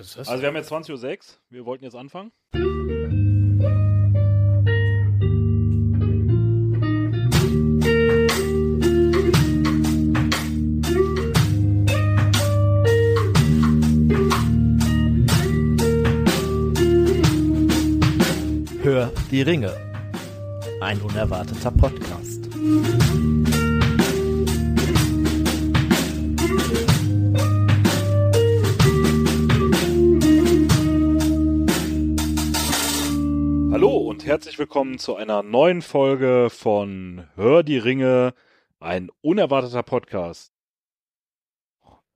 [0.00, 0.28] Was ist das?
[0.28, 1.18] Also wir haben jetzt 20.06 Uhr.
[1.50, 2.32] Wir wollten jetzt anfangen.
[18.82, 19.76] Hör die Ringe.
[20.80, 22.48] Ein unerwarteter Podcast.
[33.80, 38.34] Hallo und herzlich willkommen zu einer neuen Folge von Hör die Ringe,
[38.78, 40.52] ein unerwarteter Podcast.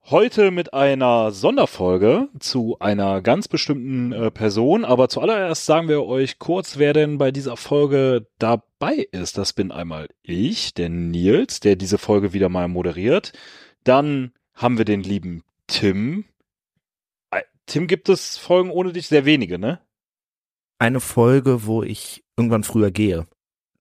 [0.03, 6.39] Heute mit einer Sonderfolge zu einer ganz bestimmten äh, Person, aber zuallererst sagen wir euch
[6.39, 9.39] kurz, wer denn bei dieser Folge dabei ist.
[9.39, 13.33] Das bin einmal ich, der Nils, der diese Folge wieder mal moderiert.
[13.85, 16.27] Dann haben wir den lieben Tim.
[17.65, 19.09] Tim, gibt es Folgen ohne dich?
[19.09, 19.81] Sehr wenige, ne?
[20.85, 23.27] Eine Folge, wo ich irgendwann früher gehe.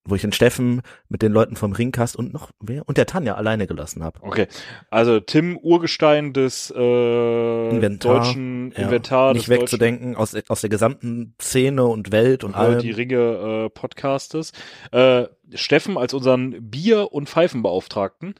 [0.06, 2.88] Wo ich den Steffen mit den Leuten vom Ringcast und noch wer?
[2.88, 4.20] Und der Tanja alleine gelassen habe.
[4.22, 4.48] Okay,
[4.90, 11.36] also Tim Urgestein des äh, Inventar, deutschen Ja, Inventar, Nicht wegzudenken aus, aus der gesamten
[11.42, 12.92] Szene und Welt und äh, die.
[12.92, 14.54] Ringe äh, Podcastes.
[14.94, 18.36] Äh, Steffen als unseren Bier- und Pfeifenbeauftragten.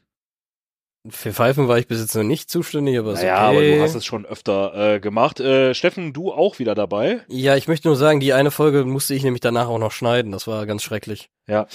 [1.08, 3.56] Für Pfeifen war ich bis jetzt noch nicht zuständig, aber ist Naja, okay.
[3.56, 5.38] aber du hast es schon öfter äh, gemacht.
[5.38, 7.20] Äh, Steffen, du auch wieder dabei.
[7.28, 10.32] Ja, ich möchte nur sagen, die eine Folge musste ich nämlich danach auch noch schneiden.
[10.32, 11.28] Das war ganz schrecklich.
[11.46, 11.66] Ja.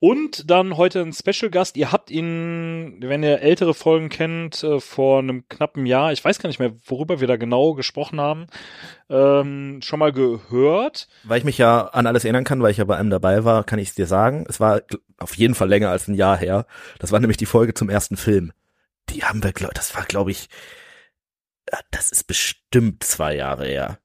[0.00, 1.76] Und dann heute ein Special Gast.
[1.76, 6.38] Ihr habt ihn, wenn ihr ältere Folgen kennt, äh, vor einem knappen Jahr, ich weiß
[6.38, 8.46] gar nicht mehr, worüber wir da genau gesprochen haben,
[9.10, 11.08] ähm, schon mal gehört.
[11.24, 13.64] Weil ich mich ja an alles erinnern kann, weil ich ja bei einem dabei war,
[13.64, 14.46] kann ich es dir sagen.
[14.48, 14.82] Es war
[15.18, 16.66] auf jeden Fall länger als ein Jahr her.
[17.00, 18.52] Das war nämlich die Folge zum ersten Film.
[19.10, 20.48] Die haben wir, glaub, das war, glaube ich,
[21.66, 23.98] äh, das ist bestimmt zwei Jahre her.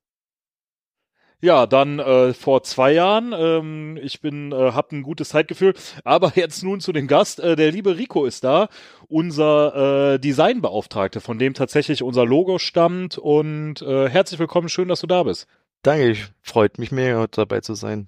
[1.44, 3.34] Ja, dann äh, vor zwei Jahren.
[3.38, 5.74] Ähm, ich bin, äh, hab ein gutes Zeitgefühl.
[6.06, 7.42] Aber jetzt nun zu dem Gast.
[7.42, 8.70] Äh, der liebe Rico ist da,
[9.10, 13.18] unser äh, Designbeauftragte, von dem tatsächlich unser Logo stammt.
[13.18, 15.48] Und äh, herzlich willkommen, schön, dass du da bist.
[15.82, 18.08] Danke, ich freut mich mega, heute dabei zu sein.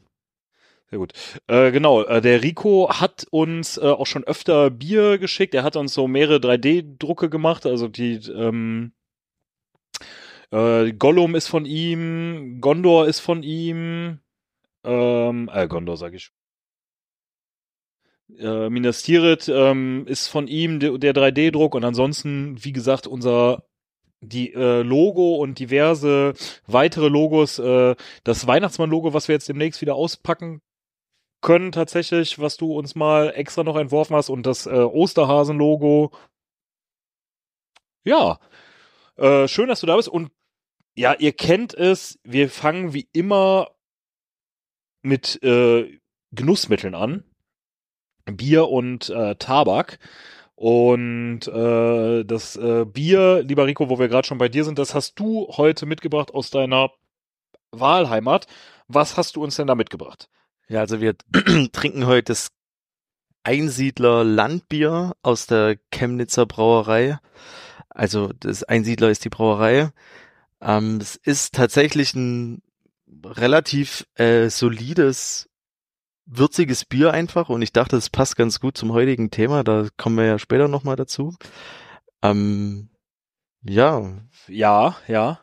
[0.90, 1.14] Sehr gut.
[1.48, 5.56] Äh, genau, äh, der Rico hat uns äh, auch schon öfter Bier geschickt.
[5.56, 7.66] Er hat uns so mehrere 3D-Drucke gemacht.
[7.66, 8.94] Also die ähm,
[10.52, 14.20] äh, Gollum ist von ihm, Gondor ist von ihm,
[14.84, 16.32] ähm, äh, Gondor sag ich.
[18.38, 23.64] Äh, Minas Tirith ähm, ist von ihm der, der 3D-Druck und ansonsten, wie gesagt, unser
[24.22, 26.34] die äh, Logo und diverse
[26.68, 30.62] weitere Logos, äh, das Weihnachtsmann-Logo, was wir jetzt demnächst wieder auspacken
[31.46, 36.12] können tatsächlich, was du uns mal extra noch entworfen hast und das äh, Osterhasen-Logo.
[38.04, 38.40] Ja,
[39.18, 40.32] äh, schön, dass du da bist und
[40.96, 43.70] ja, ihr kennt es, wir fangen wie immer
[45.04, 46.00] mit äh,
[46.32, 47.24] Genussmitteln an.
[48.26, 50.00] Bier und äh, Tabak.
[50.56, 54.96] Und äh, das äh, Bier, lieber Rico, wo wir gerade schon bei dir sind, das
[54.96, 56.92] hast du heute mitgebracht aus deiner
[57.70, 58.48] Wahlheimat.
[58.88, 60.28] Was hast du uns denn da mitgebracht?
[60.68, 61.16] Ja, also wir
[61.72, 62.50] trinken heute das
[63.44, 67.20] Einsiedler Landbier aus der Chemnitzer Brauerei.
[67.90, 69.92] Also das Einsiedler ist die Brauerei.
[70.62, 72.64] Ähm, es ist tatsächlich ein
[73.24, 75.50] relativ äh, solides,
[76.26, 79.64] würziges Bier einfach und ich dachte, es passt ganz gut zum heutigen Thema.
[79.64, 81.36] Da kommen wir ja später nochmal dazu.
[82.24, 82.90] Ähm,
[83.62, 84.02] ja,
[84.48, 85.40] Ja, ja.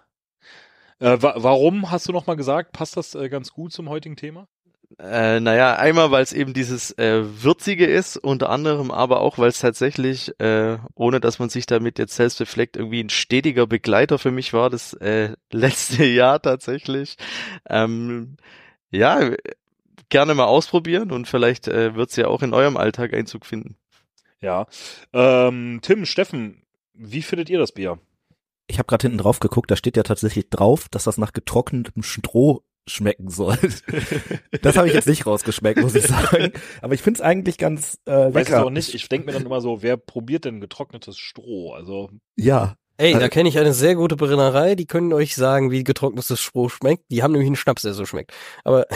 [0.98, 4.16] Äh, wa warum hast du noch mal gesagt, passt das äh, ganz gut zum heutigen
[4.16, 4.48] Thema?
[4.98, 9.48] Äh, naja, einmal, weil es eben dieses äh, Würzige ist, unter anderem aber auch, weil
[9.48, 14.18] es tatsächlich, äh, ohne dass man sich damit jetzt selbst befleckt, irgendwie ein stetiger Begleiter
[14.18, 17.16] für mich war, das äh, letzte Jahr tatsächlich.
[17.68, 18.36] Ähm,
[18.90, 19.30] ja,
[20.08, 23.76] gerne mal ausprobieren und vielleicht äh, wird es ja auch in eurem Alltag Einzug finden.
[24.40, 24.66] Ja.
[25.12, 27.98] Ähm, Tim, Steffen, wie findet ihr das Bier?
[28.66, 32.02] Ich habe gerade hinten drauf geguckt, da steht ja tatsächlich drauf, dass das nach getrocknetem
[32.02, 33.56] Stroh schmecken soll.
[34.62, 36.52] das habe ich jetzt nicht rausgeschmeckt, muss ich sagen.
[36.80, 38.64] Aber ich finde es eigentlich ganz äh, Weiß es lecker.
[38.66, 38.94] auch nicht.
[38.94, 41.72] Ich denke mir dann immer so, wer probiert denn getrocknetes Stroh?
[41.72, 45.70] Also, Ja, Ey, Äh, da kenne ich eine sehr gute Brennerei, die können euch sagen,
[45.70, 47.04] wie getrocknetes Stroh schmeckt.
[47.10, 48.32] Die haben nämlich einen Schnaps, der so schmeckt.
[48.64, 48.86] Aber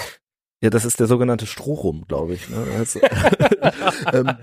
[0.60, 2.48] ja, das ist der sogenannte Strohrum, glaube ich.
[2.48, 2.64] Ne?
[2.76, 3.00] Also,
[4.12, 4.36] ähm,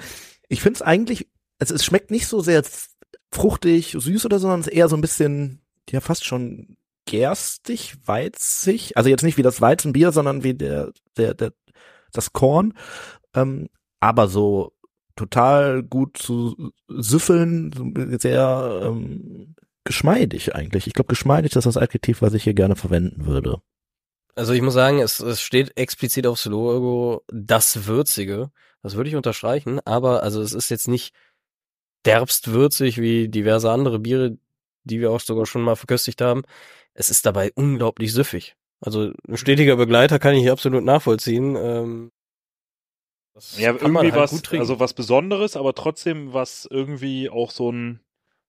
[0.50, 1.28] ich finde es eigentlich,
[1.60, 2.64] also es schmeckt nicht so sehr
[3.32, 7.96] fruchtig, süß oder so, sondern es ist eher so ein bisschen, ja, fast schon gerstig,
[8.06, 8.96] weizig.
[8.98, 11.54] Also jetzt nicht wie das Weizenbier, sondern wie der, der, der,
[12.12, 12.74] das Korn.
[13.34, 13.70] Ähm,
[14.00, 14.74] aber so
[15.16, 20.88] total gut zu süffeln, sehr, ähm, geschmeidig eigentlich.
[20.88, 23.62] Ich glaube, geschmeidig ist das Adjektiv, was ich hier gerne verwenden würde.
[24.36, 28.52] Also ich muss sagen, es, es steht explizit aufs Logo das Würzige.
[28.82, 31.14] Das würde ich unterstreichen, aber also es ist jetzt nicht
[32.06, 34.38] derbst würzig wie diverse andere Biere,
[34.84, 36.44] die wir auch sogar schon mal verköstigt haben.
[36.94, 38.56] Es ist dabei unglaublich süffig.
[38.82, 41.56] Also ein stetiger Begleiter kann ich hier absolut nachvollziehen.
[41.56, 42.12] Ähm,
[43.58, 48.00] Ja, irgendwie halt was, also was Besonderes, aber trotzdem was irgendwie auch so ein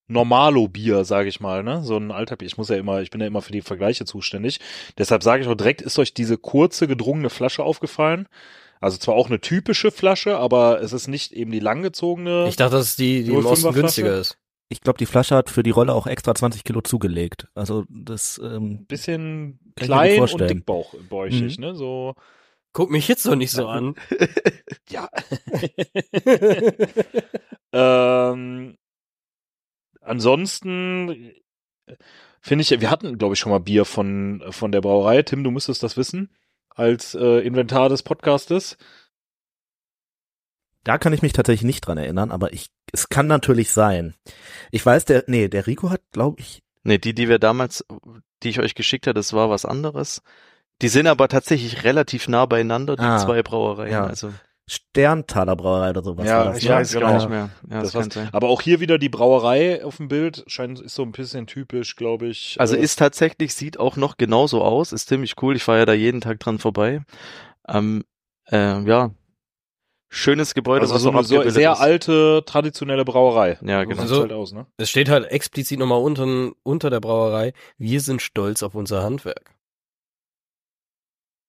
[0.09, 1.83] Normalo-Bier, sage ich mal, ne?
[1.83, 2.47] So ein alter Bier.
[2.47, 4.61] Ich muss ja immer, ich bin ja immer für die Vergleiche zuständig.
[4.99, 8.29] Deshalb sage ich auch direkt, ist euch diese kurze gedrungene Flasche aufgefallen?
[8.81, 12.47] Also zwar auch eine typische Flasche, aber es ist nicht eben die langgezogene.
[12.49, 14.37] ich dachte, dass die, die im 05er Osten günstiger ist.
[14.75, 17.47] Ich glaube, die Flasche hat für die Rolle auch extra 20 Kilo zugelegt.
[17.55, 20.49] Also das, ähm, bisschen klein und vorstellen.
[20.59, 21.65] dickbauchig, Mhm.
[21.65, 21.75] ne?
[21.75, 22.15] So,
[22.73, 23.95] Guck mich jetzt doch nicht so an.
[24.91, 25.09] ja.
[27.73, 28.77] ähm,
[30.01, 31.09] ansonsten
[31.87, 31.95] äh,
[32.41, 35.23] finde ich, wir hatten, glaube ich, schon mal Bier von, von der Brauerei.
[35.23, 36.35] Tim, du müsstest das wissen,
[36.69, 38.77] als äh, Inventar des Podcastes.
[40.85, 44.15] Da kann ich mich tatsächlich nicht dran erinnern, aber ich, es kann natürlich sein.
[44.71, 47.83] Ich weiß, der, nee, der Rico hat, glaube ich, Nee, die, die wir damals,
[48.43, 50.21] die ich euch geschickt habe, das war was anderes.
[50.83, 53.91] Die sind aber tatsächlich relativ nah beieinander, die Ah, zwei Brauereien.
[53.91, 54.05] ja.
[54.07, 54.33] Also
[54.67, 56.59] Sterntaler Brauerei oder sowas Ja, war das.
[56.59, 56.71] ich ne?
[56.71, 57.07] ja, weiß genau.
[57.07, 57.51] gar nicht mehr.
[57.71, 58.09] Ja, Das das.
[58.33, 61.97] Aber auch hier wieder die Brauerei auf dem Bild scheint ist so ein bisschen typisch,
[61.97, 62.57] glaube ich.
[62.59, 65.57] Also äh, ist tatsächlich, sieht auch noch genauso aus, ist ziemlich cool.
[65.57, 67.03] Ich fahre ja da jeden Tag dran vorbei.
[67.69, 68.05] Ähm,
[68.51, 69.11] äh, ja,
[70.15, 71.81] schönes Gebäude, also was so auch eine sehr ist.
[71.81, 73.59] alte traditionelle Brauerei.
[73.63, 74.01] Ja, genau.
[74.03, 74.67] Also- halt aus, ne?
[74.77, 79.55] Es steht halt explizit nochmal unten, unter der Brauerei, wir sind stolz auf unser Handwerk.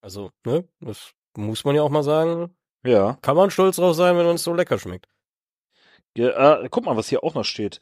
[0.02, 2.56] Also, ne, das muss man ja auch mal sagen.
[2.86, 3.18] Ja.
[3.22, 5.08] Kann man stolz drauf sein, wenn uns so lecker schmeckt.
[6.18, 7.80] Ja, äh, guck mal, was hier auch noch steht.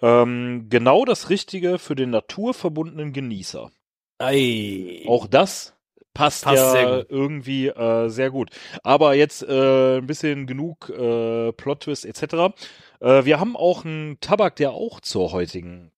[0.00, 3.70] Ähm, genau das Richtige für den naturverbundenen Genießer.
[4.18, 5.04] Ei.
[5.08, 5.74] Auch das
[6.14, 7.06] passt, Passt ja sehr gut.
[7.10, 8.50] irgendwie äh, sehr gut.
[8.82, 12.54] Aber jetzt äh, ein bisschen genug äh, Plot-Twist etc.
[13.00, 15.90] Äh, wir haben auch einen Tabak, der auch zur heutigen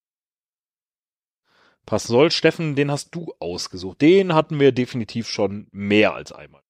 [1.85, 2.31] passen soll.
[2.31, 4.01] Steffen, den hast du ausgesucht.
[4.01, 6.61] Den hatten wir definitiv schon mehr als einmal.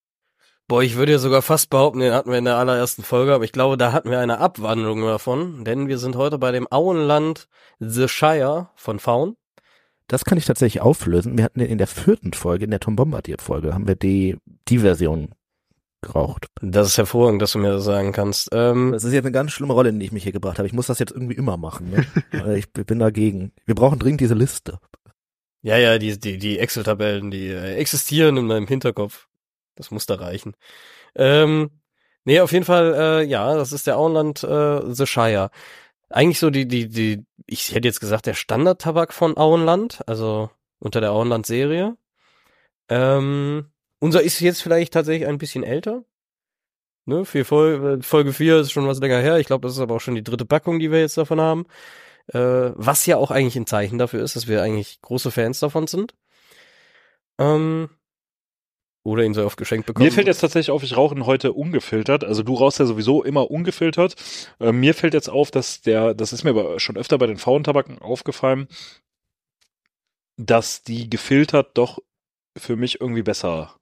[0.70, 3.46] Boah, ich würde ja sogar fast behaupten, den hatten wir in der allerersten Folge, aber
[3.46, 7.48] ich glaube, da hatten wir eine Abwandlung davon, denn wir sind heute bei dem Auenland
[7.80, 9.38] The Shire von Faun.
[10.08, 11.38] Das kann ich tatsächlich auflösen.
[11.38, 14.38] Wir hatten in der vierten Folge, in der Tom Bombardier Folge, haben wir die,
[14.70, 15.30] die Version
[16.02, 16.46] geraucht.
[16.62, 18.50] Das ist hervorragend, dass du mir das sagen kannst.
[18.54, 20.68] Ähm, Das ist jetzt eine ganz schlimme Rolle, in die ich mich hier gebracht habe.
[20.68, 21.90] Ich muss das jetzt irgendwie immer machen.
[21.92, 22.06] Ne?
[22.58, 23.52] Ich bin dagegen.
[23.66, 24.80] Wir brauchen dringend diese Liste.
[25.62, 29.28] ja, ja, die, die, die Excel-Tabellen, die äh, existieren in meinem Hinterkopf.
[29.76, 30.54] Das muss da reichen.
[31.16, 31.72] Ähm,
[32.26, 35.50] nee, auf jeden Fall, äh, ja, das ist der Auenland äh, The Shire.
[36.10, 40.50] Eigentlich so die, die, die, ich hätte jetzt gesagt, der Standardtabak von Auenland, also
[40.80, 41.98] unter der Auenland-Serie.
[42.90, 46.04] Ähm, unser ist jetzt vielleicht tatsächlich ein bisschen älter.
[47.06, 49.38] Ne, für Folge, Folge 4 ist schon was länger her.
[49.38, 51.66] Ich glaube, das ist aber auch schon die dritte Packung, die wir jetzt davon haben.
[52.34, 55.88] Äh, was ja auch eigentlich ein Zeichen dafür ist, dass wir eigentlich große Fans davon
[55.88, 56.14] sind.
[57.40, 57.90] Ähm,
[59.08, 60.06] oder ihn so oft geschenkt bekommen.
[60.06, 62.26] Mir fällt jetzt tatsächlich auf, ich rauche ihn heute ungefiltert.
[62.26, 64.16] Also du rauchst ja sowieso immer ungefiltert.
[64.60, 67.38] Äh, mir fällt jetzt auf, dass der, das ist mir aber schon öfter bei den
[67.38, 68.68] Fauntabaken aufgefallen,
[70.36, 72.00] dass die gefiltert doch
[72.58, 73.78] für mich irgendwie besser.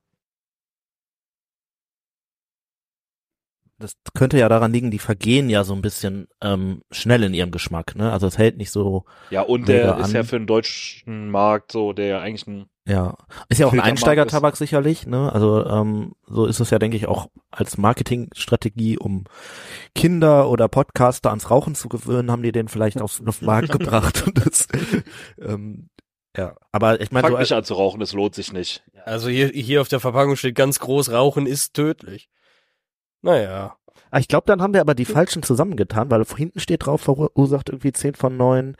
[3.78, 7.52] Das könnte ja daran liegen, die vergehen ja so ein bisschen ähm, schnell in ihrem
[7.52, 7.96] Geschmack.
[7.96, 8.12] Ne?
[8.12, 10.14] Also es hält nicht so, Ja, und der ist an.
[10.14, 13.16] ja für den deutschen Markt so, der ja eigentlich ein ja.
[13.50, 15.08] Ist ja auch ein Einsteigertabak sicherlich.
[15.08, 15.32] Ne?
[15.34, 19.24] Also ähm, so ist es ja, denke ich, auch als Marketingstrategie, um
[19.96, 23.72] Kinder oder Podcaster ans Rauchen zu gewöhnen, haben die den vielleicht aufs, auf den Markt
[23.78, 24.28] gebracht.
[24.28, 24.68] Und das,
[25.42, 25.90] ähm,
[26.38, 28.84] ja, aber ich meine, Fang so nicht an zu rauchen, das lohnt sich nicht.
[29.06, 32.30] Also hier, hier auf der Verpackung steht ganz groß, Rauchen ist tödlich.
[33.22, 33.78] Naja.
[34.12, 37.70] Ah, ich glaube, dann haben wir aber die falschen zusammengetan, weil hinten steht drauf, verursacht
[37.70, 38.76] irgendwie 10 von 9.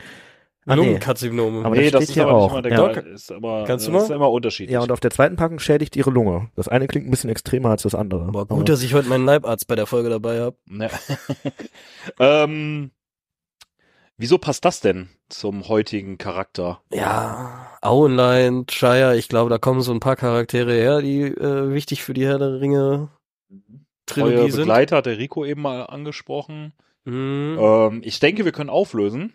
[0.68, 0.82] Ah, nee.
[0.84, 1.64] Lungenkarzinome.
[1.66, 2.44] Aber nee, das das steht ist hier aber auch.
[2.46, 3.14] nicht mal der Ja.
[3.14, 4.06] Ist aber, Kannst du das mal?
[4.06, 4.74] ist immer unterschiedlich.
[4.74, 6.50] Ja, und auf der zweiten Packung schädigt ihre Lunge.
[6.56, 8.26] Das eine klingt ein bisschen extremer als das andere.
[8.32, 10.58] Boah, Aber- gut, dass ich heute meinen Leibarzt bei der Folge dabei habe.
[10.66, 10.90] Ne.
[12.20, 12.92] ähm,
[14.18, 16.82] wieso passt das denn zum heutigen Charakter?
[16.92, 22.04] Ja, Auenland, Shire, ich glaube, da kommen so ein paar Charaktere her, die äh, wichtig
[22.04, 23.10] für die Herr der Ringe
[24.08, 24.62] Trilogie sind.
[24.62, 26.74] Begleiter hat der Rico eben mal angesprochen.
[27.06, 27.58] Mhm.
[27.60, 29.34] Ähm, ich denke, wir können auflösen.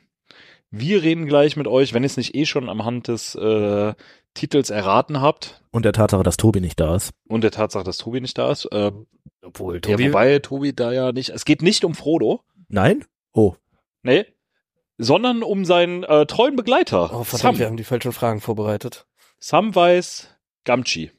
[0.70, 3.94] Wir reden gleich mit euch, wenn ihr es nicht eh schon am Hand des äh,
[4.34, 7.12] Titels erraten habt Und der Tatsache, dass Tobi nicht da ist.
[7.28, 8.68] und der Tatsache, dass Tobi nicht da ist.
[8.72, 9.06] Ähm,
[9.42, 11.30] Obwohl, ja, Tobi, wobei Tobi da ja nicht.
[11.30, 12.42] Es geht nicht um Frodo.
[12.68, 13.04] Nein?
[13.32, 13.54] Oh.
[14.02, 14.26] Nee.
[14.98, 17.10] sondern um seinen äh, treuen Begleiter.
[17.14, 17.58] Oh, verdammt, Sam.
[17.58, 19.06] wir haben die falschen Fragen vorbereitet.
[19.40, 20.28] Samwise
[20.64, 21.10] Gamgee.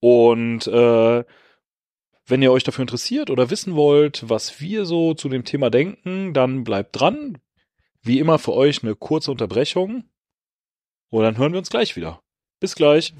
[0.00, 1.24] Und äh,
[2.26, 6.32] wenn ihr euch dafür interessiert oder wissen wollt, was wir so zu dem Thema denken,
[6.32, 7.38] dann bleibt dran.
[8.02, 10.04] Wie immer für euch eine kurze Unterbrechung.
[11.10, 12.22] Und dann hören wir uns gleich wieder.
[12.60, 13.14] Bis gleich.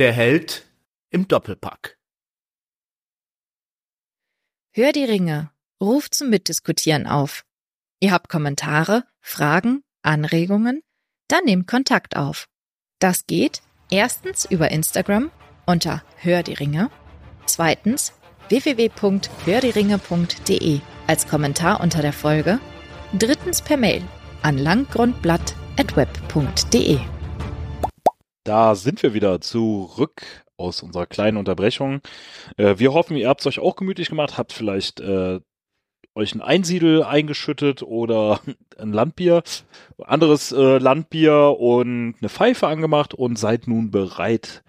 [0.00, 0.66] Der Held
[1.10, 1.96] im Doppelpack.
[4.72, 5.50] Hör die Ringe.
[5.78, 7.44] Ruft zum Mitdiskutieren auf.
[8.00, 10.80] Ihr habt Kommentare, Fragen, Anregungen?
[11.28, 12.48] Dann nehmt Kontakt auf.
[12.98, 15.30] Das geht erstens über Instagram
[15.66, 16.90] unter Hör die Ringe,
[17.44, 18.14] zweitens
[18.48, 22.58] www.hördieringe.de als Kommentar unter der Folge,
[23.12, 24.02] drittens per Mail
[24.40, 27.19] an langgrundblatt@web.de.
[28.44, 30.22] Da sind wir wieder zurück
[30.56, 32.00] aus unserer kleinen Unterbrechung.
[32.56, 35.40] Äh, wir hoffen, ihr habt es euch auch gemütlich gemacht, habt vielleicht äh,
[36.14, 38.40] euch ein Einsiedel eingeschüttet oder
[38.78, 39.42] ein Landbier,
[39.98, 44.62] anderes äh, Landbier und eine Pfeife angemacht und seid nun bereit,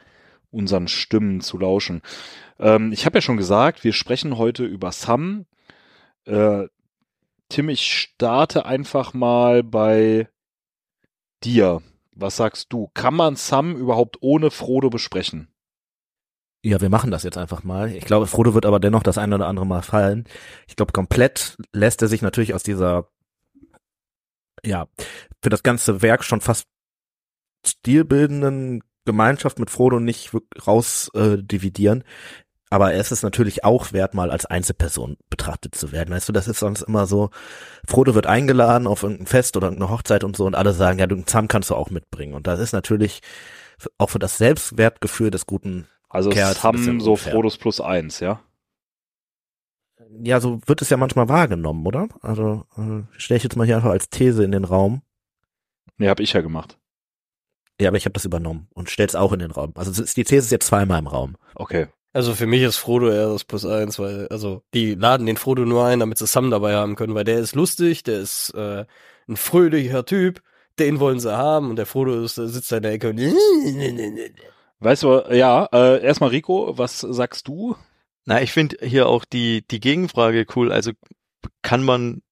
[0.52, 2.02] unseren Stimmen zu lauschen.
[2.60, 5.46] Ähm, ich habe ja schon gesagt, wir sprechen heute über Sam.
[6.26, 6.68] Äh,
[7.50, 10.28] Tim, ich starte einfach mal bei
[11.44, 11.82] dir.
[12.22, 12.90] Was sagst du?
[12.94, 15.48] Kann man Sam überhaupt ohne Frodo besprechen?
[16.64, 17.92] Ja, wir machen das jetzt einfach mal.
[17.92, 20.26] Ich glaube, Frodo wird aber dennoch das eine oder andere Mal fallen.
[20.68, 23.10] Ich glaube, komplett lässt er sich natürlich aus dieser,
[24.64, 24.88] ja,
[25.42, 26.68] für das ganze Werk schon fast
[27.66, 30.32] stilbildenden Gemeinschaft mit Frodo nicht
[30.68, 31.38] raus äh.
[32.74, 36.16] Aber es ist natürlich auch wert, mal als Einzelperson betrachtet zu werden.
[36.16, 37.30] Weißt du, das ist sonst immer so,
[37.86, 41.06] Frodo wird eingeladen auf irgendein Fest oder irgendeine Hochzeit und so und alle sagen, ja,
[41.06, 42.34] du Sam kannst du auch mitbringen.
[42.34, 43.20] Und das ist natürlich
[43.98, 47.18] auch für das Selbstwertgefühl des guten Also Kerls Sam so.
[47.18, 48.40] Frodos plus eins, ja?
[50.24, 52.08] Ja, so wird es ja manchmal wahrgenommen, oder?
[52.22, 55.02] Also äh, stelle ich jetzt mal hier einfach als These in den Raum.
[55.98, 56.78] Nee, hab ich ja gemacht.
[57.82, 59.74] Ja, aber ich habe das übernommen und stell's auch in den Raum.
[59.76, 61.36] Also die These ist jetzt zweimal im Raum.
[61.56, 61.88] Okay.
[62.14, 65.64] Also für mich ist Frodo eher das Plus eins, weil, also, die laden den Frodo
[65.66, 68.86] nur ein, damit sie Sam dabei haben können, weil der ist lustig, der ist äh,
[69.30, 70.42] ein fröhlicher Typ,
[70.78, 73.20] den wollen sie haben und der Frodo ist, sitzt da in der Ecke und
[74.80, 77.76] Weißt du, ja, äh, erstmal Rico, was sagst du?
[78.26, 80.72] Na, ich finde hier auch die, die Gegenfrage cool.
[80.72, 80.92] Also
[81.62, 82.24] kann man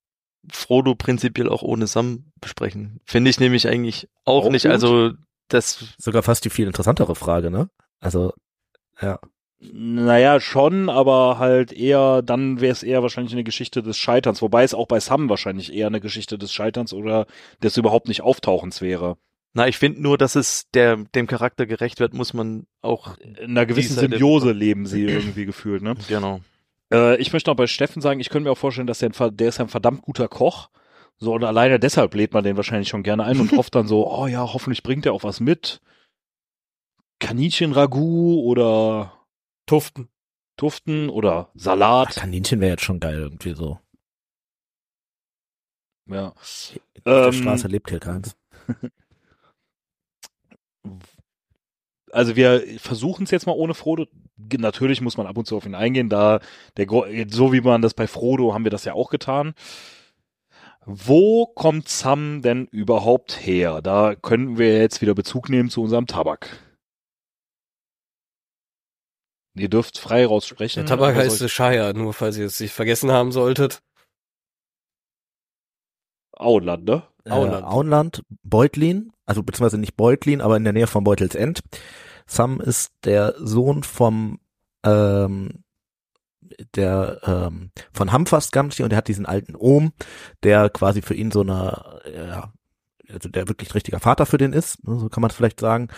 [0.51, 3.01] Frodo prinzipiell auch ohne Sam besprechen?
[3.05, 4.63] Finde ich nämlich eigentlich auch, Auch nicht.
[4.63, 4.71] gut.
[4.71, 5.11] Also
[5.47, 7.69] das, Sogar fast die viel interessantere Frage, ne?
[7.99, 8.33] Also,
[8.99, 9.19] ja.
[9.61, 14.63] Naja, schon, aber halt eher, dann wäre es eher wahrscheinlich eine Geschichte des Scheiterns, wobei
[14.63, 17.25] es auch bei Sam wahrscheinlich eher eine Geschichte des Scheiterns oder
[17.61, 19.17] des überhaupt nicht Auftauchens wäre.
[19.53, 23.35] na, ich finde nur, dass es der, dem Charakter gerecht wird, muss man auch, In
[23.37, 25.95] einer gewissen Symbiose leben sie irgendwie gefühlt, ne?
[26.07, 26.39] genau.
[26.93, 29.37] Äh, ich möchte noch bei Steffen sagen, ich könnte mir auch vorstellen, dass der, ein,
[29.37, 30.69] der ist ja ein verdammt guter Koch.
[31.17, 34.09] So, und alleine deshalb lädt man den wahrscheinlich schon gerne ein und hofft dann so,
[34.09, 35.81] oh ja, hoffentlich bringt er auch was mit.
[37.19, 39.18] Kaninchen-Ragout oder
[39.69, 40.09] Tuften.
[40.57, 42.15] Tuften oder Ach, Salat.
[42.15, 43.79] Kaninchen wäre jetzt schon geil irgendwie so.
[46.07, 46.29] Ja.
[46.29, 48.35] Auf der Ähm, Straße lebt hier keins.
[52.11, 54.07] also wir versuchen es jetzt mal ohne Frodo.
[54.57, 56.39] Natürlich muss man ab und zu auf ihn eingehen, da
[56.77, 56.87] der
[57.29, 59.53] so wie man das bei Frodo haben wir das ja auch getan.
[60.83, 63.83] Wo kommt Sam denn überhaupt her?
[63.83, 66.57] Da können wir jetzt wieder Bezug nehmen zu unserem Tabak.
[69.59, 70.85] Ihr dürft frei raussprechen.
[70.85, 73.81] Der Tabak heißt soll The Shire, nur falls ihr es nicht vergessen haben solltet.
[76.33, 77.03] ich- Auenland, ne?
[77.29, 77.63] Auenland.
[77.63, 81.61] Äh, Auenland, Beutlin, also beziehungsweise nicht Beutlin, aber in der Nähe von Beutelsend.
[82.25, 84.39] Sam ist der Sohn vom
[84.85, 85.63] ähm,
[86.75, 89.91] der ähm, von Hamfast Gamgee und der hat diesen alten Ohm,
[90.43, 92.53] der quasi für ihn so eine ja,
[93.09, 95.89] also der wirklich richtiger Vater für den ist, ne, so kann man es vielleicht sagen.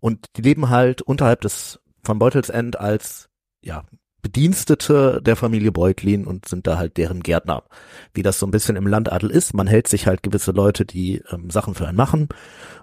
[0.00, 3.28] Und die leben halt unterhalb des von Beutelsend als
[3.62, 3.84] ja
[4.22, 7.64] Bedienstete der Familie Beutlin und sind da halt deren Gärtner.
[8.12, 11.22] Wie das so ein bisschen im Landadel ist, man hält sich halt gewisse Leute, die
[11.30, 12.28] ähm, Sachen für einen machen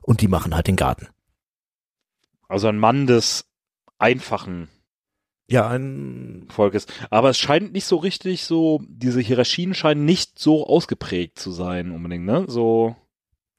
[0.02, 1.08] und die machen halt den Garten.
[2.48, 3.46] Also ein Mann des
[4.00, 4.70] einfachen
[5.50, 6.92] Ja, ein Volk ist.
[7.10, 11.92] Aber es scheint nicht so richtig so, diese Hierarchien scheinen nicht so ausgeprägt zu sein
[11.92, 12.46] unbedingt, ne?
[12.48, 12.96] So.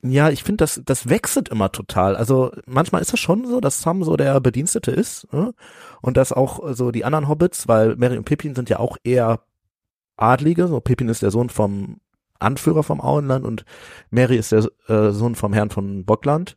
[0.02, 2.14] Ja, ich finde, das, das wechselt immer total.
[2.14, 5.55] Also manchmal ist es schon so, dass Sam so der Bedienstete ist ne?
[6.00, 9.40] und dass auch so die anderen Hobbits, weil Mary und Pippin sind ja auch eher
[10.17, 10.69] Adlige.
[10.69, 12.00] So Pippin ist der Sohn vom
[12.38, 13.64] Anführer vom Auenland und
[14.11, 16.57] Mary ist der äh, Sohn vom Herrn von Bockland.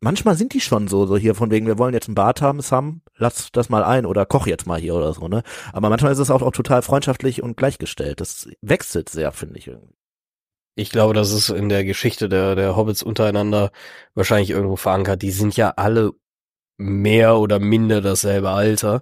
[0.00, 2.60] Manchmal sind die schon so, so hier von wegen, wir wollen jetzt ein Bad haben,
[2.60, 5.42] Sam, lass das mal ein oder koch jetzt mal hier oder so, ne?
[5.72, 8.20] Aber manchmal ist es auch, auch total freundschaftlich und gleichgestellt.
[8.20, 9.95] Das wechselt sehr, finde ich irgendwie.
[10.76, 13.70] Ich glaube, das ist in der Geschichte der, der Hobbits untereinander
[14.14, 15.22] wahrscheinlich irgendwo verankert.
[15.22, 16.12] Die sind ja alle
[16.76, 19.00] mehr oder minder dasselbe Alter.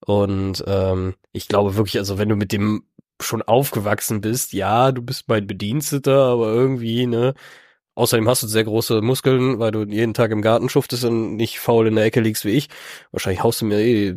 [0.00, 2.84] Und ähm, ich glaube wirklich, also wenn du mit dem
[3.20, 7.34] schon aufgewachsen bist, ja, du bist mein Bediensteter, aber irgendwie, ne?
[7.96, 11.60] Außerdem hast du sehr große Muskeln, weil du jeden Tag im Garten schuftest und nicht
[11.60, 12.68] faul in der Ecke liegst wie ich.
[13.12, 14.16] Wahrscheinlich haust du mir eh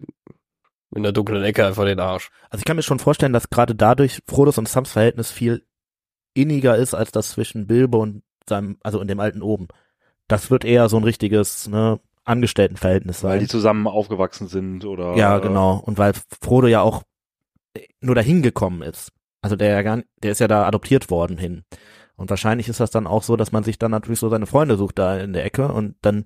[0.96, 2.30] in der dunklen Ecke einfach den Arsch.
[2.50, 5.66] Also ich kann mir schon vorstellen, dass gerade dadurch Frodos und Sams Verhältnis viel
[6.34, 9.68] inniger ist als das zwischen Bilbo und seinem, also in dem alten oben.
[10.28, 13.32] Das wird eher so ein richtiges, ne, Angestelltenverhältnis sein.
[13.32, 15.16] Weil die zusammen aufgewachsen sind oder.
[15.16, 15.82] Ja, genau.
[15.86, 17.04] Und weil Frodo ja auch
[18.00, 19.12] nur dahin gekommen ist.
[19.42, 21.64] Also der ja gar, der ist ja da adoptiert worden hin.
[22.16, 24.78] Und wahrscheinlich ist das dann auch so, dass man sich dann natürlich so seine Freunde
[24.78, 26.26] sucht da in der Ecke und dann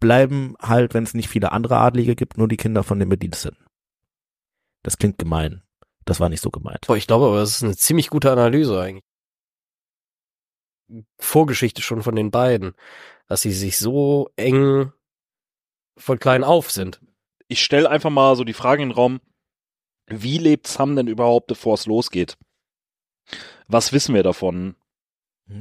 [0.00, 3.58] bleiben halt, wenn es nicht viele andere Adlige gibt, nur die Kinder von den Bediensteten.
[4.82, 5.62] Das klingt gemein.
[6.06, 6.86] Das war nicht so gemeint.
[6.86, 9.04] Boah, ich glaube aber, das ist eine ziemlich gute Analyse eigentlich.
[11.18, 12.74] Vorgeschichte schon von den beiden,
[13.28, 14.92] dass sie sich so eng
[15.96, 17.00] von klein auf sind.
[17.48, 19.20] Ich stelle einfach mal so die Frage in den Raum,
[20.06, 22.36] wie lebt Sam denn überhaupt, bevor es losgeht?
[23.66, 24.76] Was wissen wir davon?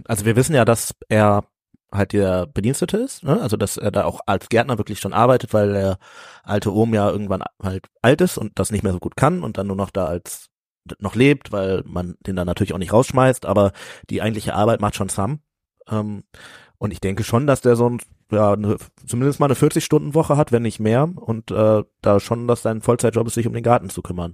[0.05, 1.47] Also wir wissen ja, dass er
[1.91, 3.41] halt der Bedienstete ist, ne?
[3.41, 5.97] also dass er da auch als Gärtner wirklich schon arbeitet, weil der
[6.43, 9.57] alte Ohm ja irgendwann halt alt ist und das nicht mehr so gut kann und
[9.57, 10.49] dann nur noch da als
[10.99, 13.71] noch lebt, weil man den dann natürlich auch nicht rausschmeißt, aber
[14.09, 15.39] die eigentliche Arbeit macht schon Sam.
[15.89, 16.23] Ähm,
[16.77, 17.99] und ich denke schon, dass der so ein,
[18.31, 22.61] ja, eine, zumindest mal eine 40-Stunden-Woche hat, wenn nicht mehr, und äh, da schon, dass
[22.61, 24.33] sein Vollzeitjob ist, sich um den Garten zu kümmern.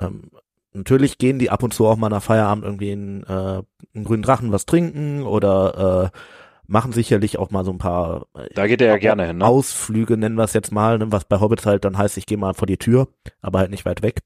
[0.00, 0.30] Ähm,
[0.72, 3.62] natürlich gehen die ab und zu auch mal nach Feierabend irgendwie in äh,
[3.94, 6.18] einen grünen Drachen was trinken oder äh,
[6.66, 9.46] machen sicherlich auch mal so ein paar äh, Da geht er ja gerne hin, ne?
[9.46, 12.38] Ausflüge, nennen wir es jetzt mal, ne, was bei Hobbits halt dann heißt, ich gehe
[12.38, 13.08] mal vor die Tür,
[13.40, 14.22] aber halt nicht weit weg.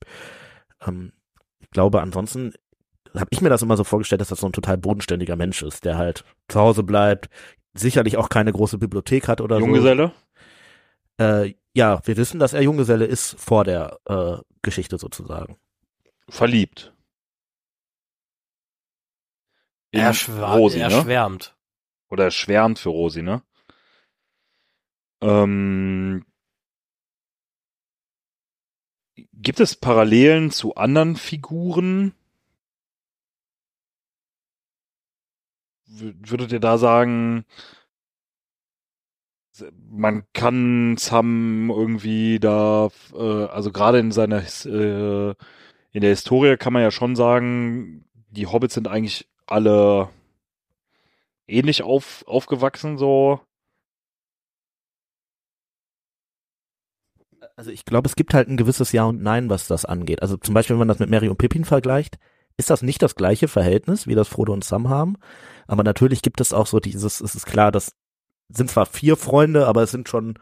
[0.86, 1.12] Ähm,
[1.72, 2.54] glaube, ansonsten
[3.14, 5.84] habe ich mir das immer so vorgestellt, dass das so ein total bodenständiger Mensch ist,
[5.84, 7.28] der halt zu Hause bleibt,
[7.74, 10.12] sicherlich auch keine große Bibliothek hat oder Junggeselle?
[11.18, 11.24] so.
[11.24, 15.56] Äh, ja, wir wissen, dass er Junggeselle ist vor der äh, Geschichte sozusagen.
[16.28, 16.94] Verliebt.
[19.90, 21.02] In Er, schwar Rosi, er ne?
[21.02, 21.54] schwärmt.
[22.08, 23.42] Oder er schwärmt für Rosi, ne?
[25.20, 26.24] Ähm,
[29.32, 32.14] gibt es Parallelen zu anderen Figuren?
[35.86, 37.44] Würdet ihr da sagen,
[39.90, 45.34] man kann Sam irgendwie da, äh, also gerade in seiner, äh,
[45.92, 50.08] in der Historie kann man ja schon sagen, die Hobbits sind eigentlich alle
[51.46, 53.40] ähnlich auf, aufgewachsen, so.
[57.62, 60.20] Also ich glaube, es gibt halt ein gewisses Ja und Nein, was das angeht.
[60.20, 62.18] Also zum Beispiel, wenn man das mit Mary und Pippin vergleicht,
[62.56, 65.14] ist das nicht das gleiche Verhältnis, wie das Frodo und Sam haben.
[65.68, 67.92] Aber natürlich gibt es auch so dieses, es ist klar, das
[68.48, 70.40] sind zwar vier Freunde, aber es sind schon,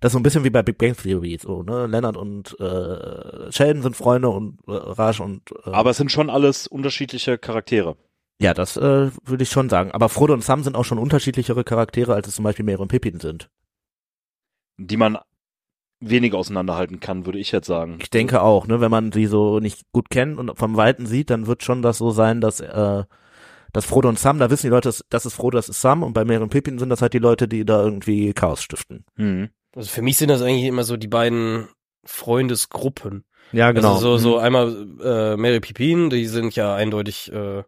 [0.00, 1.86] das ist so ein bisschen wie bei Big Bang Theory, so, ne?
[1.88, 6.30] Leonard und äh, Sheldon sind Freunde und äh, Raj und äh, Aber es sind schon
[6.30, 7.98] alles unterschiedliche Charaktere.
[8.40, 9.90] ja, das äh, würde ich schon sagen.
[9.92, 12.88] Aber Frodo und Sam sind auch schon unterschiedlichere Charaktere, als es zum Beispiel Mary und
[12.88, 13.50] Pippin sind.
[14.78, 15.18] die man
[16.02, 17.98] wenig auseinanderhalten kann, würde ich jetzt sagen.
[18.02, 21.30] Ich denke auch, ne, wenn man sie so nicht gut kennt und vom Weiten sieht,
[21.30, 23.04] dann wird schon das so sein, dass äh,
[23.72, 26.02] dass Frodo und Sam, da wissen die Leute, das, das ist Frodo, das ist Sam
[26.02, 29.06] und bei Mary und Pippin sind das halt die Leute, die da irgendwie Chaos stiften.
[29.16, 29.48] Mhm.
[29.74, 31.68] Also für mich sind das eigentlich immer so die beiden
[32.04, 33.24] Freundesgruppen.
[33.52, 34.18] Ja, Also so, Mhm.
[34.18, 37.62] so einmal äh, Mary Pippin, die sind ja eindeutig äh,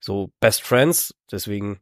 [0.00, 1.80] so Best Friends, deswegen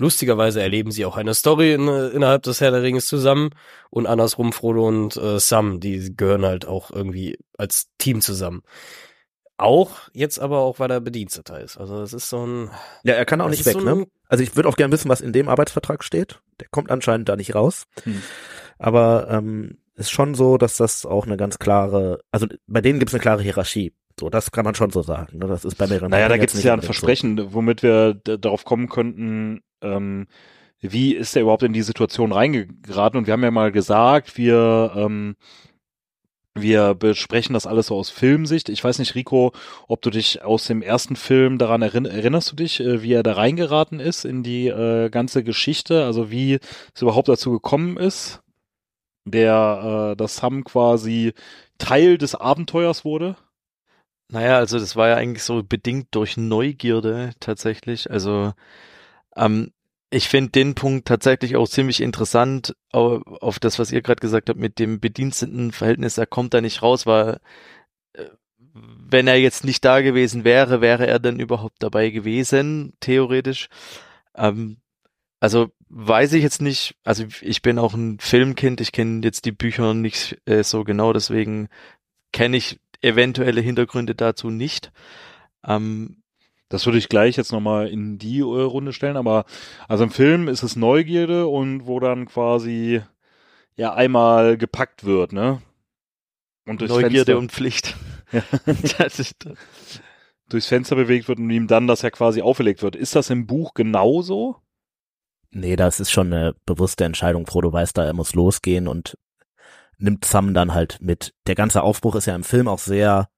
[0.00, 3.50] lustigerweise erleben sie auch eine Story in, innerhalb des Herr der Ringes zusammen
[3.90, 8.62] und andersrum Frodo und äh, Sam, die gehören halt auch irgendwie als Team zusammen.
[9.58, 11.76] Auch jetzt aber auch, weil er Bediensteter ist.
[11.76, 12.70] Also das ist so ein
[13.04, 14.06] Ja, er kann auch nicht weg, so ne?
[14.26, 16.40] Also ich würde auch gerne wissen, was in dem Arbeitsvertrag steht.
[16.60, 17.84] Der kommt anscheinend da nicht raus.
[18.04, 18.22] Hm.
[18.78, 23.10] Aber ähm, ist schon so, dass das auch eine ganz klare, also bei denen gibt
[23.10, 23.92] es eine klare Hierarchie.
[24.18, 25.38] So, das kann man schon so sagen.
[25.38, 25.46] Ne?
[25.46, 27.00] Das ist bei mehreren Naja, da gibt es ja ein unbedingt so.
[27.00, 30.26] Versprechen, womit wir darauf kommen könnten, ähm,
[30.80, 33.18] wie ist er überhaupt in die Situation reingeraten?
[33.18, 35.36] Und wir haben ja mal gesagt, wir ähm,
[36.54, 38.68] Wir besprechen das alles so aus Filmsicht.
[38.68, 39.52] Ich weiß nicht, Rico,
[39.86, 43.22] ob du dich aus dem ersten Film daran erinn erinnerst du dich, äh, wie er
[43.22, 46.58] da reingeraten ist in die äh, ganze Geschichte, also wie
[46.94, 48.40] es überhaupt dazu gekommen ist,
[49.24, 51.34] der, äh, dass Sam quasi
[51.78, 53.36] Teil des Abenteuers wurde?
[54.32, 58.10] Naja, also das war ja eigentlich so bedingt durch Neugierde tatsächlich.
[58.10, 58.52] Also
[59.36, 59.72] ähm,
[60.10, 64.58] ich finde den Punkt tatsächlich auch ziemlich interessant, auf, das, was ihr gerade gesagt habt
[64.58, 66.18] mit dem Bedienstetenverhältnis.
[66.18, 67.38] Er kommt da nicht raus, weil
[68.14, 68.24] äh,
[68.74, 73.68] wenn er jetzt nicht da gewesen wäre, wäre er dann überhaupt dabei gewesen, theoretisch.
[74.34, 74.78] Ähm,
[75.38, 79.52] also weiß ich jetzt nicht, also ich bin auch ein Filmkind, ich kenne jetzt die
[79.52, 81.68] Bücher nicht äh, so genau, deswegen
[82.32, 84.92] kenne ich eventuelle Hintergründe dazu nicht.
[85.64, 86.19] Ähm,
[86.70, 89.44] das würde ich gleich jetzt nochmal in die Runde stellen, aber
[89.88, 93.02] also im Film ist es Neugierde und wo dann quasi
[93.76, 95.60] ja einmal gepackt wird, ne?
[96.66, 97.96] Und durchs Neugierde Fenster, und Pflicht.
[98.32, 98.42] Ja.
[100.48, 102.94] durchs Fenster bewegt wird und ihm dann das ja quasi auferlegt wird.
[102.94, 104.56] Ist das im Buch genauso?
[105.50, 107.46] Nee, das ist schon eine bewusste Entscheidung.
[107.46, 109.18] Frodo weiß da, er muss losgehen und
[109.98, 111.34] nimmt Sam dann halt mit.
[111.48, 113.28] Der ganze Aufbruch ist ja im Film auch sehr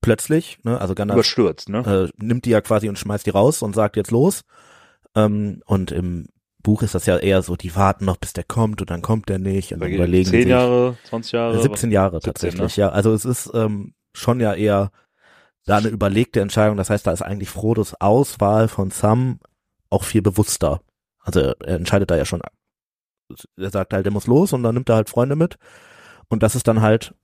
[0.00, 0.80] plötzlich, ne?
[0.80, 2.10] Also Gandalf überstürzt, ne?
[2.18, 4.42] Äh, nimmt die ja quasi und schmeißt die raus und sagt jetzt los.
[5.14, 6.28] Ähm, und im
[6.62, 9.28] Buch ist das ja eher so, die warten noch, bis der kommt und dann kommt
[9.28, 10.50] der nicht und dann überlegen 10 sich.
[10.50, 11.62] Jahre, 20 Jahre?
[11.62, 12.82] 17 Jahre 17, tatsächlich, ne?
[12.82, 12.88] ja.
[12.90, 14.90] Also es ist ähm, schon ja eher
[15.66, 16.76] da eine überlegte Entscheidung.
[16.76, 19.40] Das heißt, da ist eigentlich Frodos Auswahl von Sam
[19.88, 20.80] auch viel bewusster.
[21.20, 22.40] Also er entscheidet da ja schon.
[23.56, 25.56] Er sagt halt, er muss los und dann nimmt er halt Freunde mit.
[26.28, 27.14] Und das ist dann halt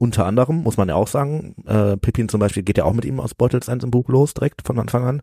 [0.00, 3.04] unter anderem, muss man ja auch sagen, äh, Pippin zum Beispiel geht ja auch mit
[3.04, 5.22] ihm aus Beutelsend im Buch los, direkt von Anfang an.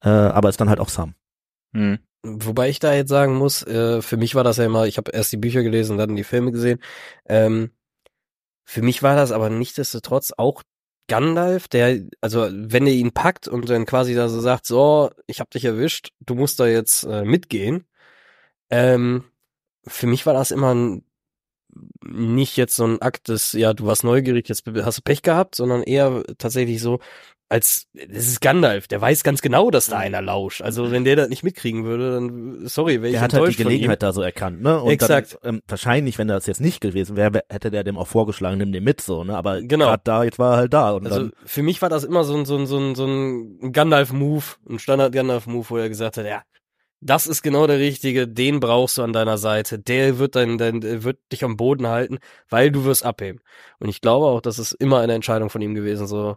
[0.00, 1.14] Äh, aber ist dann halt auch Sam.
[1.74, 1.98] Hm.
[2.22, 5.10] Wobei ich da jetzt sagen muss, äh, für mich war das ja immer, ich habe
[5.10, 6.80] erst die Bücher gelesen und dann die Filme gesehen.
[7.26, 7.72] Ähm,
[8.64, 10.62] für mich war das aber nichtsdestotrotz auch
[11.08, 15.40] Gandalf, der, also wenn er ihn packt und dann quasi da so sagt, so, ich
[15.40, 17.86] hab dich erwischt, du musst da jetzt äh, mitgehen.
[18.70, 19.24] Ähm,
[19.84, 21.04] für mich war das immer ein
[22.04, 25.54] nicht jetzt so ein Akt des, ja, du warst neugierig, jetzt hast du Pech gehabt,
[25.54, 26.98] sondern eher tatsächlich so,
[27.52, 30.62] als, das ist Gandalf, der weiß ganz genau, dass da einer lauscht.
[30.62, 33.62] Also wenn der das nicht mitkriegen würde, dann, sorry, wäre ich Der hat halt die
[33.62, 34.80] Gelegenheit da so erkannt, ne?
[34.80, 35.38] Und Exakt.
[35.42, 38.72] Dann, ähm, wahrscheinlich, wenn das jetzt nicht gewesen wäre, hätte der dem auch vorgeschlagen, nimm
[38.72, 39.36] den mit, so, ne?
[39.36, 39.84] Aber genau.
[39.84, 40.92] gerade da, jetzt war er halt da.
[40.92, 43.06] Und also dann, für mich war das immer so ein, so ein, so ein, so
[43.06, 46.42] ein Gandalf-Move, ein Standard-Gandalf-Move, wo er gesagt hat, ja,
[47.04, 49.78] das ist genau der richtige, den brauchst du an deiner Seite.
[49.78, 53.40] Der wird dein, dein wird dich am Boden halten, weil du wirst abheben.
[53.80, 56.36] Und ich glaube auch, das ist immer eine Entscheidung von ihm gewesen, so.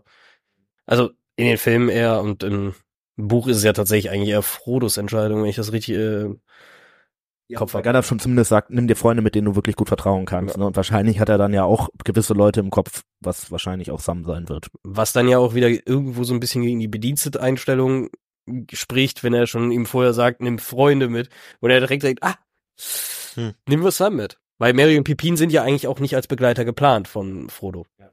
[0.87, 2.73] Also, in den Filmen eher und im
[3.15, 6.29] Buch ist es ja tatsächlich eigentlich eher Frodos Entscheidung, wenn ich das richtig, äh,
[7.47, 8.03] ja, Kopf habe.
[8.03, 10.55] schon zumindest sagt, nimm dir Freunde, mit denen du wirklich gut vertrauen kannst.
[10.55, 10.59] Ja.
[10.59, 10.65] Ne?
[10.65, 14.23] Und wahrscheinlich hat er dann ja auch gewisse Leute im Kopf, was wahrscheinlich auch Sam
[14.25, 14.67] sein wird.
[14.83, 18.09] Was dann ja auch wieder irgendwo so ein bisschen gegen die Bedienstet-Einstellung
[18.71, 21.29] spricht, wenn er schon ihm vorher sagt, nimm Freunde mit,
[21.61, 22.37] wo er direkt sagt, ah,
[23.35, 23.53] hm.
[23.67, 24.39] nimm wir Sam mit.
[24.57, 27.85] Weil Mary und Pippin sind ja eigentlich auch nicht als Begleiter geplant von Frodo.
[27.99, 28.11] Ja.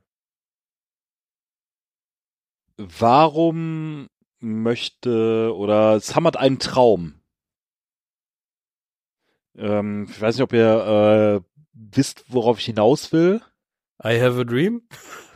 [2.78, 4.08] Warum
[4.42, 7.14] möchte oder Sam hat einen Traum.
[9.56, 13.40] Ähm, ich weiß nicht, ob ihr äh, wisst, worauf ich hinaus will.
[14.04, 14.82] I have a dream.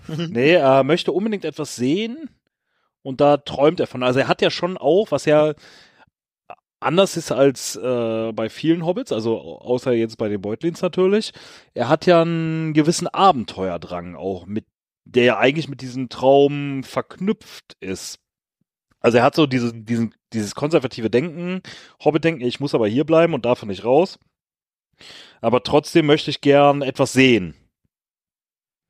[0.09, 2.31] nee, er möchte unbedingt etwas sehen
[3.07, 4.03] und da träumt er von.
[4.03, 5.55] Also er hat ja schon auch, was ja
[6.81, 11.33] anders ist als äh, bei vielen Hobbits, also außer jetzt bei den Beutlins natürlich,
[11.73, 14.67] er hat ja einen gewissen Abenteuerdrang auch mit,
[15.05, 18.19] der ja eigentlich mit diesem Traum verknüpft ist.
[18.99, 21.63] Also er hat so diese, diesen, dieses konservative Denken,
[22.05, 24.19] Hobbit-Denken, ich muss aber hier bleiben und darf nicht raus.
[25.41, 27.55] Aber trotzdem möchte ich gern etwas sehen.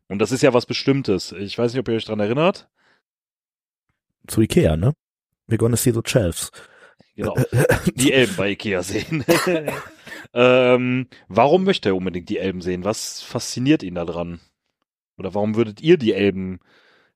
[0.09, 1.33] Und das ist ja was Bestimmtes.
[1.33, 2.67] Ich weiß nicht, ob ihr euch dran erinnert
[4.27, 4.95] zu Ikea, ne?
[5.49, 6.51] We're gonna see the shelves.
[7.15, 7.35] Genau.
[7.95, 9.25] Die Elben bei Ikea sehen.
[10.35, 12.85] ähm, warum möchte er unbedingt die Elben sehen?
[12.85, 14.41] Was fasziniert ihn daran?
[15.19, 16.61] Oder warum würdet ihr die Elben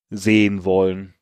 [0.09, 1.15] sehen wollen?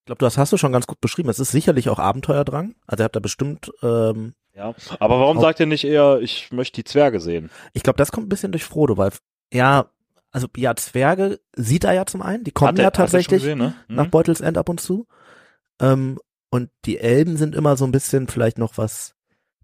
[0.00, 1.28] Ich glaube, das hast du schon ganz gut beschrieben.
[1.28, 2.74] Es ist sicherlich auch Abenteuerdrang.
[2.86, 3.70] Also er hat da bestimmt.
[3.82, 7.50] Ähm, ja, aber warum sagt er nicht eher, ich möchte die Zwerge sehen?
[7.72, 9.12] Ich glaube, das kommt ein bisschen durch Frodo, weil
[9.52, 9.90] ja,
[10.32, 13.74] also ja, Zwerge sieht er ja zum einen, die kommen er, ja tatsächlich gesehen, ne?
[13.88, 13.96] mhm.
[13.96, 15.06] nach Beutelsend ab und zu.
[15.80, 16.18] Ähm,
[16.50, 19.14] und die Elben sind immer so ein bisschen vielleicht noch was,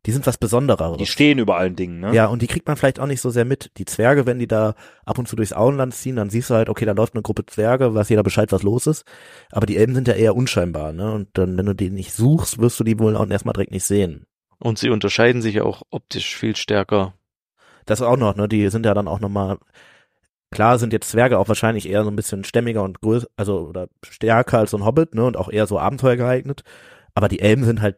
[0.06, 0.98] die sind was Besondereres.
[0.98, 2.14] Die stehen über allen Dingen, ne?
[2.14, 3.72] Ja, und die kriegt man vielleicht auch nicht so sehr mit.
[3.78, 6.68] Die Zwerge, wenn die da ab und zu durchs Auenland ziehen, dann siehst du halt,
[6.68, 9.04] okay, da läuft eine Gruppe Zwerge, weiß jeder Bescheid, was los ist.
[9.50, 11.12] Aber die Elben sind ja eher unscheinbar, ne?
[11.12, 13.84] Und dann, wenn du die nicht suchst, wirst du die wohl auch erstmal direkt nicht
[13.84, 14.26] sehen.
[14.58, 17.14] Und sie unterscheiden sich ja auch optisch viel stärker.
[17.84, 18.48] Das auch noch, ne?
[18.48, 19.58] Die sind ja dann auch nochmal,
[20.50, 23.88] klar sind jetzt Zwerge auch wahrscheinlich eher so ein bisschen stämmiger und größer, also oder
[24.08, 26.62] stärker als so ein Hobbit, ne, und auch eher so Abenteuer geeignet.
[27.14, 27.96] Aber die Elben sind halt,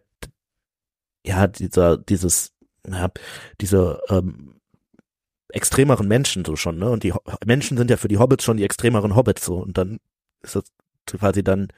[1.27, 2.53] ja, dieser, dieses,
[2.89, 3.11] ja,
[3.61, 4.61] diese, ähm,
[5.53, 6.91] extremeren Menschen so schon, ne?
[6.91, 9.57] Und die Ho Menschen sind ja für die Hobbits schon die extremeren Hobbits so.
[9.57, 9.99] Und dann
[10.43, 10.65] ist das
[11.07, 11.69] quasi dann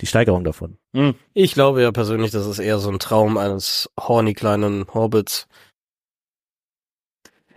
[0.00, 0.78] die Steigerung davon.
[0.94, 1.14] Hm.
[1.34, 5.46] Ich glaube ja persönlich, das ist eher so ein Traum eines horny kleinen Hobbits.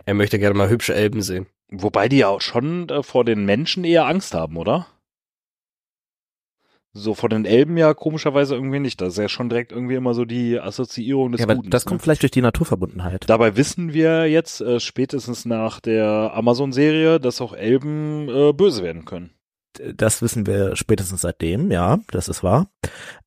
[0.04, 1.46] Er möchte gerne mal hübsche Elben sehen.
[1.82, 4.86] Wobei die ja auch schon äh, vor den Menschen eher Angst haben, oder?
[6.96, 9.00] So vor den Elben ja komischerweise irgendwie nicht.
[9.00, 11.70] Das ist ja schon direkt irgendwie immer so die Assoziierung des Ja, aber Guten.
[11.70, 13.24] das kommt vielleicht durch die Naturverbundenheit.
[13.28, 19.04] Dabei wissen wir jetzt äh, spätestens nach der Amazon-Serie, dass auch Elben äh, böse werden
[19.04, 19.30] können.
[19.96, 22.68] Das wissen wir spätestens seitdem, ja, das ist wahr.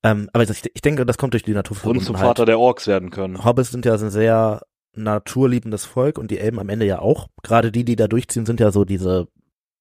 [0.02, 2.06] Ähm, aber ich, ich denke, das kommt durch die Und Naturverbundenheit.
[2.08, 3.44] zum Vater der Orks werden können.
[3.44, 4.62] Hobbits sind ja sehr
[4.98, 7.28] naturliebendes Volk und die Elben am Ende ja auch.
[7.44, 9.28] Gerade die, die da durchziehen, sind ja so diese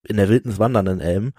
[0.05, 1.33] in der Wildnis wandernden Elben.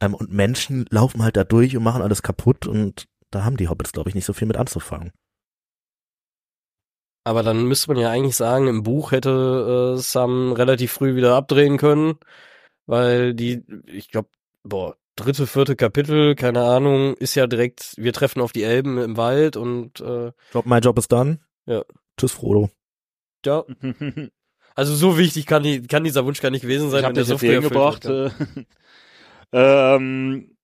[0.00, 3.68] Ähm, und Menschen laufen halt da durch und machen alles kaputt und da haben die
[3.68, 5.12] Hobbits, glaube ich, nicht so viel mit anzufangen.
[7.24, 11.34] Aber dann müsste man ja eigentlich sagen, im Buch hätte äh, Sam relativ früh wieder
[11.34, 12.18] abdrehen können,
[12.86, 14.28] weil die, ich glaube,
[14.62, 19.16] boah, dritte, vierte Kapitel, keine Ahnung, ist ja direkt, wir treffen auf die Elben im
[19.16, 21.40] Wald und äh, Job, mein Job ist done.
[21.64, 21.84] Ja.
[22.16, 22.70] Tschüss, Frodo.
[23.46, 23.64] Ja,
[24.74, 27.28] also so wichtig kann, die, kann dieser Wunsch gar nicht gewesen sein, ich habe das
[27.28, 28.30] so werden kann.
[29.52, 30.56] Äh, ähm,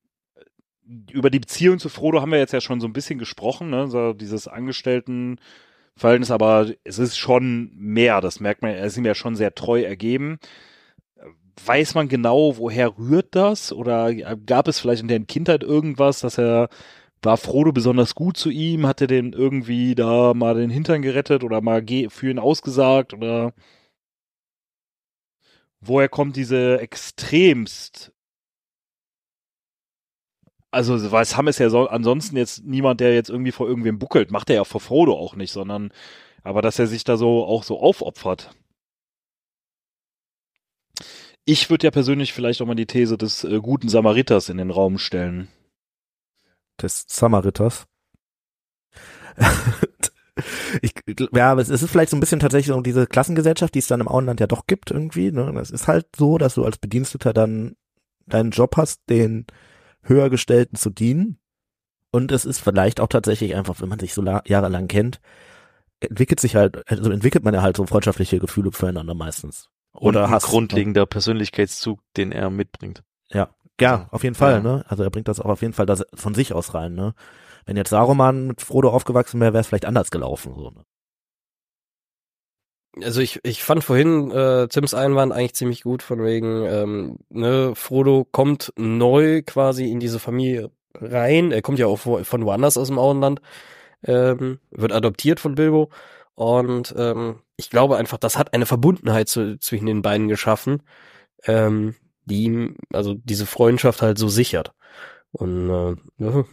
[1.11, 3.89] über die Beziehung zu Frodo haben wir jetzt ja schon so ein bisschen gesprochen, ne?
[3.89, 9.15] so dieses Angestelltenverhältnis, aber es ist schon mehr, das merkt man, er ist ihm ja
[9.15, 10.39] schon sehr treu ergeben.
[11.65, 13.73] Weiß man genau, woher rührt das?
[13.73, 16.69] Oder gab es vielleicht in der Kindheit irgendwas, dass er
[17.23, 18.87] war Frodo besonders gut zu ihm?
[18.87, 23.15] Hat er den irgendwie da mal den Hintern gerettet oder mal für ihn ausgesagt?
[23.15, 23.55] Oder
[25.81, 28.13] woher kommt diese extremst
[30.73, 34.31] also, weil Sam ist ja so, ansonsten jetzt niemand, der jetzt irgendwie vor irgendwem buckelt,
[34.31, 35.93] macht er ja vor Frodo auch nicht, sondern,
[36.45, 38.55] aber dass er sich da so auch so aufopfert.
[41.45, 44.71] Ich würde ja persönlich vielleicht auch mal die These des äh, guten Samariters in den
[44.71, 45.49] Raum stellen.
[46.81, 47.87] Des Samariters.
[50.83, 50.95] ich,
[51.33, 54.01] ja, aber es ist vielleicht so ein bisschen tatsächlich so diese Klassengesellschaft, die es dann
[54.01, 55.31] im Auenland ja doch gibt irgendwie.
[55.31, 55.53] Ne?
[55.61, 57.77] Es ist halt so, dass du als Bediensteter dann
[58.27, 59.47] deinen Job hast, den
[60.03, 61.39] Höhergestellten zu dienen.
[62.11, 65.21] Und es ist vielleicht auch tatsächlich einfach, wenn man sich so la- jahrelang kennt,
[66.01, 69.69] entwickelt sich halt, also entwickelt man ja halt so freundschaftliche Gefühle füreinander meistens.
[69.95, 70.45] Oder und ein Hass.
[70.45, 73.03] grundlegender Persönlichkeitszug, den er mitbringt.
[73.31, 74.61] Ja, ja, auf jeden Fall, Ja.
[74.61, 74.85] ne?
[74.89, 77.15] Also er bringt das auch auf jeden Fall das von sich aus rein, ne?
[77.67, 80.71] Wenn jetzt Saruman mit Frodo aufgewachsen wäre, wäre es vielleicht anders gelaufen, so.
[80.71, 80.85] Ne?
[83.03, 87.73] Also ich, ich fand vorhin äh, Tims Einwand eigentlich ziemlich gut, von wegen, ähm, ne,
[87.75, 91.53] Frodo kommt neu quasi in diese Familie rein.
[91.53, 93.41] Er kommt ja auch von woanders aus dem Auenland,
[94.05, 95.89] ähm, wird adoptiert von Bilbo.
[96.35, 100.83] Und ähm, ich glaube einfach, das hat eine Verbundenheit zu, zwischen den beiden geschaffen,
[101.45, 104.73] ähm, die ihm, also diese Freundschaft halt so sichert.
[105.33, 106.45] Und äh, ja.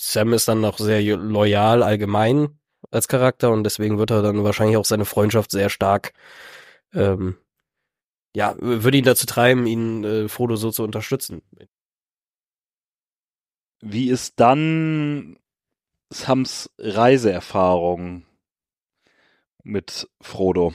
[0.00, 2.58] Sam ist dann noch sehr loyal allgemein
[2.90, 6.12] als Charakter und deswegen wird er dann wahrscheinlich auch seine Freundschaft sehr stark,
[6.92, 7.36] ähm,
[8.34, 11.42] ja, würde ihn dazu treiben, ihn äh, Frodo so zu unterstützen.
[13.80, 15.38] Wie ist dann
[16.10, 18.24] Sams Reiseerfahrung
[19.64, 20.74] mit Frodo?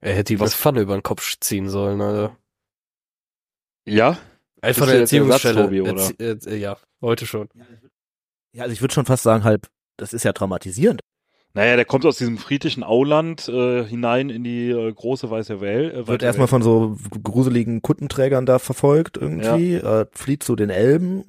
[0.00, 2.36] Er hätte ihm Was- Pfanne über den Kopf ziehen sollen, Alter.
[3.86, 4.18] Ja?
[4.60, 5.68] Einfach eine Erziehungsstelle.
[5.68, 7.48] Erzie- äh, ja, heute schon.
[8.52, 11.00] Ja, also ich würde schon fast sagen, halt, das ist ja traumatisierend.
[11.54, 15.94] Naja, der kommt aus diesem friedlichen Auland äh, hinein in die äh, große weiße Welt.
[15.94, 21.24] Äh, Wird erstmal von so gruseligen Kuttenträgern da verfolgt irgendwie, äh, flieht zu den Elben,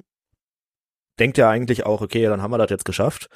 [1.18, 3.28] denkt ja eigentlich auch, okay, dann haben wir das jetzt geschafft.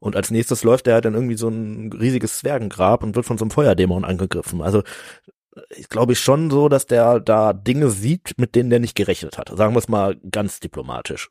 [0.00, 3.44] Und als nächstes läuft er dann irgendwie so ein riesiges Zwergengrab und wird von so
[3.44, 4.62] einem Feuerdämon angegriffen.
[4.62, 4.82] Also
[5.70, 9.36] ich glaube ich schon so, dass der da Dinge sieht, mit denen der nicht gerechnet
[9.36, 9.50] hat.
[9.54, 11.30] Sagen wir es mal ganz diplomatisch.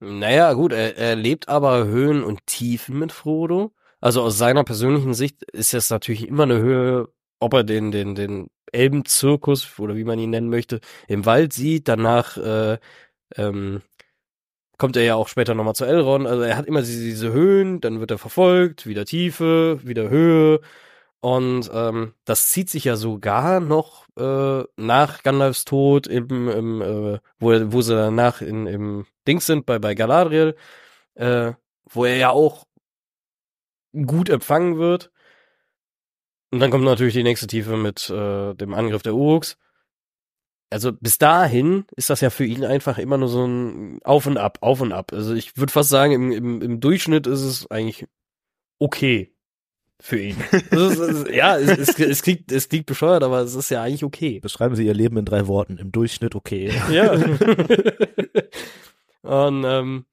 [0.00, 3.72] Naja, gut, er, er lebt aber Höhen und Tiefen mit Frodo.
[4.00, 8.14] Also aus seiner persönlichen Sicht ist es natürlich immer eine Höhe, ob er den, den,
[8.14, 11.88] den Elbenzirkus oder wie man ihn nennen möchte, im Wald sieht.
[11.88, 12.78] Danach äh,
[13.36, 13.82] ähm,
[14.78, 16.26] kommt er ja auch später nochmal zu Elrond.
[16.26, 20.60] Also er hat immer diese, diese Höhen, dann wird er verfolgt, wieder Tiefe, wieder Höhe.
[21.20, 27.18] Und ähm, das zieht sich ja sogar noch äh, nach Gandalfs Tod, im, im, äh,
[27.38, 30.56] wo, wo sie danach in, im Dings sind, bei, bei Galadriel,
[31.14, 31.52] äh,
[31.88, 32.64] wo er ja auch
[34.06, 35.12] gut empfangen wird.
[36.50, 39.56] Und dann kommt natürlich die nächste Tiefe mit äh, dem Angriff der Uruks.
[40.72, 44.38] Also bis dahin ist das ja für ihn einfach immer nur so ein Auf und
[44.38, 45.12] Ab, Auf und Ab.
[45.12, 48.06] Also ich würde fast sagen, im, im, im Durchschnitt ist es eigentlich
[48.78, 49.32] okay
[50.00, 50.36] für ihn.
[50.70, 54.02] Ist, ist, ja, es, es, es, klingt, es klingt bescheuert, aber es ist ja eigentlich
[54.02, 54.40] okay.
[54.40, 55.78] Beschreiben Sie Ihr Leben in drei Worten.
[55.78, 56.72] Im Durchschnitt okay.
[56.90, 57.12] Ja.
[59.22, 60.04] Und ähm,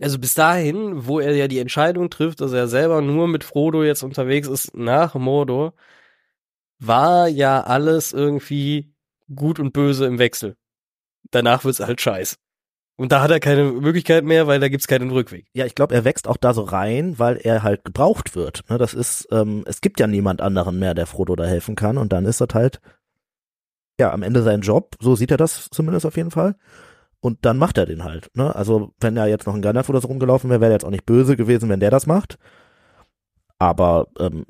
[0.00, 3.82] also bis dahin, wo er ja die Entscheidung trifft, dass er selber nur mit Frodo
[3.82, 5.74] jetzt unterwegs ist nach Mordor,
[6.78, 8.93] war ja alles irgendwie
[9.32, 10.56] gut und böse im Wechsel.
[11.30, 12.36] Danach wird's halt scheiß.
[12.96, 15.46] Und da hat er keine Möglichkeit mehr, weil da gibt's keinen Rückweg.
[15.52, 18.62] Ja, ich glaube, er wächst auch da so rein, weil er halt gebraucht wird.
[18.70, 21.98] Ne, das ist, ähm, es gibt ja niemand anderen mehr, der Frodo da helfen kann.
[21.98, 22.80] Und dann ist das halt,
[23.98, 24.94] ja, am Ende sein Job.
[25.00, 26.56] So sieht er das zumindest auf jeden Fall.
[27.18, 28.30] Und dann macht er den halt.
[28.36, 28.54] Ne?
[28.54, 30.90] Also wenn da jetzt noch ein Gandalf oder so rumgelaufen wäre, wäre er jetzt auch
[30.90, 32.38] nicht böse gewesen, wenn der das macht.
[33.58, 34.44] Aber ähm,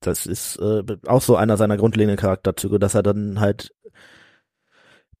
[0.00, 3.74] das ist äh, auch so einer seiner grundlegenden Charakterzüge, dass er dann halt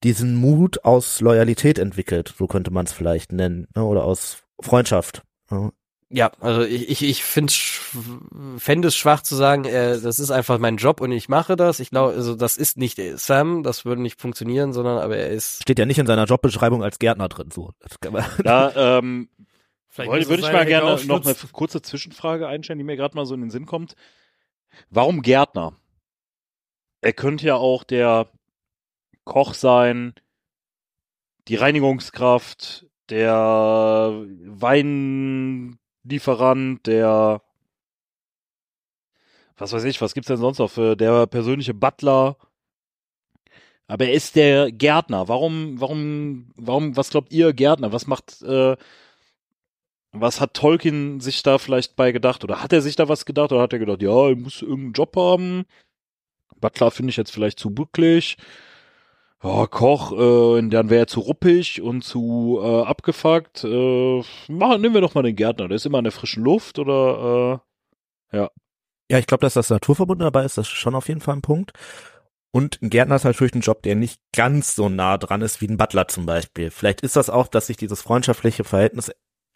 [0.04, 3.84] diesen Mut aus Loyalität entwickelt, so könnte man es vielleicht nennen, ne?
[3.84, 5.22] oder aus Freundschaft.
[5.50, 5.72] Ne?
[6.10, 7.52] Ja, also ich, ich, ich finde
[8.56, 11.80] fände es schwach zu sagen, äh, das ist einfach mein Job und ich mache das.
[11.80, 15.62] Ich glaube, also das ist nicht Sam, das würde nicht funktionieren, sondern aber er ist.
[15.62, 17.72] Steht ja nicht in seiner Jobbeschreibung als Gärtner drin, so.
[18.42, 19.28] Da ähm,
[19.96, 23.34] würde würd ich mal gerne noch eine kurze Zwischenfrage einstellen, die mir gerade mal so
[23.34, 23.94] in den Sinn kommt.
[24.90, 25.74] Warum Gärtner?
[27.00, 28.28] Er könnte ja auch der
[29.24, 30.14] Koch sein,
[31.48, 37.42] die Reinigungskraft, der Weinlieferant, der
[39.58, 42.36] was weiß ich, was gibt's denn sonst noch für der persönliche Butler?
[43.88, 45.28] Aber er ist der Gärtner.
[45.28, 47.92] Warum, warum, warum, was glaubt ihr, Gärtner?
[47.92, 48.76] Was macht, äh,
[50.20, 52.44] was hat Tolkien sich da vielleicht bei gedacht?
[52.44, 53.52] Oder hat er sich da was gedacht?
[53.52, 55.64] Oder hat er gedacht, ja, er muss irgendeinen Job haben?
[56.60, 58.36] Butler finde ich jetzt vielleicht zu bücklich
[59.42, 63.64] ja, Koch, äh, dann wäre er zu ruppig und zu äh, abgefuckt.
[63.64, 65.68] Äh, machen, nehmen wir doch mal den Gärtner.
[65.68, 67.62] Der ist immer in der frischen Luft oder
[68.32, 68.50] äh, ja.
[69.10, 71.42] Ja, ich glaube, dass das Naturverbunden dabei ist, das ist schon auf jeden Fall ein
[71.42, 71.72] Punkt.
[72.50, 75.68] Und ein Gärtner ist natürlich ein Job, der nicht ganz so nah dran ist wie
[75.68, 76.70] ein Butler zum Beispiel.
[76.70, 79.10] Vielleicht ist das auch, dass sich dieses freundschaftliche Verhältnis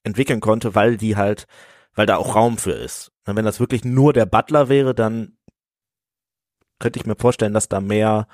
[0.04, 1.46] entwickeln konnte, weil die halt,
[1.94, 3.12] weil da auch Raum für ist.
[3.26, 5.36] Und wenn das wirklich nur der Butler wäre, dann
[6.78, 8.26] könnte ich mir vorstellen, dass da mehr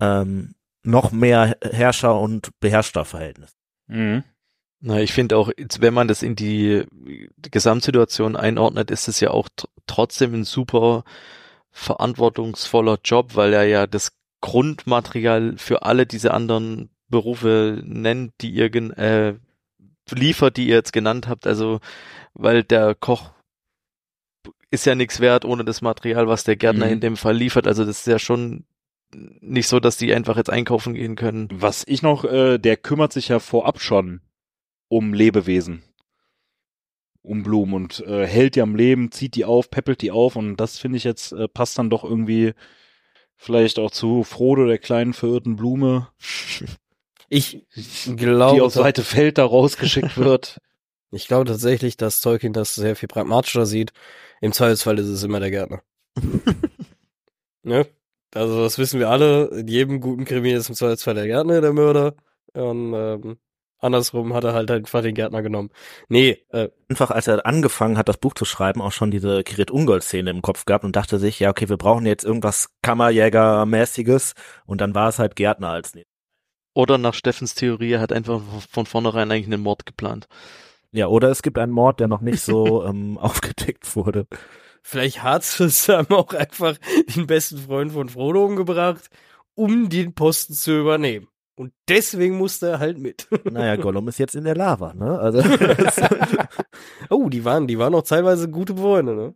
[0.00, 3.56] ähm, noch mehr Herrscher- und Beherrscherverhältnis.
[3.88, 4.22] Mhm.
[4.80, 6.84] Na, ich finde auch, wenn man das in die
[7.42, 9.48] Gesamtsituation einordnet, ist es ja auch
[9.86, 11.02] trotzdem ein super
[11.72, 18.72] verantwortungsvoller Job, weil er ja das Grundmaterial für alle diese anderen Berufe nennt, die ihr
[18.96, 19.34] äh,
[20.12, 21.46] liefert, die ihr jetzt genannt habt.
[21.46, 21.80] Also,
[22.34, 23.30] weil der Koch
[24.70, 26.92] ist ja nichts wert ohne das Material, was der Gärtner mhm.
[26.92, 27.66] in dem Fall liefert.
[27.66, 28.64] Also das ist ja schon
[29.14, 31.48] nicht so, dass die einfach jetzt einkaufen gehen können.
[31.50, 34.20] Was ich noch, äh, der kümmert sich ja vorab schon
[34.88, 35.82] um Lebewesen.
[37.22, 40.56] Um Blumen und äh, hält die am Leben, zieht die auf, peppelt die auf und
[40.56, 42.54] das finde ich jetzt äh, passt dann doch irgendwie
[43.36, 46.08] vielleicht auch zu Frodo, der kleinen verirrten Blume.
[47.28, 47.66] Ich
[48.16, 50.60] glaube, die auf Seite Feld da rausgeschickt wird.
[51.10, 53.92] Ich glaube tatsächlich, dass Tolkien das sehr viel pragmatischer sieht.
[54.40, 55.82] Im Zweifelsfall ist es immer der Gärtner.
[57.62, 57.86] ne?
[58.34, 59.46] Also das wissen wir alle.
[59.48, 62.14] In jedem guten Krimi ist im Zweifelsfall der Gärtner der Mörder.
[62.52, 63.38] Und ähm,
[63.78, 65.70] andersrum hat er halt einfach den Gärtner genommen.
[66.08, 69.70] Nee, äh, einfach als er angefangen hat, das Buch zu schreiben, auch schon diese Kirit
[69.70, 74.34] Ungol-Szene im Kopf gehabt und dachte sich, ja, okay, wir brauchen jetzt irgendwas Kammerjäger-mäßiges
[74.66, 75.92] und dann war es halt Gärtner als.
[76.78, 80.28] Oder nach Steffens Theorie, er hat einfach von vornherein eigentlich einen Mord geplant.
[80.92, 84.28] Ja, oder es gibt einen Mord, der noch nicht so ähm, aufgedeckt wurde.
[84.80, 86.76] Vielleicht hat Sam auch einfach
[87.16, 89.10] den besten Freund von Frodo umgebracht,
[89.56, 91.26] um den Posten zu übernehmen.
[91.56, 93.26] Und deswegen musste er halt mit.
[93.50, 95.18] Naja, Gollum ist jetzt in der Lava, ne?
[95.18, 95.40] Also
[97.10, 99.34] oh, die waren, die waren auch teilweise gute Freunde, ne?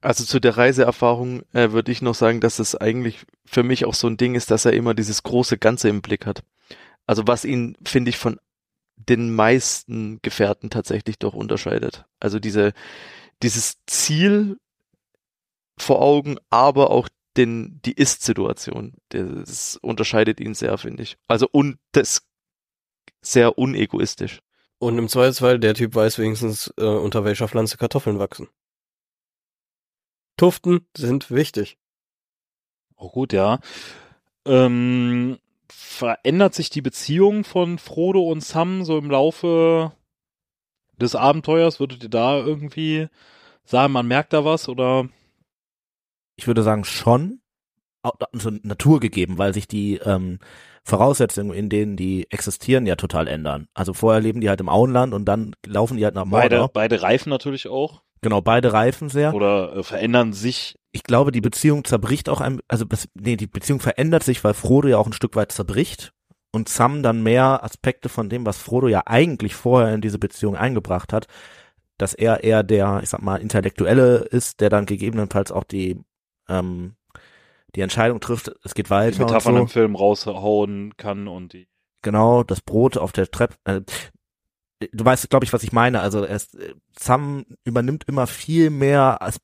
[0.00, 3.94] Also zu der Reiseerfahrung äh, würde ich noch sagen, dass es eigentlich für mich auch
[3.94, 6.42] so ein Ding ist, dass er immer dieses große Ganze im Blick hat.
[7.06, 8.38] Also was ihn, finde ich, von
[8.96, 12.04] den meisten Gefährten tatsächlich doch unterscheidet.
[12.18, 12.72] Also diese,
[13.42, 14.58] dieses Ziel
[15.78, 18.94] vor Augen, aber auch den, die Ist-Situation.
[19.10, 21.18] Das unterscheidet ihn sehr, finde ich.
[21.28, 22.22] Also und das
[23.20, 24.40] sehr unegoistisch.
[24.78, 28.48] Und im Zweifelsfall, der Typ weiß wenigstens, äh, unter welcher Pflanze Kartoffeln wachsen.
[30.36, 31.78] Tuften sind wichtig.
[32.96, 33.60] Oh gut, ja.
[34.44, 39.92] Ähm, verändert sich die Beziehung von Frodo und Sam so im Laufe
[40.96, 41.80] des Abenteuers?
[41.80, 43.08] Würdet ihr da irgendwie
[43.64, 45.08] sagen, man merkt da was oder?
[46.36, 47.40] Ich würde sagen schon,
[48.32, 50.38] also Natur gegeben, weil sich die ähm,
[50.84, 53.68] Voraussetzungen, in denen die existieren, ja total ändern.
[53.74, 56.68] Also vorher leben die halt im Auenland und dann laufen die halt nach Mordor.
[56.68, 58.02] Beide, beide reifen natürlich auch.
[58.22, 59.34] Genau, beide reifen sehr.
[59.34, 60.78] Oder äh, verändern sich.
[60.92, 64.88] Ich glaube, die Beziehung zerbricht auch ein, also nee, die Beziehung verändert sich, weil Frodo
[64.88, 66.12] ja auch ein Stück weit zerbricht
[66.52, 70.56] und Sam dann mehr Aspekte von dem, was Frodo ja eigentlich vorher in diese Beziehung
[70.56, 71.26] eingebracht hat,
[71.98, 76.00] dass er eher der, ich sag mal, Intellektuelle ist, der dann gegebenenfalls auch die
[76.48, 76.96] ähm,
[77.76, 79.12] die Entscheidung trifft, es geht weiter.
[79.12, 79.62] Die Metaphern und so.
[79.62, 81.68] im Film raushauen kann und die.
[82.02, 83.56] Genau, das Brot auf der Treppe.
[83.64, 83.82] Äh,
[84.92, 86.00] du weißt, glaube ich, was ich meine.
[86.00, 86.56] Also es,
[86.98, 89.38] Sam übernimmt immer viel mehr als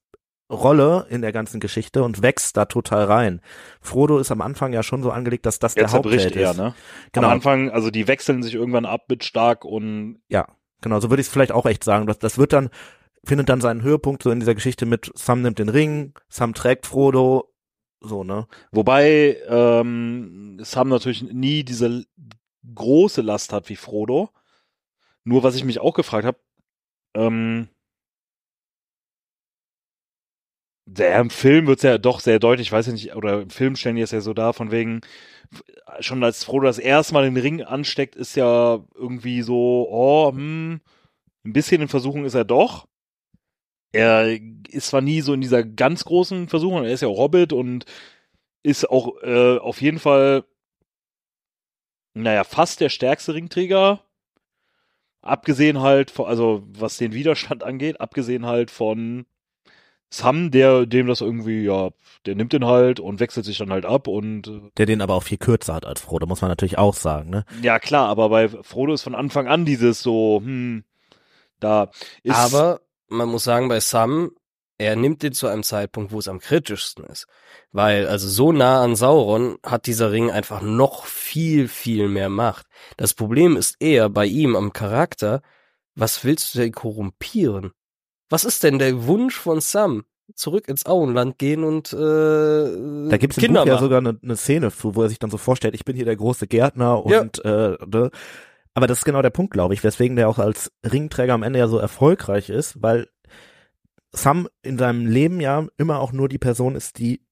[0.51, 3.41] Rolle in der ganzen Geschichte und wächst da total rein.
[3.81, 6.57] Frodo ist am Anfang ja schon so angelegt, dass das Er der Hauptheld eher, ist.
[6.59, 6.75] ne?
[7.13, 7.29] Genau.
[7.29, 10.47] Am Anfang, also die wechseln sich irgendwann ab mit stark und Ja,
[10.81, 12.07] genau, so würde ich es vielleicht auch echt sagen.
[12.07, 12.69] Das, das wird dann,
[13.25, 16.87] findet dann seinen Höhepunkt so in dieser Geschichte mit Sam nimmt den Ring, Sam trägt
[16.87, 17.52] Frodo,
[18.03, 18.47] so, ne?
[18.73, 22.05] Wobei ähm, Sam natürlich nie diese
[22.75, 24.31] große Last hat wie Frodo.
[25.25, 26.39] Nur was ich mich auch gefragt habe,
[27.15, 27.69] ähm,
[30.87, 33.77] der im Film wird's ja doch sehr deutlich, ich weiß ja nicht, oder im Film
[33.77, 35.01] stellen die es ja so dar, von wegen,
[36.01, 40.81] schon als Frodo das erste Mal den Ring ansteckt, ist ja irgendwie so, oh, hm,
[41.45, 42.87] ein bisschen in Versuchung ist er doch.
[43.93, 44.39] Er
[44.69, 47.85] ist zwar nie so in dieser ganz großen Versuchung, er ist ja auch Hobbit und
[48.63, 50.45] ist auch äh, auf jeden Fall,
[52.15, 54.03] naja, fast der stärkste Ringträger.
[55.21, 59.27] Abgesehen halt, von, also was den Widerstand angeht, abgesehen halt von
[60.11, 61.91] Sam, der dem das irgendwie, ja,
[62.27, 65.15] der nimmt den halt und wechselt sich dann halt ab und äh, Der den aber
[65.15, 67.47] auch viel kürzer hat als Frodo, muss man natürlich auch sagen, ne?
[67.63, 70.85] ja klar, aber bei Frodo ist von Anfang an dieses so, hm,
[71.61, 71.91] da
[72.23, 72.82] ist Aber
[73.13, 74.33] man muss sagen, bei Sam,
[74.79, 77.27] er nimmt den zu einem Zeitpunkt, wo es am kritischsten ist.
[77.71, 82.67] Weil, also so nah an Sauron hat dieser Ring einfach noch viel, viel mehr Macht.
[82.97, 85.43] Das Problem ist eher bei ihm am Charakter,
[85.95, 87.73] was willst du denn korrumpieren?
[88.29, 90.05] Was ist denn der Wunsch von Sam?
[90.35, 95.03] Zurück ins Auenland gehen und äh, Da gibt es ja sogar eine, eine Szene, wo
[95.03, 97.21] er sich dann so vorstellt, ich bin hier der große Gärtner Ja.
[97.21, 98.11] und äh, ne?
[98.75, 101.59] Aber das ist genau der Punkt, glaube ich, weswegen der auch als Ringträger am Ende
[101.59, 103.09] ja so erfolgreich ist, weil
[104.13, 107.23] Sam in seinem Leben ja immer auch nur die Person ist, die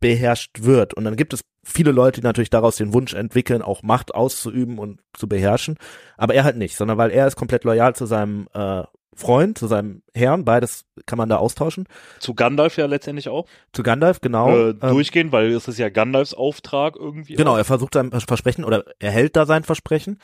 [0.00, 0.94] beherrscht wird.
[0.94, 4.78] Und dann gibt es viele Leute, die natürlich daraus den Wunsch entwickeln, auch Macht auszuüben
[4.78, 5.76] und zu beherrschen.
[6.16, 8.82] Aber er halt nicht, sondern weil er ist komplett loyal zu seinem äh,
[9.14, 10.44] Freund, zu seinem Herrn.
[10.44, 11.86] Beides kann man da austauschen.
[12.20, 14.56] zu Gandalf ja letztendlich auch Zu Gandalf, genau.
[14.56, 17.34] äh, ähm, durchgehen, weil es ist ja Gandalfs Auftrag irgendwie.
[17.34, 17.58] Genau, auch.
[17.58, 20.18] er versucht sein Versprechen oder er hält da sein Versprechen.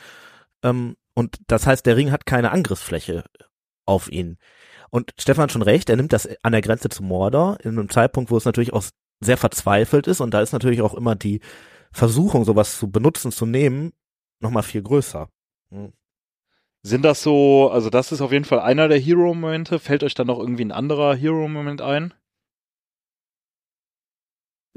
[0.63, 3.23] Ähm, und das heißt, der Ring hat keine Angriffsfläche
[3.85, 4.37] auf ihn.
[4.89, 7.89] Und Stefan hat schon recht, er nimmt das an der Grenze zu Mordor, in einem
[7.89, 8.83] Zeitpunkt, wo es natürlich auch
[9.19, 11.41] sehr verzweifelt ist und da ist natürlich auch immer die
[11.91, 13.93] Versuchung, sowas zu benutzen, zu nehmen,
[14.39, 15.29] nochmal viel größer.
[16.83, 19.79] Sind das so, also das ist auf jeden Fall einer der Hero-Momente.
[19.79, 22.13] Fällt euch dann noch irgendwie ein anderer Hero-Moment ein?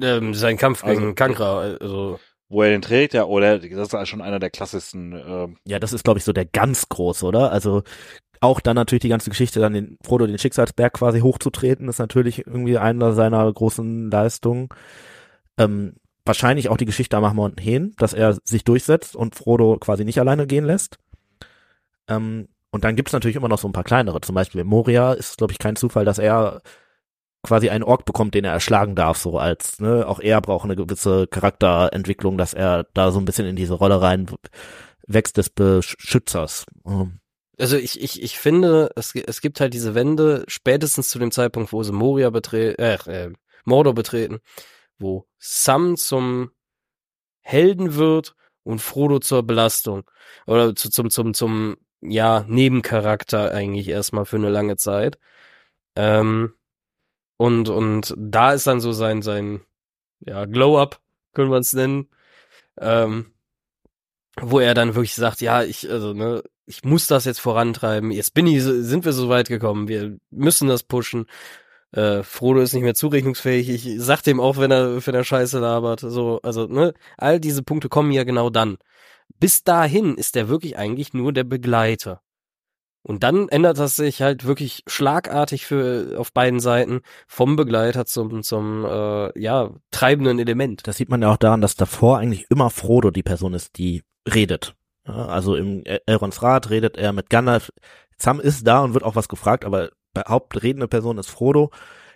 [0.03, 2.19] ähm, sein Kampf gegen Also- Kankra, also
[2.51, 5.13] Wo er den trägt, ja, oder das ist schon einer der klassischsten.
[5.13, 7.53] ähm, Ja, das ist, glaube ich, so der ganz große, oder?
[7.53, 7.85] Also
[8.41, 12.47] auch dann natürlich die ganze Geschichte, dann den Frodo den Schicksalsberg quasi hochzutreten, ist natürlich
[12.47, 14.69] irgendwie einer seiner großen Leistungen.
[15.59, 15.95] Ähm,
[16.25, 20.19] wahrscheinlich auch die Geschichte am Mount Hen, dass er sich durchsetzt und Frodo quasi nicht
[20.19, 20.99] alleine gehen lässt.
[22.09, 24.21] Ähm, und dann gibt's natürlich immer noch so ein paar kleinere.
[24.21, 26.63] Zum Beispiel Moria ist, glaube ich, kein Zufall, dass er
[27.43, 30.77] quasi einen Ork bekommt, den er erschlagen darf, so als, ne, auch er braucht eine
[30.77, 34.27] gewisse Charakterentwicklung, dass er da so ein bisschen in diese Rolle rein
[35.07, 36.67] wächst des Beschützers.
[36.87, 37.21] Ähm,
[37.59, 41.73] Also ich, ich, ich finde, es, es gibt halt diese Wende spätestens zu dem Zeitpunkt,
[41.73, 43.33] wo sie Moria betreten, äh, äh,
[43.65, 44.41] Mordor betreten,
[44.99, 46.51] wo Sam zum
[47.41, 50.11] Helden wird und Frodo zur Belastung.
[50.47, 55.19] Oder zu, zum, zum, zum, ja, Nebencharakter eigentlich erstmal für eine lange Zeit.
[55.97, 56.55] Ähm,
[57.41, 59.63] und, und da ist dann so sein, sein,
[60.21, 61.01] ja, Glow-Up,
[61.33, 62.07] können wir es nennen.
[62.79, 63.33] Ähm,
[64.39, 68.11] wo er dann wirklich sagt, ja, ich, also, ne, ich muss das jetzt vorantreiben.
[68.11, 69.89] Jetzt bin ich, sind wir so weit gekommen.
[69.89, 71.25] Wir müssen das pushen.
[71.93, 73.71] Äh, Frodo ist nicht mehr zurechnungsfähig.
[73.71, 76.01] Ich sag dem auch, wenn er, wenn er Scheiße labert.
[76.01, 78.77] So, also, ne, all diese Punkte kommen ja genau dann.
[79.39, 82.21] Bis dahin ist er wirklich eigentlich nur der Begleiter.
[83.03, 88.43] Und dann ändert das sich halt wirklich schlagartig für auf beiden Seiten vom Begleiter zum
[88.43, 90.87] zum äh, ja treibenden Element.
[90.87, 94.03] Das sieht man ja auch daran, dass davor eigentlich immer Frodo die Person ist, die
[94.33, 94.75] redet.
[95.07, 97.73] Ja, also im El- Elrons Rat redet er mit Gandalf.
[98.19, 99.91] Sam ist da und wird auch was gefragt, aber
[100.29, 101.71] hauptredende Person ist Frodo.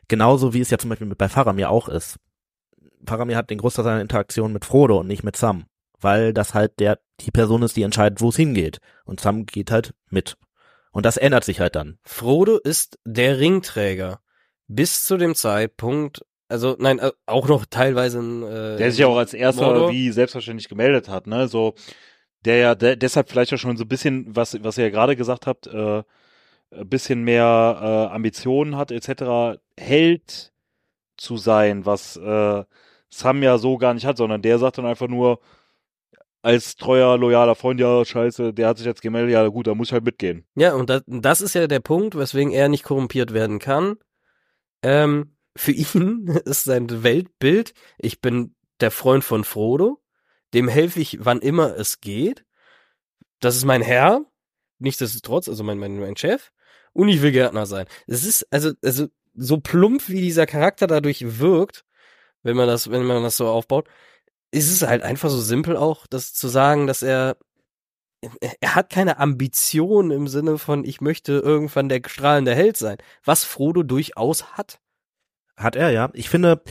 [0.09, 2.18] Genauso wie es ja zum Beispiel bei Faramir auch ist.
[3.07, 5.64] Faramir hat den Großteil seiner Interaktion mit Frodo und nicht mit Sam,
[5.99, 8.80] weil das halt der die Person ist, die entscheidet, wo es hingeht.
[9.07, 10.37] Und Sam geht halt mit.
[10.95, 11.99] Und das ändert sich halt dann.
[12.05, 14.20] Frodo ist der Ringträger.
[14.68, 19.09] Bis zu dem Zeitpunkt, also nein, äh, auch noch teilweise in, äh, Der sich ja
[19.09, 19.90] auch als erster Mordor.
[19.90, 21.49] wie selbstverständlich gemeldet hat, ne?
[21.49, 21.74] So,
[22.45, 25.16] der ja der, deshalb vielleicht auch schon so ein bisschen, was, was ihr ja gerade
[25.16, 26.05] gesagt habt, äh,
[26.70, 30.53] ein bisschen mehr äh, Ambitionen hat, etc., Held
[31.16, 32.64] zu sein, was äh,
[33.11, 35.40] Sam ja so gar nicht hat, sondern der sagt dann einfach nur,
[36.45, 39.88] als treuer, loyaler Freund, ja, scheiße, der hat sich jetzt gemeldet, ja gut, da muss
[39.88, 40.47] ich halt mitgehen.
[40.55, 43.97] Ja, und das, das ist ja der Punkt, weswegen er nicht korrumpiert werden kann.
[44.82, 50.03] Ähm, für ihn ist sein Weltbild, ich bin der Freund von Frodo,
[50.53, 52.45] dem helfe ich, wann immer es geht.
[53.40, 54.20] Das ist mein Herr,
[54.78, 56.51] nichtsdestotrotz, also mein, mein, mein Chef.
[56.92, 57.86] Und ich will Gärtner sein.
[58.07, 61.84] Es ist, also, also, so plump wie dieser Charakter dadurch wirkt,
[62.42, 63.88] wenn man das, wenn man das so aufbaut,
[64.55, 67.36] ist es halt einfach so simpel auch, das zu sagen, dass er
[68.61, 73.44] er hat keine Ambition im Sinne von, ich möchte irgendwann der strahlende Held sein, was
[73.44, 74.78] Frodo durchaus hat.
[75.59, 76.09] Hat er, ja.
[76.14, 76.62] Ich finde,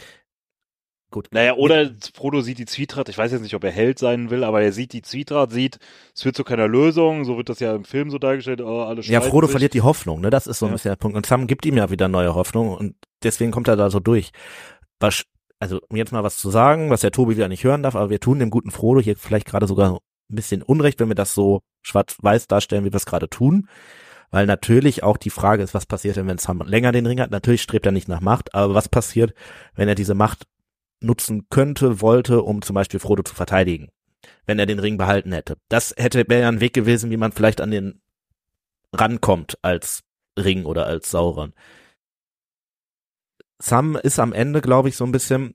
[1.11, 1.27] gut.
[1.31, 4.43] Naja, oder Frodo sieht die Zwietracht, ich weiß jetzt nicht, ob er Held sein will,
[4.43, 5.77] aber er sieht die Zwietracht, sieht,
[6.15, 9.01] es führt zu keiner Lösung, so wird das ja im Film so dargestellt, oh, alle
[9.03, 9.51] Ja, Frodo sich.
[9.51, 10.31] verliert die Hoffnung, ne?
[10.31, 10.73] Das ist so ein Ja.
[10.73, 11.15] bisschen der Punkt.
[11.15, 14.31] Und Sam gibt ihm ja wieder neue Hoffnung und deswegen kommt er da so durch.
[14.99, 15.23] Was,
[15.59, 18.09] also, um jetzt mal was zu sagen, was der Tobi wieder nicht hören darf, aber
[18.09, 21.33] wir tun dem guten Frodo hier vielleicht gerade sogar ein bisschen Unrecht, wenn wir das
[21.33, 23.67] so schwarz-weiß darstellen, wie wir es gerade tun.
[24.31, 27.29] Weil natürlich auch die Frage ist, was passiert denn, wenn Sam länger den Ring hat?
[27.29, 29.33] Natürlich strebt er nicht nach Macht, aber was passiert,
[29.75, 30.47] wenn er diese Macht
[31.01, 33.89] nutzen könnte, wollte, um zum Beispiel Frodo zu verteidigen?
[34.45, 35.57] Wenn er den Ring behalten hätte.
[35.69, 38.01] Das hätte wäre ja ein Weg gewesen, wie man vielleicht an den
[38.91, 40.01] rankommt als
[40.37, 41.53] Ring oder als Sauron.
[43.59, 45.53] Sam ist am Ende, glaube ich, so ein bisschen,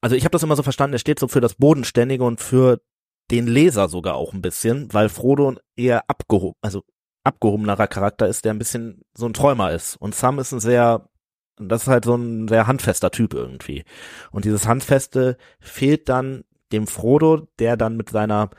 [0.00, 2.80] also ich habe das immer so verstanden, er steht so für das Bodenständige und für
[3.30, 6.84] den Leser sogar auch ein bisschen, weil Frodo eher abgehoben, also
[7.24, 9.96] abgehobenerer Charakter ist, der ein bisschen so ein Träumer ist.
[9.96, 11.08] Und Sam ist ein sehr,
[11.56, 13.84] das ist halt so ein sehr handfester Typ irgendwie.
[14.30, 18.50] Und dieses Handfeste fehlt dann dem Frodo, der dann mit seiner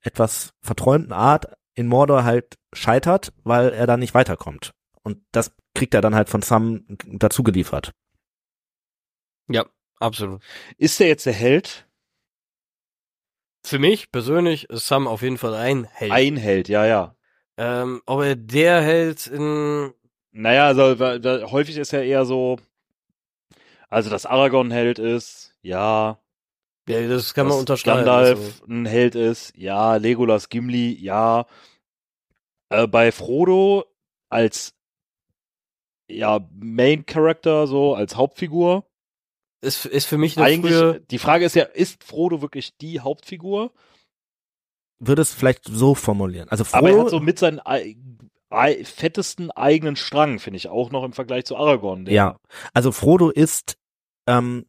[0.00, 4.72] etwas verträumten Art in Mordor halt scheitert, weil er da nicht weiterkommt.
[5.02, 7.92] Und das kriegt er dann halt von Sam dazu geliefert.
[9.48, 9.64] Ja,
[10.00, 10.42] absolut.
[10.76, 11.86] Ist der jetzt der Held?
[13.64, 16.12] Für mich persönlich ist Sam auf jeden Fall ein Held.
[16.12, 17.16] Ein Held, ja, ja.
[17.56, 19.92] ähm, ob er der Held in
[20.30, 22.58] Naja, also wa- häufig ist ja eher so,
[23.88, 26.20] also dass Aragorn ein Held ist, ja.
[26.88, 27.98] ja, das kann man unterschreiben.
[28.04, 28.64] Gandalf also.
[28.68, 29.96] ein Held ist, ja.
[29.96, 31.46] Legolas, Gimli, ja.
[32.68, 33.84] Äh, bei Frodo
[34.28, 34.75] als
[36.08, 38.84] ja Main Character so als Hauptfigur.
[39.60, 43.00] ist, ist für mich eine Eigentlich, frühe, die Frage ist ja, ist Frodo wirklich die
[43.00, 43.72] Hauptfigur?
[44.98, 46.48] Würde es vielleicht so formulieren.
[46.48, 47.96] Also Aber er hat Frodo, so mit seinen ei-
[48.50, 52.06] ei- fettesten eigenen Strang, finde ich, auch noch im Vergleich zu Aragorn.
[52.06, 52.38] ja,
[52.72, 53.76] also Frodo ist
[54.26, 54.64] ähm,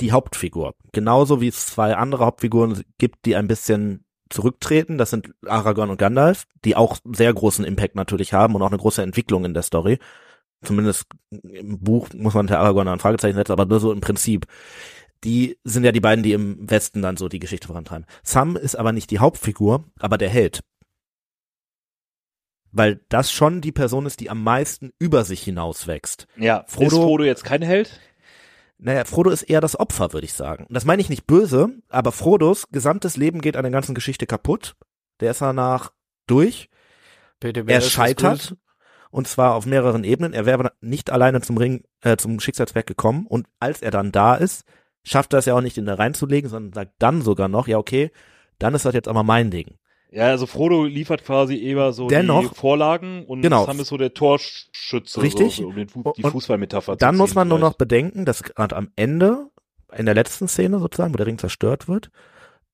[0.00, 0.74] die Hauptfigur.
[0.92, 4.98] Genauso wie es zwei andere Hauptfiguren gibt, die ein bisschen zurücktreten.
[4.98, 8.78] Das sind Aragorn und Gandalf, die auch sehr großen Impact natürlich haben und auch eine
[8.78, 9.98] große Entwicklung in der Story.
[10.62, 14.46] Zumindest im Buch muss man der Aragorn ein Fragezeichen setzen, aber nur so im Prinzip.
[15.24, 18.06] Die sind ja die beiden, die im Westen dann so die Geschichte vorantreiben.
[18.24, 20.60] Sam ist aber nicht die Hauptfigur, aber der Held.
[22.70, 26.26] Weil das schon die Person ist, die am meisten über sich hinauswächst.
[26.36, 26.64] ja.
[26.66, 28.00] Frodo- ist Frodo jetzt kein Held?
[28.78, 30.64] Naja, Frodo ist eher das Opfer, würde ich sagen.
[30.64, 34.26] Und Das meine ich nicht böse, aber Frodos gesamtes Leben geht an der ganzen Geschichte
[34.26, 34.74] kaputt.
[35.20, 35.92] Der ist danach
[36.26, 36.68] durch.
[37.74, 38.56] Er scheitert.
[39.12, 40.32] Und zwar auf mehreren Ebenen.
[40.32, 43.26] Er wäre nicht alleine zum Ring, äh, zum Schicksalswerk gekommen.
[43.28, 44.64] Und als er dann da ist,
[45.04, 47.76] schafft er es ja auch nicht, ihn da reinzulegen, sondern sagt dann sogar noch, ja,
[47.78, 48.10] okay,
[48.58, 49.76] dann ist das jetzt aber mein Ding.
[50.10, 53.64] Ja, also Frodo liefert quasi eher so Dennoch- die Vorlagen und Genau.
[53.66, 55.56] Sam ist so der Torschütze, Richtig.
[55.56, 57.78] So, so, um den Fu die Fußballmetapher zu Dann muss man nur noch vielleicht.
[57.78, 59.48] bedenken, dass gerade am Ende,
[59.94, 62.10] in der letzten Szene sozusagen, wo der Ring zerstört wird,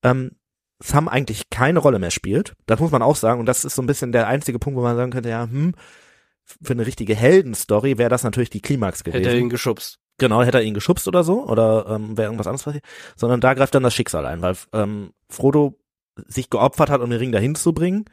[0.05, 0.32] ähm,
[0.80, 2.55] Sam eigentlich keine Rolle mehr spielt.
[2.66, 3.41] Das muss man auch sagen.
[3.41, 5.74] Und das ist so ein bisschen der einzige Punkt, wo man sagen könnte, ja, hm,
[6.62, 9.24] für eine richtige Heldenstory wäre das natürlich die Klimax gewesen.
[9.24, 9.99] Hätte er ihn geschubst.
[10.18, 12.84] Genau, hätte er ihn geschubst oder so, oder ähm, wäre irgendwas anderes passiert.
[13.16, 15.78] Sondern da greift dann das Schicksal ein, weil ähm, Frodo
[16.26, 18.07] sich geopfert hat, um den Ring dahin zu bringen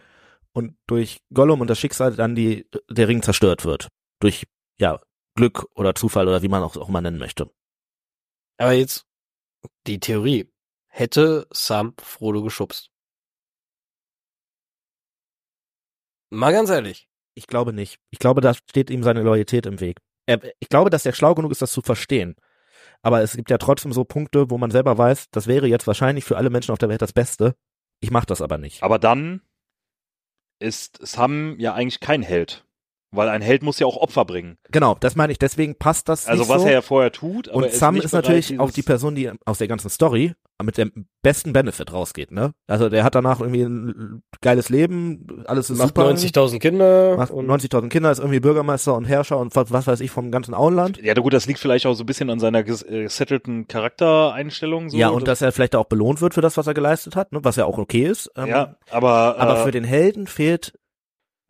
[0.53, 3.87] und durch Gollum und das Schicksal dann die, der Ring zerstört wird.
[4.19, 4.45] Durch,
[4.79, 5.01] ja,
[5.35, 7.49] Glück oder Zufall oder wie man auch, auch mal nennen möchte.
[8.57, 9.05] Aber jetzt
[9.87, 10.51] die Theorie.
[10.87, 12.89] Hätte Sam Frodo geschubst?
[16.29, 17.09] Mal ganz ehrlich.
[17.35, 17.99] Ich glaube nicht.
[18.11, 19.99] Ich glaube, da steht ihm seine Loyalität im Weg.
[20.25, 22.35] Er, ich glaube, dass er schlau genug ist, das zu verstehen.
[23.03, 26.25] Aber es gibt ja trotzdem so Punkte, wo man selber weiß, das wäre jetzt wahrscheinlich
[26.25, 27.55] für alle Menschen auf der Welt das Beste.
[27.99, 28.81] Ich mache das aber nicht.
[28.81, 29.41] Aber dann
[30.59, 32.65] ist Sam ja eigentlich kein Held.
[33.11, 34.57] Weil ein Held muss ja auch Opfer bringen.
[34.71, 35.39] Genau, das meine ich.
[35.39, 36.67] Deswegen passt das Also was so.
[36.67, 37.47] er ja vorher tut.
[37.47, 40.33] Und ist Sam ist bereit, natürlich auch die Person, die aus der ganzen Story
[40.63, 42.53] mit dem besten Benefit rausgeht, ne?
[42.67, 46.09] Also der hat danach irgendwie ein geiles Leben, alles ist Macht super.
[46.09, 47.17] 90.000 Kinder.
[47.17, 50.31] macht und 90.000 Kinder, ist irgendwie Bürgermeister und Herrscher und was, was weiß ich vom
[50.31, 50.97] ganzen Auenland.
[51.01, 54.89] Ja, gut, das liegt vielleicht auch so ein bisschen an seiner äh, gesettelten Charaktereinstellung.
[54.89, 54.97] So.
[54.97, 57.43] ja, und dass er vielleicht auch belohnt wird für das, was er geleistet hat, ne?
[57.43, 58.31] was ja auch okay ist.
[58.37, 60.79] Ähm, ja, aber, aber äh, für den Helden fehlt,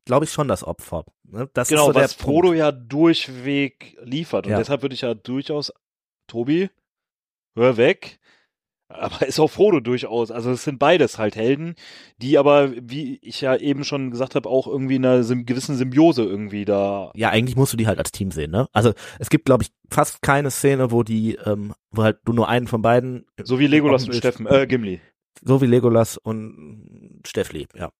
[0.06, 1.06] glaube ich, schon das Opfer.
[1.24, 1.47] Ne?
[1.53, 2.58] Das genau, ist so was der Frodo Punkt.
[2.60, 4.45] ja durchweg liefert.
[4.47, 4.58] Und Ja.
[4.58, 5.72] deshalb würde ich ja durchaus,
[6.28, 6.70] Tobi,
[7.56, 8.20] hör weg.
[8.88, 10.29] Aber ist auch Frodo durchaus.
[10.29, 11.75] Also es sind beides halt Helden,
[12.17, 16.23] die aber, wie ich ja eben schon gesagt habe, auch irgendwie in einer gewissen Symbiose
[16.23, 17.11] irgendwie da.
[17.15, 18.67] Ja, eigentlich musst du die halt als Team sehen, ne?
[18.73, 22.47] Also es gibt, glaube ich, fast keine Szene, wo die, ähm, wo halt du nur
[22.47, 24.13] einen von beiden So wie Legolas und.
[24.13, 25.01] Steffen, äh, Gimli.
[25.43, 27.91] So wie Legolas und Steffli, ja.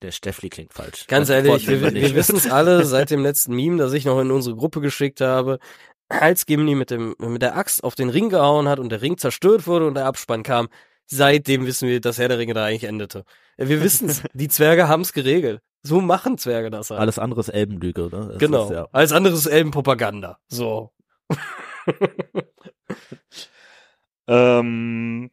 [0.00, 1.06] Der Steffli klingt falsch.
[1.08, 4.30] Ganz ehrlich, wir, wir wissen es alle seit dem letzten Meme, das ich noch in
[4.30, 5.58] unsere Gruppe geschickt habe.
[6.10, 9.16] Als Gimli mit dem mit der Axt auf den Ring gehauen hat und der Ring
[9.16, 10.68] zerstört wurde und der Abspann kam,
[11.06, 13.24] seitdem wissen wir, dass Herr der Ringe da eigentlich endete.
[13.56, 15.60] Wir wissen es, die Zwerge haben es geregelt.
[15.82, 17.00] So machen Zwerge das halt.
[17.00, 18.28] Alles andere ist Elbenlüge, ne?
[18.32, 18.64] Das genau.
[18.64, 18.88] Ist, ja.
[18.92, 20.38] Als anderes Elbenpropaganda.
[20.48, 20.92] So.
[24.30, 25.28] Ähm,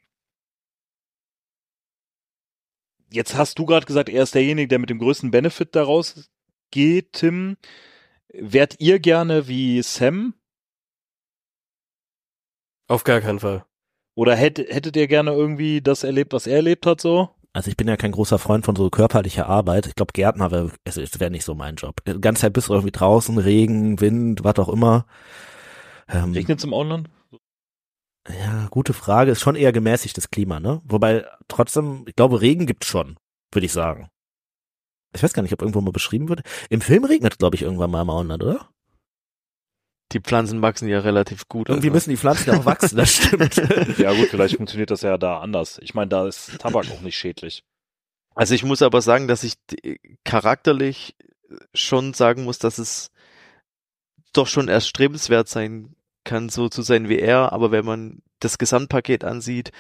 [3.11, 6.32] jetzt hast du gerade gesagt, er ist derjenige, der mit dem größten Benefit daraus
[6.71, 7.57] geht, Tim.
[8.30, 10.34] Wärt ihr gerne wie Sam?
[12.88, 13.65] Auf gar keinen Fall.
[14.15, 17.29] Oder hätt, hättet ihr gerne irgendwie das erlebt, was er erlebt hat, so?
[17.53, 19.88] Also ich bin ja kein großer Freund von so körperlicher Arbeit.
[19.88, 22.03] Ich glaube, Gärtner wäre, es es wäre nicht so mein Job.
[22.05, 25.05] Die ganze Zeit bist du irgendwie draußen, Regen, Wind, was auch immer.
[26.07, 27.09] Ähm, Regnet es im Auenland?
[28.27, 29.31] Ja, gute Frage.
[29.31, 30.81] Ist schon eher gemäßigtes Klima, ne?
[30.85, 33.17] Wobei trotzdem, ich glaube, Regen gibt's schon,
[33.51, 34.09] würde ich sagen.
[35.15, 36.41] Ich weiß gar nicht, ob irgendwo mal beschrieben wird.
[36.69, 38.69] Im Film regnet, glaube ich, irgendwann mal im Auenland, oder?
[40.13, 41.67] Die Pflanzen wachsen ja relativ gut.
[41.69, 41.95] Irgendwie also.
[41.95, 43.55] müssen die Pflanzen ja auch wachsen, das stimmt.
[43.97, 45.79] Ja gut, vielleicht funktioniert das ja da anders.
[45.81, 47.63] Ich meine, da ist Tabak auch nicht schädlich.
[48.33, 49.55] Also ich muss aber sagen, dass ich
[50.23, 51.15] charakterlich
[51.73, 53.11] schon sagen muss, dass es
[54.33, 59.23] doch schon erstrebenswert sein kann, so zu sein wie er, aber wenn man das Gesamtpaket
[59.23, 59.71] ansieht,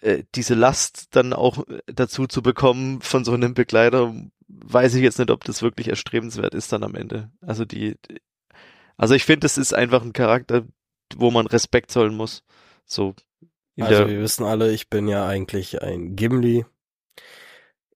[0.00, 4.14] äh, diese Last dann auch äh, dazu zu bekommen von so einem Begleiter,
[4.48, 7.30] weiß ich jetzt nicht, ob das wirklich erstrebenswert ist dann am Ende.
[7.40, 7.96] Also die-
[8.96, 10.64] also ich finde, es ist einfach ein Charakter,
[11.16, 12.42] wo man Respekt zollen muss.
[12.84, 13.14] So.
[13.80, 16.64] Also der- wir wissen alle, ich bin ja eigentlich ein Gimli.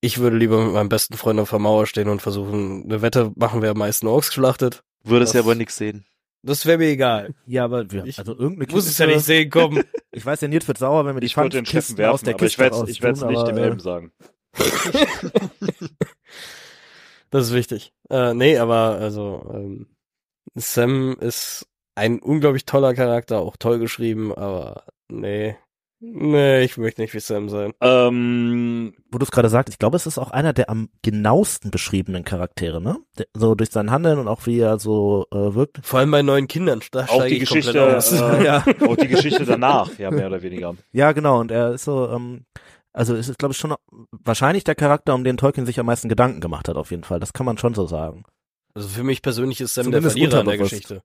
[0.00, 3.32] Ich würde lieber mit meinem besten Freund auf der Mauer stehen und versuchen, eine Wette
[3.36, 4.82] machen, wer am meisten Orks geschlachtet.
[5.04, 6.04] würdest ja aber nix sehen.
[6.42, 7.34] Das wäre mir egal.
[7.46, 9.82] ja, aber wir, Ich also irgendeine Ich muss es ja nicht sehen, komm.
[10.12, 12.24] Ich weiß, der Nils wird sauer, wenn wir die Ich würde den Steffen aus werfen,
[12.26, 14.12] der aber ich Kiste werde ich werd's raustun, nicht aber, dem Elben sagen.
[17.30, 17.92] Das ist wichtig.
[18.08, 19.86] Äh, nee, aber also ähm,
[20.54, 25.56] Sam ist ein unglaublich toller Charakter, auch toll geschrieben, aber nee.
[26.00, 27.72] Nee, ich möchte nicht wie Sam sein.
[27.80, 31.72] Ähm, Wo du es gerade sagst, ich glaube, es ist auch einer der am genauesten
[31.72, 32.98] beschriebenen Charaktere, ne?
[33.18, 35.80] Der, so durch sein Handeln und auch wie er so äh, wirkt.
[35.84, 36.80] Vor allem bei neuen Kindern.
[36.92, 38.12] Da auch die Geschichte, aus.
[38.12, 38.64] äh, Ja.
[38.86, 40.76] auch die Geschichte danach, ja, mehr oder weniger.
[40.92, 41.40] Ja, genau.
[41.40, 42.44] Und er ist so, ähm,
[42.92, 43.74] also es ist, glaube ich, schon
[44.12, 47.18] wahrscheinlich der Charakter, um den Tolkien sich am meisten Gedanken gemacht hat, auf jeden Fall.
[47.18, 48.22] Das kann man schon so sagen.
[48.74, 50.58] Also für mich persönlich ist Sam Zumindest der Verlierer in der.
[50.58, 51.02] Geschichte.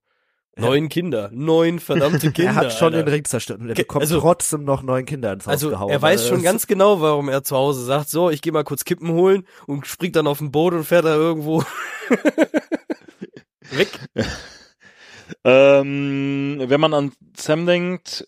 [0.56, 1.30] Neun Kinder.
[1.34, 2.52] Neun verdammte Kinder.
[2.52, 3.06] er hat schon Alter.
[3.06, 5.70] den Ring zerstört und er Ge- bekommt also- trotzdem noch neun Kinder ins Haus Also
[5.72, 5.90] gehauen.
[5.90, 8.64] er weiß schon Das- ganz genau, warum er zu Hause sagt, so, ich gehe mal
[8.64, 11.64] kurz Kippen holen und springt dann auf den Boot und fährt da irgendwo
[13.72, 13.90] weg.
[15.46, 18.28] Ähm, wenn man an Sam denkt,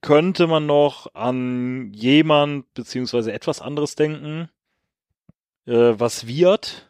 [0.00, 4.48] könnte man noch an jemand beziehungsweise etwas anderes denken,
[5.66, 6.88] äh, was wird.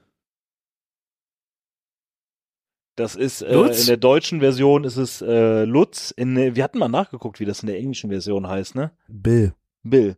[2.97, 6.11] Das ist äh, in der deutschen Version ist es äh, Lutz.
[6.11, 8.90] In, wir hatten mal nachgeguckt, wie das in der englischen Version heißt, ne?
[9.09, 9.55] Bill.
[9.82, 10.16] Bill.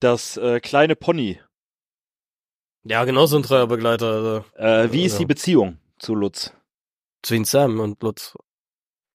[0.00, 1.40] Das äh, kleine Pony.
[2.84, 4.06] Ja, genau so ein treuer Begleiter.
[4.06, 4.44] Also.
[4.56, 5.18] Äh, wie ist Ja.
[5.18, 6.52] die Beziehung zu Lutz?
[7.22, 8.36] Zwischen Sam und Lutz.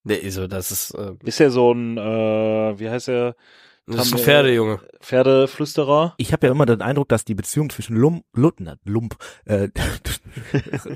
[0.04, 3.38] Nee, also das ist, äh, Ist er so ein, äh, wie heißt er,
[3.86, 4.80] das ist Haben ein Pferdejunge.
[5.02, 6.14] Pferdeflüsterer?
[6.18, 9.70] Ich habe ja immer den Eindruck, dass die Beziehung zwischen Lump, Lut, na, Lump, äh,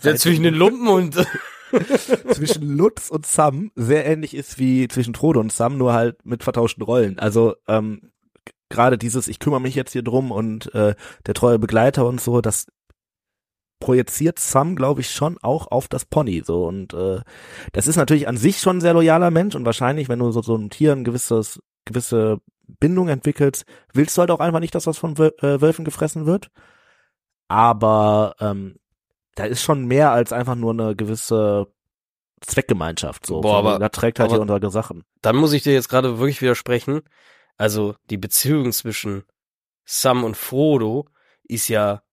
[0.15, 1.15] zwischen den Lumpen und
[2.31, 6.43] zwischen Lutz und Sam sehr ähnlich ist wie zwischen Frodo und Sam, nur halt mit
[6.43, 7.19] vertauschten Rollen.
[7.19, 8.11] Also, ähm,
[8.69, 12.39] gerade dieses, ich kümmere mich jetzt hier drum und äh, der treue Begleiter und so,
[12.39, 12.67] das
[13.79, 17.19] projiziert Sam, glaube ich, schon auch auf das Pony so und äh,
[17.73, 20.41] das ist natürlich an sich schon ein sehr loyaler Mensch und wahrscheinlich, wenn du so,
[20.41, 24.83] so ein Tier ein gewisses gewisse Bindung entwickelst, willst du halt auch einfach nicht, dass
[24.85, 26.49] das von äh, Wölfen gefressen wird.
[27.47, 28.75] Aber ähm,
[29.35, 31.67] da ist schon mehr als einfach nur eine gewisse
[32.41, 33.25] Zweckgemeinschaft.
[33.25, 35.03] So, Boah, aber- da trägt halt hier unsere Sachen.
[35.21, 37.01] Dann muss ich dir jetzt gerade wirklich widersprechen.
[37.57, 39.23] Also die Beziehung zwischen
[39.85, 41.07] Sam und Frodo
[41.43, 42.03] ist ja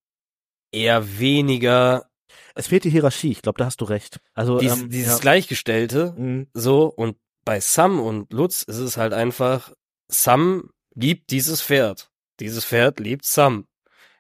[0.72, 2.07] eher weniger
[2.55, 3.32] Es fehlt die Hierarchie.
[3.32, 4.20] Ich glaube, da hast du recht.
[4.32, 5.18] Also dies, ähm, dieses ja.
[5.18, 6.14] Gleichgestellte.
[6.16, 6.48] Mhm.
[6.55, 9.72] So, und bei Sam und Lutz ist es halt einfach,
[10.09, 12.11] Sam liebt dieses Pferd.
[12.40, 13.66] Dieses Pferd liebt Sam.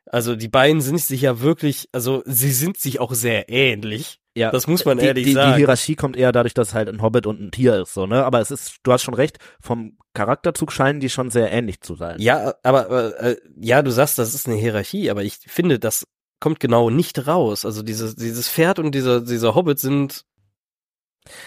[0.06, 4.20] Also die beiden sind sich ja wirklich, also sie sind sich auch sehr ähnlich.
[4.36, 5.52] Ja, Das muss man die, ehrlich die, sagen.
[5.52, 8.24] Die Hierarchie kommt eher dadurch, dass halt ein Hobbit und ein Tier ist, so, ne?
[8.24, 11.94] Aber es ist, du hast schon recht, vom Charakterzug scheinen die schon sehr ähnlich zu
[11.94, 12.20] sein.
[12.20, 16.04] Ja, aber, aber äh, ja, du sagst, das ist eine Hierarchie, aber ich finde, das
[16.40, 17.64] kommt genau nicht raus.
[17.64, 20.24] Also dieses, dieses Pferd und dieser, dieser Hobbit sind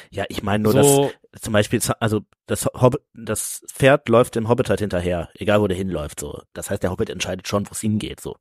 [0.10, 1.12] Ja, ich meine nur, dass so,
[1.42, 5.78] zum Beispiel, also das Hobbit, das Pferd läuft dem Hobbit halt hinterher, egal wo der
[5.78, 6.42] hinläuft, so.
[6.54, 8.36] Das heißt, der Hobbit entscheidet schon, wo es hingeht, so.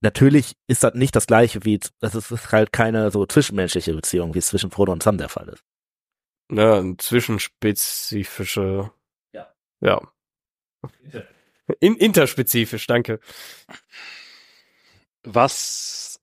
[0.00, 4.38] Natürlich ist das nicht das gleiche wie, das ist halt keine so zwischenmenschliche Beziehung, wie
[4.38, 5.62] es zwischen Frodo und Sam der Fall ist.
[6.48, 8.90] ne, ein zwischenspezifische.
[9.32, 9.54] Ja.
[9.80, 10.00] Ja.
[11.80, 13.20] In, interspezifisch, danke.
[15.24, 16.20] Was,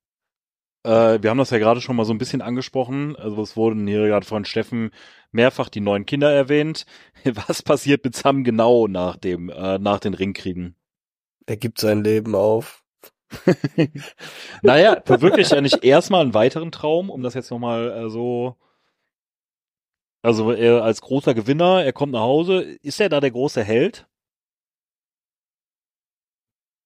[0.90, 3.86] äh, wir haben das ja gerade schon mal so ein bisschen angesprochen, also es wurden
[3.88, 4.92] hier gerade von Steffen
[5.32, 6.86] mehrfach die neuen Kinder erwähnt.
[7.48, 10.76] Was passiert mit Sam genau nach dem, äh, nach den Ringkriegen?
[11.46, 12.84] Er gibt sein Leben auf.
[14.64, 18.58] naja, verwirklicht er nicht erstmal einen weiteren Traum, um das jetzt nochmal äh, so.
[20.24, 22.62] Also er als großer Gewinner, er kommt nach Hause.
[22.82, 24.08] Ist er da der große Held?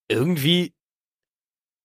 [0.10, 0.74] Irgendwie,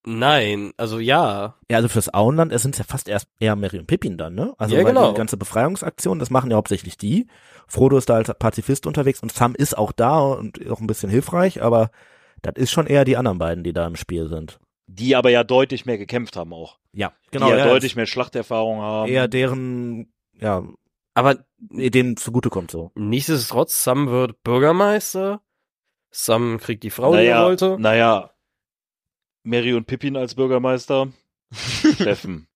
[0.08, 1.56] nein, also ja.
[1.70, 4.54] Ja, also fürs Auenland, es sind ja fast erst eher Mary und Pippin dann, ne?
[4.58, 5.10] Also Ja, weil genau.
[5.12, 7.26] die ganze Befreiungsaktion, das machen ja hauptsächlich die.
[7.66, 11.10] Frodo ist da als Pazifist unterwegs und Sam ist auch da und auch ein bisschen
[11.10, 11.90] hilfreich, aber
[12.42, 14.58] das ist schon eher die anderen beiden, die da im Spiel sind.
[14.86, 16.78] Die aber ja deutlich mehr gekämpft haben auch.
[16.92, 19.08] Ja, die ja, ja, deutlich mehr Schlachterfahrung haben.
[19.10, 20.64] eher deren, ja,
[21.14, 22.90] Aber denen zugutekommt so.
[22.94, 25.42] nichtsdestotrotz, Sam wird Bürgermeister.
[26.10, 27.76] Sam kriegt die Frau, die er naja, wollte.
[27.78, 28.30] naja,
[29.48, 31.08] Mary und Pippin als Bürgermeister.
[31.52, 32.46] Steffen.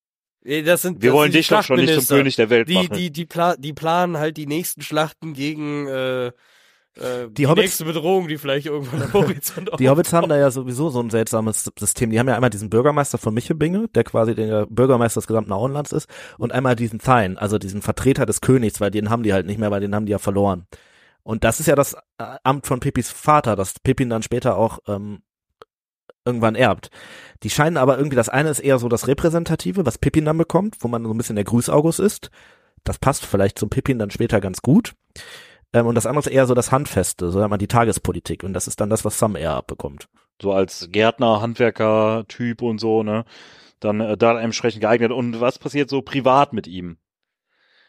[0.44, 2.16] Ey, Das sind, Wir das wollen sind die dich doch schon nicht zum.
[2.18, 2.92] König der Welt Die, machen.
[2.96, 6.32] die, die, pla die planen halt die nächsten Schlachten gegen äh, äh,
[7.30, 10.90] die, Hobbits- nächste Bedrohung, die vielleicht irgendwann am Horizont Die Hobbits haben da ja sowieso
[10.90, 12.10] so ein seltsames System.
[12.10, 15.92] Die haben ja einmal diesen Bürgermeister von Michebinge, der quasi der Bürgermeister des gesamten Auenlands
[15.92, 16.06] ist,
[16.38, 19.58] und einmal diesen Thain, also diesen Vertreter des Königs, weil den haben die halt nicht
[19.58, 20.66] mehr, weil den haben die ja verloren.
[21.22, 24.80] Und das ist ja das äh, Amt von Pippis Vater, das Pippin dann später auch
[24.88, 25.22] ähm,
[26.24, 26.90] irgendwann erbt.
[27.42, 30.76] Die scheinen aber irgendwie, das eine ist eher so das Repräsentative, was Pippin dann bekommt,
[30.80, 32.30] wo man so ein bisschen der Grüßaugust ist.
[32.84, 34.94] Das passt vielleicht zum Pippin dann später ganz gut.
[35.72, 38.44] Ähm, und das andere ist eher so das Handfeste, so man die Tagespolitik.
[38.44, 40.08] Und das ist dann das, was Sam eher abbekommt.
[40.40, 43.24] so als Gärtner, Handwerker, Typ und so, ne?
[43.80, 45.12] Dann äh, da entsprechend geeignet.
[45.12, 46.98] Und was passiert so privat mit ihm?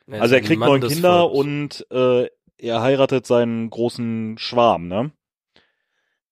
[0.08, 2.28] Ja, also er kriegt neun Kinder und äh,
[2.58, 5.12] er heiratet seinen großen Schwarm, ne?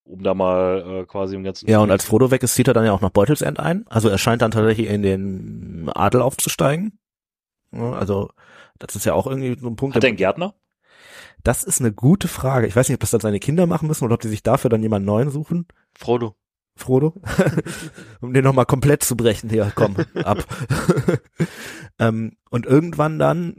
[0.04, 1.68] Um da mal äh, quasi im ganzen.
[1.68, 3.84] Ja, und als Frodo weg ist, zieht er dann ja auch nach Beutelsend ein.
[3.88, 6.98] Also er scheint dann tatsächlich in den Adel aufzusteigen.
[7.72, 8.30] Ja, Also
[8.78, 9.94] das ist ja auch irgendwie so ein Punkt.
[9.94, 10.54] Hat er einen Gärtner?
[11.44, 12.66] das ist eine gute Frage.
[12.66, 14.70] Ich weiß nicht, ob das dann seine Kinder machen müssen oder ob die sich dafür
[14.70, 15.66] dann jemanden neuen suchen.
[15.96, 16.36] Frodo.
[16.74, 17.14] Frodo,
[18.20, 19.50] um den nochmal komplett zu brechen.
[19.50, 20.38] Hier, komm, ab.
[21.98, 23.56] ähm, und irgendwann dann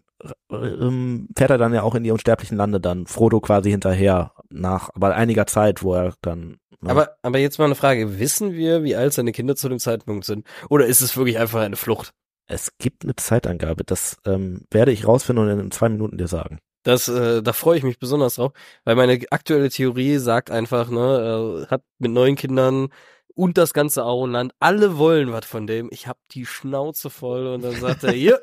[0.52, 4.90] ähm, fährt er dann ja auch in die unsterblichen Lande dann, Frodo quasi hinterher, nach
[4.94, 8.20] aber einiger Zeit, wo er dann ne, Aber, aber jetzt mal eine Frage.
[8.20, 10.46] Wissen wir, wie alt seine Kinder zu dem Zeitpunkt sind?
[10.70, 12.14] Oder ist es wirklich einfach eine Flucht?
[12.46, 16.60] Es gibt eine Zeitangabe, das ähm, werde ich rausfinden und in zwei Minuten dir sagen.
[16.84, 18.52] Das, äh, da freue ich mich besonders drauf,
[18.84, 22.90] weil meine aktuelle Theorie sagt einfach, ne, er hat mit neun Kindern
[23.36, 25.88] und das ganze Auenland, alle wollen was von dem.
[25.92, 28.42] Ich hab die Schnauze voll und dann sagt er, hier,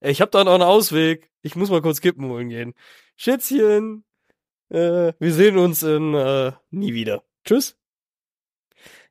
[0.00, 1.30] ich hab da noch einen Ausweg.
[1.42, 2.74] Ich muss mal kurz Kippen holen gehen.
[3.16, 4.04] Schätzchen,
[4.70, 7.24] äh, wir sehen uns in äh, nie wieder.
[7.44, 7.76] Tschüss.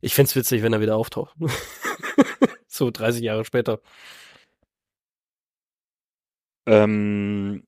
[0.02, 1.36] Ich find's witzig, wenn er wieder auftaucht.
[2.68, 3.82] so 30 Jahre später.
[6.68, 7.64] Ähm,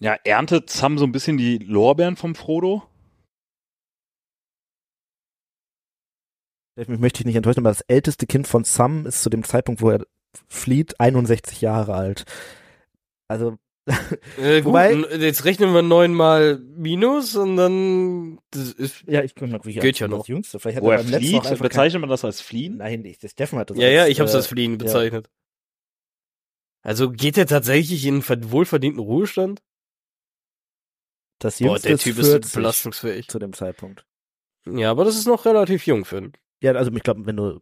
[0.00, 2.82] ja, erntet Sam so ein bisschen die Lorbeeren vom Frodo?
[6.76, 9.80] Mich möchte ich nicht enttäuschen, aber das älteste Kind von Sam ist zu dem Zeitpunkt,
[9.80, 10.06] wo er
[10.48, 12.24] flieht, 61 Jahre alt.
[13.28, 13.56] Also
[14.38, 19.50] Äh, gut, Wobei- jetzt rechnen wir neunmal Minus und dann das ist Ja, ich kann
[19.50, 20.20] natürlich Geht ja noch.
[20.20, 20.58] das Jüngste.
[20.58, 22.78] Vielleicht hat Wo er beim letzten flieht, kein- bezeichnet man das als Fliehen?
[22.78, 25.28] Nein, ich, der Steffen hat das ja als, ja, ich hab's äh, als Fliegen bezeichnet.
[26.82, 29.62] Also geht er tatsächlich in ver- wohlverdienten Ruhestand?
[31.40, 33.28] Das Boah, der ist Typ 40 ist belastungsfähig.
[33.28, 34.06] zu dem Zeitpunkt.
[34.66, 36.32] Ja, aber das ist noch relativ jung für ihn.
[36.62, 37.60] Ja, also ich glaube, wenn du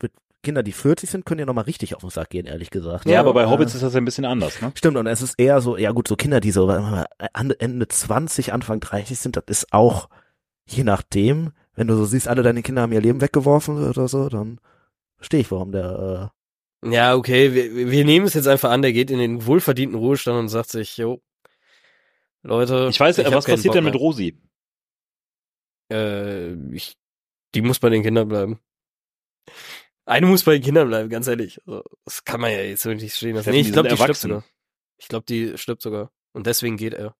[0.00, 0.12] mit
[0.42, 3.06] Kinder, die 40 sind, können dir nochmal richtig auf den Sack gehen, ehrlich gesagt.
[3.06, 4.72] Ja, aber bei äh, Hobbits ist das ja ein bisschen anders, ne?
[4.74, 8.52] Stimmt, und es ist eher so, ja gut, so Kinder, die so äh, Ende 20,
[8.52, 10.08] Anfang 30 sind, das ist auch,
[10.66, 14.28] je nachdem, wenn du so siehst, alle deine Kinder haben ihr Leben weggeworfen oder so,
[14.28, 14.60] dann
[15.16, 16.32] verstehe ich, warum der,
[16.84, 20.38] Ja, okay, wir, wir nehmen es jetzt einfach an, der geht in den wohlverdienten Ruhestand
[20.38, 21.20] und sagt sich, jo,
[22.42, 22.88] Leute.
[22.90, 23.94] Ich weiß, hab was passiert Bock denn mit.
[23.94, 24.38] Rosi?
[25.92, 26.96] Äh, ich,
[27.54, 28.60] die muss bei den Kindern bleiben.
[30.08, 31.60] Eine muss bei den Kindern bleiben, ganz ehrlich.
[31.66, 33.50] Also, das kann man ja jetzt nicht stehen lassen.
[33.50, 34.44] Nee, ich glaube, die stirbt sogar.
[34.96, 36.10] Ich glaube, die stirbt sogar.
[36.32, 37.14] Und deswegen geht er.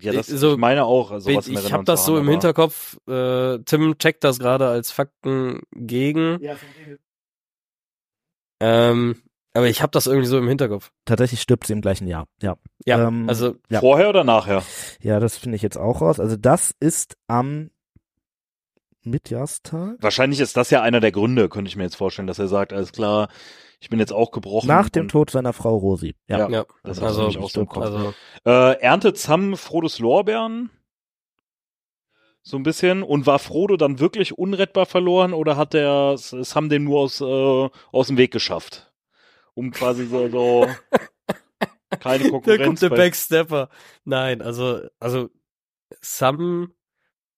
[0.00, 1.10] Ja, das, Ich- so- ich meine auch.
[1.10, 2.96] Also ich was in ich habe das so haben, im aber- Hinterkopf.
[3.06, 6.42] Äh, Tim checkt das gerade als Fakten gegen.
[6.42, 6.56] äh,
[8.60, 9.22] Ähm,
[9.54, 10.90] aber ich habe das irgendwie so im Hinterkopf.
[11.04, 12.26] tatsächlich stirbt sie im gleichen Jahr.
[12.40, 13.80] Ja, Ja, Ähm, also ja.
[13.80, 14.62] Vorher oder nachher?
[15.02, 16.20] ja, das finde ich jetzt auch raus.
[16.20, 17.70] Also das ist am
[19.04, 19.96] Mitjahrstag.
[20.00, 22.72] Wahrscheinlich ist das ja einer der Gründe, könnte ich mir jetzt vorstellen, dass er sagt,
[22.72, 23.28] alles klar,
[23.80, 24.68] ich bin jetzt auch gebrochen.
[24.68, 26.14] Nach dem Tod seiner Frau Rosi.
[26.28, 26.38] Ja.
[26.38, 26.48] Ja.
[26.50, 27.84] ja, Das ist also, auch so im Kopf.
[27.84, 30.70] also Äh, erntet Sam Frodos Lorbeeren?
[32.44, 33.02] So ein bisschen.
[33.02, 37.68] Und war Frodo dann wirklich unrettbar verloren oder hat der Sam den nur aus, äh,
[37.92, 38.92] aus dem Weg geschafft?
[39.54, 40.66] Um quasi so, so
[42.00, 42.64] keine Da Konkurrenz.
[42.64, 43.68] kommt der Backstepper.
[44.04, 45.28] Nein, also, also
[46.00, 46.72] Sam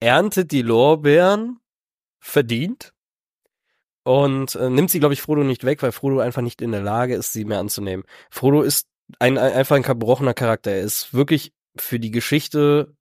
[0.05, 1.61] erntet die Lorbeeren
[2.21, 2.93] verdient
[4.03, 6.83] und äh, nimmt sie, glaube ich, Frodo nicht weg, weil Frodo einfach nicht in der
[6.83, 8.05] Lage ist, sie mehr anzunehmen.
[8.31, 8.87] Frodo ist
[9.19, 10.73] ein, ein einfach ein gebrochener Charakter.
[10.73, 12.95] Er ist wirklich für die Geschichte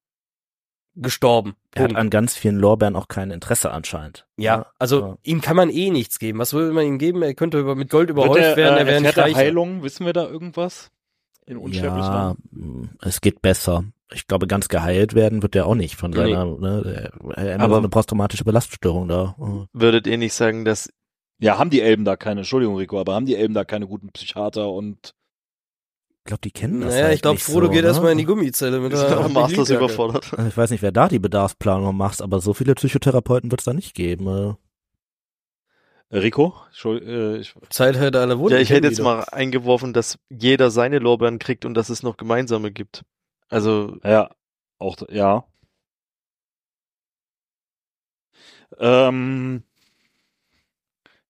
[0.95, 1.56] gestorben.
[1.74, 4.26] Er hat an ganz vielen Lorbeeren auch kein Interesse anscheinend.
[4.38, 5.18] ja, also ja.
[5.24, 6.39] ihm kann man eh nichts geben.
[6.39, 7.22] Was will man ihm geben?
[7.22, 9.38] Er könnte über, mit Gold überhäuft der, werden, äh, er wäre erfährt er Reicher.
[9.38, 9.84] Heilung?
[9.84, 10.91] Wissen wir da irgendwas?
[11.45, 13.84] In Unsterblich Ja, mh, es geht besser.
[14.14, 16.18] Ich glaube, ganz geheilt werden wird er auch nicht von Nee.
[16.18, 19.36] seiner, ne, er hat Aber- so eine posttraumatische Belastungsstörung da.
[19.74, 20.91] Würdet ihr nicht sagen, dass
[21.39, 24.09] Ja, haben die Elben da keine, Entschuldigung, Rico, aber haben die Elben da keine guten
[24.11, 25.14] Psychiater und
[26.20, 27.88] Ich glaube, die kennen das Naja, halt ich glaube, Frodo so, geht ne?
[27.88, 29.34] erstmal in die Gummizelle mit der auch Masters
[29.68, 29.74] Habilitjacke.
[29.84, 30.34] überfordert?
[30.38, 33.66] Also Ich weiß nicht, wer da die Bedarfsplanung machst, aber so viele Psychotherapeuten wird es
[33.66, 34.28] da nicht geben.
[34.28, 34.53] äh.
[36.16, 36.53] Rico?
[36.86, 38.53] Äh, ich, Zeit hätte alle Wunden.
[38.53, 39.16] Ja, ich hätte jetzt wieder.
[39.16, 43.01] mal eingeworfen, dass jeder seine Lorbeeren kriegt und dass es noch gemeinsame gibt.
[43.50, 44.30] Also, ja,
[44.80, 45.46] auch, ja.
[48.80, 49.64] Ähm,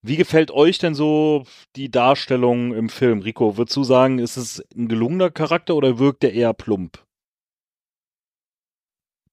[0.01, 1.45] wie gefällt euch denn so
[1.76, 3.22] die Darstellung im Film?
[3.22, 7.03] Rico, würdest du sagen, ist es ein gelungener Charakter oder wirkt er eher plump?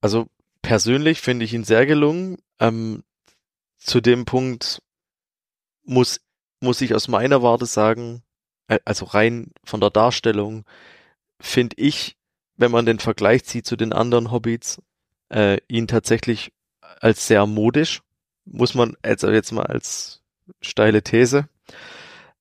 [0.01, 0.27] also
[0.63, 2.39] persönlich finde ich ihn sehr gelungen.
[2.59, 3.05] Ähm,
[3.79, 4.83] zu dem Punkt
[5.85, 6.21] muss,
[6.61, 8.23] muss ich aus meiner Warte sagen,
[8.69, 10.65] äh, also rein von der Darstellung,
[11.41, 12.17] finde ich,
[12.61, 14.83] wenn man den Vergleich zieht zu den anderen Hobbits,
[15.31, 16.53] äh, ihn tatsächlich
[17.01, 18.03] als sehr modisch,
[18.45, 20.23] muss man also jetzt mal als
[20.63, 21.49] steile These,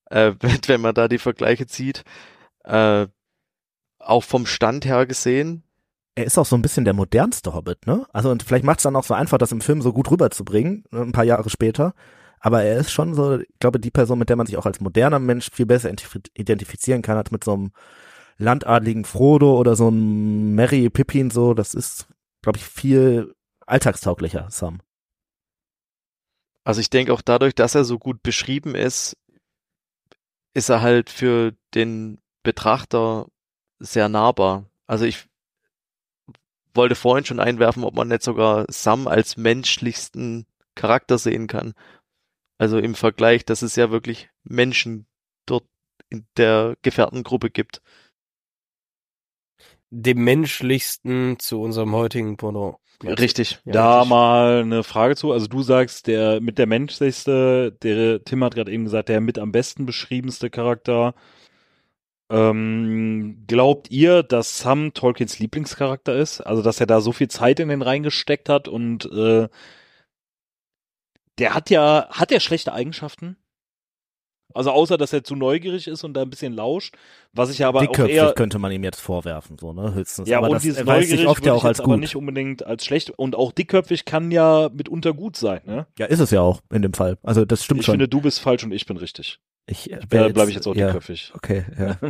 [0.09, 2.03] äh, wenn, wenn man da die Vergleiche zieht,
[2.65, 3.07] äh,
[3.99, 5.63] auch vom Stand her gesehen,
[6.15, 8.05] Er ist auch so ein bisschen der modernste Hobbit, ne?
[8.13, 10.85] Also und vielleicht macht es dann auch so einfach, das im Film so gut rüberzubringen,
[10.91, 11.93] ne, ein paar Jahre später.
[12.41, 14.81] Aber er ist schon so, ich glaube, die Person, mit der man sich auch als
[14.81, 17.71] moderner Mensch viel besser identif- identifizieren kann, als mit so einem
[18.39, 21.53] landadligen Frodo oder so einem Merry Pippin so.
[21.53, 22.07] Das ist,
[22.41, 23.35] glaube ich, viel
[23.67, 24.81] alltagstauglicher, Sam.
[26.63, 29.17] Also ich denke auch dadurch, dass er so gut beschrieben ist,
[30.53, 33.27] ist er halt für den Betrachter
[33.79, 34.65] sehr nahbar.
[34.87, 35.27] Also ich
[36.73, 41.73] wollte vorhin schon einwerfen, ob man nicht sogar Sam als menschlichsten Charakter sehen kann.
[42.57, 45.07] Also im Vergleich, dass es ja wirklich Menschen
[45.45, 45.65] dort
[46.09, 47.81] in der Gefährtengruppe gibt.
[49.91, 52.77] Dem menschlichsten zu unserem heutigen Pendant.
[53.03, 53.59] Richtig.
[53.65, 54.09] Ja, da richtig.
[54.09, 55.31] mal eine Frage zu.
[55.31, 59.39] Also du sagst, der mit der menschlichste, der Tim hat gerade eben gesagt, der mit
[59.39, 61.15] am besten beschriebenste Charakter.
[62.29, 66.41] Ähm, glaubt ihr, dass Sam Tolkiens Lieblingscharakter ist?
[66.41, 69.47] Also dass er da so viel Zeit in den reingesteckt hat und äh,
[71.39, 73.37] der hat ja, hat er schlechte Eigenschaften?
[74.53, 76.95] Also außer, dass er zu neugierig ist und da ein bisschen lauscht,
[77.33, 79.93] was ich ja aber auch Dickköpfig eher könnte man ihm jetzt vorwerfen, so, ne?
[79.93, 80.27] Höchstens.
[80.27, 82.01] ja, aber und das dieses neugierig oft ja auch ich als jetzt aber gut.
[82.01, 83.11] nicht unbedingt als schlecht.
[83.11, 85.85] Und auch dickköpfig kann ja mitunter gut sein, ne?
[85.99, 87.17] Ja, ist es ja auch in dem Fall.
[87.21, 87.93] Also das stimmt Ich schon.
[87.93, 89.39] finde, du bist falsch und ich bin richtig.
[89.67, 91.31] ich äh, Da bleibe ich jetzt auch ja, dickköpfig.
[91.35, 91.97] Okay, ja.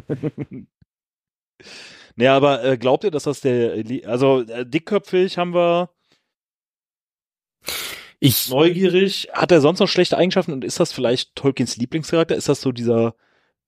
[2.16, 5.90] Nee, aber äh, glaubt ihr, dass das der, also äh, dickköpfig haben wir,
[8.20, 12.36] Ich, neugierig, hat er sonst noch schlechte Eigenschaften und ist das vielleicht Tolkiens Lieblingscharakter?
[12.36, 13.16] Ist das so dieser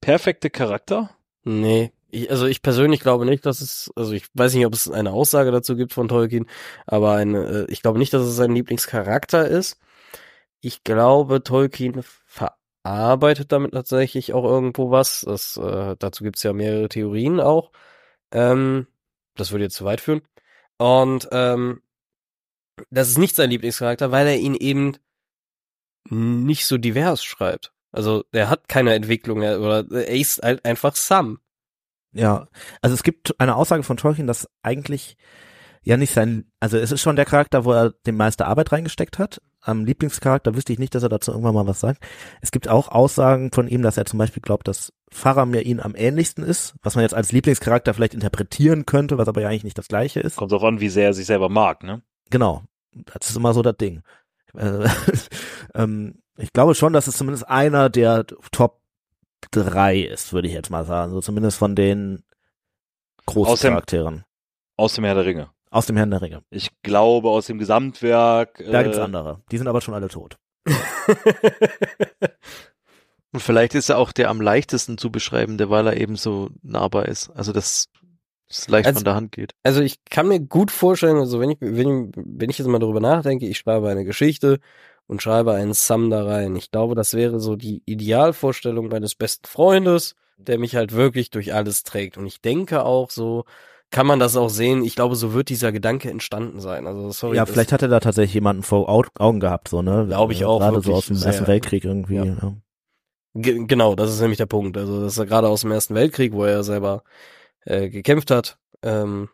[0.02, 1.12] perfekte Charakter?
[1.44, 4.90] nee, ich, also ich persönlich glaube nicht, dass es, also ich weiß nicht, ob es
[4.90, 6.48] eine Aussage dazu gibt von Tolkien,
[6.86, 9.80] aber eine, äh, ich glaube nicht, dass es sein Lieblingscharakter ist.
[10.62, 15.22] Ich glaube, Tolkien verarbeitet damit tatsächlich auch irgendwo was.
[15.22, 17.72] Das, äh, dazu gibt's ja mehrere Theorien auch.
[18.32, 18.88] Ähm,
[19.36, 20.22] das würde jetzt zu weit führen.
[20.78, 21.82] Und ähm,
[22.90, 24.98] das ist nicht sein Lieblingscharakter, weil er ihn eben
[26.10, 27.74] nicht so divers schreibt.
[27.92, 31.40] Also er hat keine Entwicklung er- oder er ist halt einfach Sam.
[32.14, 32.48] Ja,
[32.82, 35.18] also es gibt eine Aussage von Tolkien, dass eigentlich
[35.84, 39.18] ja nicht sein, also es ist schon der Charakter, wo er die meiste Arbeit reingesteckt
[39.18, 39.42] hat.
[39.62, 42.04] Am Lieblingscharakter wüsste ich nicht, dass er dazu irgendwann mal was sagt.
[42.42, 45.96] Es gibt auch Aussagen von ihm, dass er zum Beispiel glaubt, dass Faramir ihn am
[45.96, 49.78] ähnlichsten ist, was man jetzt als Lieblingscharakter vielleicht interpretieren könnte, was aber ja eigentlich nicht
[49.78, 50.36] das gleiche ist.
[50.38, 52.02] Kommt drauf an, wie sehr er sich selber mag, ne?
[52.32, 52.64] Genau.
[52.94, 54.02] Das ist immer so das Ding.
[54.56, 54.88] Äh,
[55.76, 58.82] ähm, ich glaube schon, dass es zumindest einer der Top
[59.52, 61.12] drei ist, würde ich jetzt mal sagen.
[61.12, 62.24] So zumindest von den
[63.28, 64.26] großen Aus dem- Charakteren.
[64.78, 65.52] Aus dem Herr der Ringe.
[65.70, 66.44] Aus dem Herrn der Ringe.
[66.50, 68.58] Ich glaube, aus dem Gesamtwerk.
[68.58, 69.42] Da äh, gibt's andere.
[69.52, 70.38] Die sind aber schon alle tot.
[73.34, 77.08] Und vielleicht ist er auch der am leichtesten zu beschreibende, weil er eben so nahbar
[77.08, 77.30] ist.
[77.30, 77.88] Also dass
[78.52, 79.54] es leicht Also- von der Hand geht.
[79.64, 82.80] Also ich kann mir gut vorstellen, also wenn ich, wenn ich, wenn ich jetzt mal
[82.80, 84.60] darüber nachdenke, ich schreibe eine Geschichte
[85.08, 86.56] und schreibe einen Sam da rein.
[86.56, 91.54] Ich glaube, das wäre so die Idealvorstellung meines besten Freundes, der mich halt wirklich durch
[91.54, 92.18] alles trägt.
[92.18, 93.44] Und ich denke auch so,
[93.92, 94.86] kann man das auch sehen.
[94.86, 96.88] Ich glaube, so wird dieser Gedanke entstanden sein.
[96.88, 97.36] Also sorry.
[97.36, 100.06] ja, vielleicht hat er da tatsächlich jemanden vor Au Augen gehabt, so, ne?
[100.08, 101.28] Glaube ich Äh, auch, Gerade so aus dem sehr.
[101.32, 102.16] Ersten Weltkrieg irgendwie.
[102.16, 102.24] Ja.
[102.24, 102.54] Ja.
[103.34, 104.78] Ge- Genau, das ist nämlich der Punkt.
[104.78, 107.04] Also das ist ja gerade aus dem Ersten Weltkrieg, wo er selber
[107.66, 109.30] äh, gekämpft hat, ähm,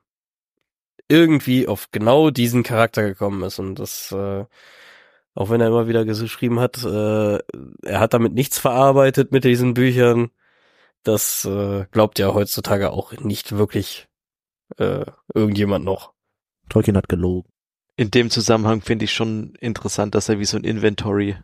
[1.08, 3.60] irgendwie auf genau diesen Charakter gekommen ist.
[3.60, 4.46] Und das, äh,
[5.36, 7.38] auch wenn er immer wieder geschrieben hat, äh,
[7.84, 10.32] er hat damit nichts verarbeitet mit diesen Büchern,
[11.04, 14.08] das äh, glaubt ja heutzutage auch nicht wirklich
[14.78, 16.14] äh, irgendjemand noch.
[16.70, 17.50] Tolkien hat gelogen.
[17.96, 21.38] In dem Zusammenhang finde ich schon interessant, dass er wie so ein Inventory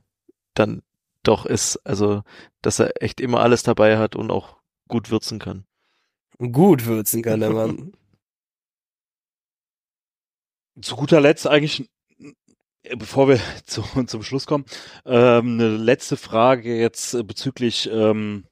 [0.54, 0.84] dann
[1.24, 1.78] doch ist.
[1.86, 2.24] Also,
[2.62, 4.58] dass er echt immer alles dabei hat und auch
[4.88, 5.66] gut würzen kann.
[6.38, 7.94] Gut würzen kann der Mann.
[10.82, 11.88] Zu guter Letzt eigentlich,
[12.84, 14.66] äh, bevor wir zu, zum Schluss kommen,
[15.06, 18.46] ähm, eine letzte Frage jetzt äh, bezüglich ähm,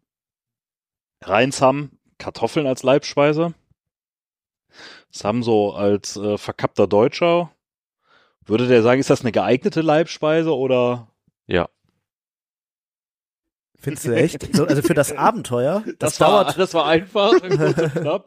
[1.21, 3.53] Reinsam, Kartoffeln als Leibspeise.
[5.09, 7.51] Sam so als äh, verkappter Deutscher.
[8.45, 11.11] Würde der sagen, ist das eine geeignete Leibspeise oder?
[11.47, 11.69] Ja.
[13.81, 14.55] Findest du echt?
[14.55, 16.57] So, also für das Abenteuer, das, war, dauert.
[16.57, 17.33] das war einfach.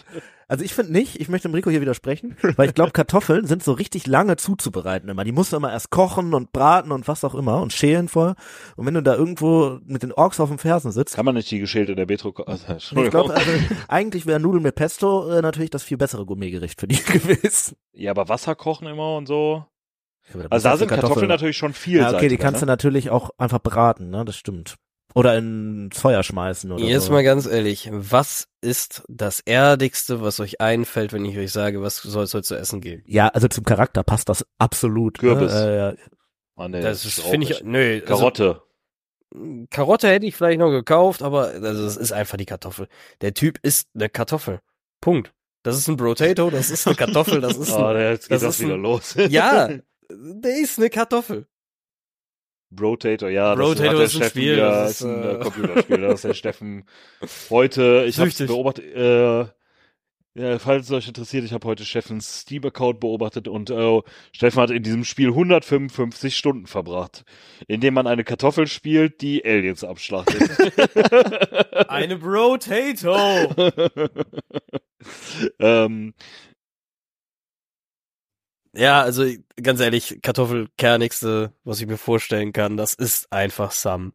[0.47, 3.63] Also ich finde nicht, ich möchte dem Rico hier widersprechen, weil ich glaube, Kartoffeln sind
[3.65, 5.25] so richtig lange zuzubereiten immer.
[5.25, 8.37] Die musst du immer erst kochen und braten und was auch immer und schälen vorher.
[8.77, 11.51] Und wenn du da irgendwo mit den Orks auf den Fersen sitzt, Kann man nicht
[11.51, 12.35] die geschälte der Betro...
[12.45, 13.51] Also, ich glaube, also,
[13.89, 17.77] eigentlich wäre Nudeln mit Pesto äh, natürlich das viel bessere Gourmetgericht für die gewesen.
[17.95, 19.65] ja, aber Wasser kochen immer und so.
[20.33, 21.99] Ja, Also da sind du Kartoffeln natürlich schon viel.
[22.01, 24.27] Ja, okay, die kannst du natürlich auch einfach braten, ne?
[24.27, 24.77] Das stimmt.
[25.15, 27.13] Oder ins Feuer schmeißen oder Jetzt so.
[27.13, 31.99] mal ganz ehrlich, was ist das Erdigste, was euch einfällt, wenn ich euch sage, was
[31.99, 33.05] soll es heute zu essen geben?
[33.07, 35.19] Ja, also zum Charakter passt das absolut.
[35.19, 35.53] Kürbis.
[35.53, 35.61] Ne?
[35.61, 35.95] Äh, ja.
[36.57, 37.95] Ah, nee, Das ist finde ich, nö.
[37.95, 38.07] nicht.
[38.07, 38.63] Karotte.
[39.33, 42.89] Also, Karotte hätte ich vielleicht noch gekauft, aber also das ist einfach die Kartoffel.
[43.21, 44.61] Der Typ ist eine Kartoffel.
[45.01, 45.33] Punkt.
[45.63, 48.43] Das ist ein Potato, das ist eine Kartoffel, das ist Ah, ein, jetzt geht das
[48.43, 49.15] das, ist wieder ein- los.
[49.29, 49.69] ja,
[50.11, 51.47] der ist eine Kartoffel.
[52.75, 53.55] Brotator, ja.
[53.55, 56.01] Das hat der ist ein Spiel, Ja, das ist ein äh, äh, Computerspiel.
[56.01, 56.85] Das ist der Steffen
[57.51, 59.47] heute, ich habe beobachtet, äh,
[60.37, 64.01] ja, falls es euch interessiert, ich habe heute Steffens Steam-Account beobachtet und äh,
[64.33, 67.25] Steffen hat in diesem Spiel 155 Stunden verbracht,
[67.69, 70.51] indem man eine Kartoffel spielt, die Aliens abschlachtet.
[71.89, 73.55] Eine Potato.
[75.61, 76.15] ähm,
[78.77, 79.25] Ja, also
[79.63, 84.13] ganz ehrlich, Kartoffelkernigste, was ich mir vorstellen kann, das ist einfach Sam.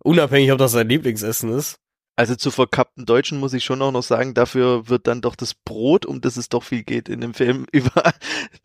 [0.00, 1.78] Unabhängig, ob das sein Lieblingsessen ist.
[2.16, 5.54] Also zu verkappten Deutschen muss ich schon auch noch sagen, dafür wird dann doch das
[5.54, 8.12] Brot, um das es doch viel geht in dem Film, über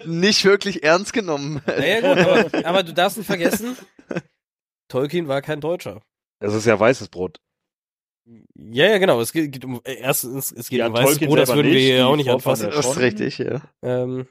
[0.03, 1.61] nicht wirklich ernst genommen.
[1.67, 3.77] Naja gut, aber, aber du darfst nicht vergessen,
[4.87, 6.01] Tolkien war kein Deutscher.
[6.39, 7.41] es ist ja weißes Brot.
[8.55, 9.19] Ja, ja, genau.
[9.19, 11.73] Es geht, geht um erstens, es geht Ja, um weißes Tolkien Brot, das würden wir
[11.73, 12.71] nicht, hier die auch nicht anfassen.
[12.71, 13.61] Das ist richtig, ja.
[13.83, 14.27] Ähm,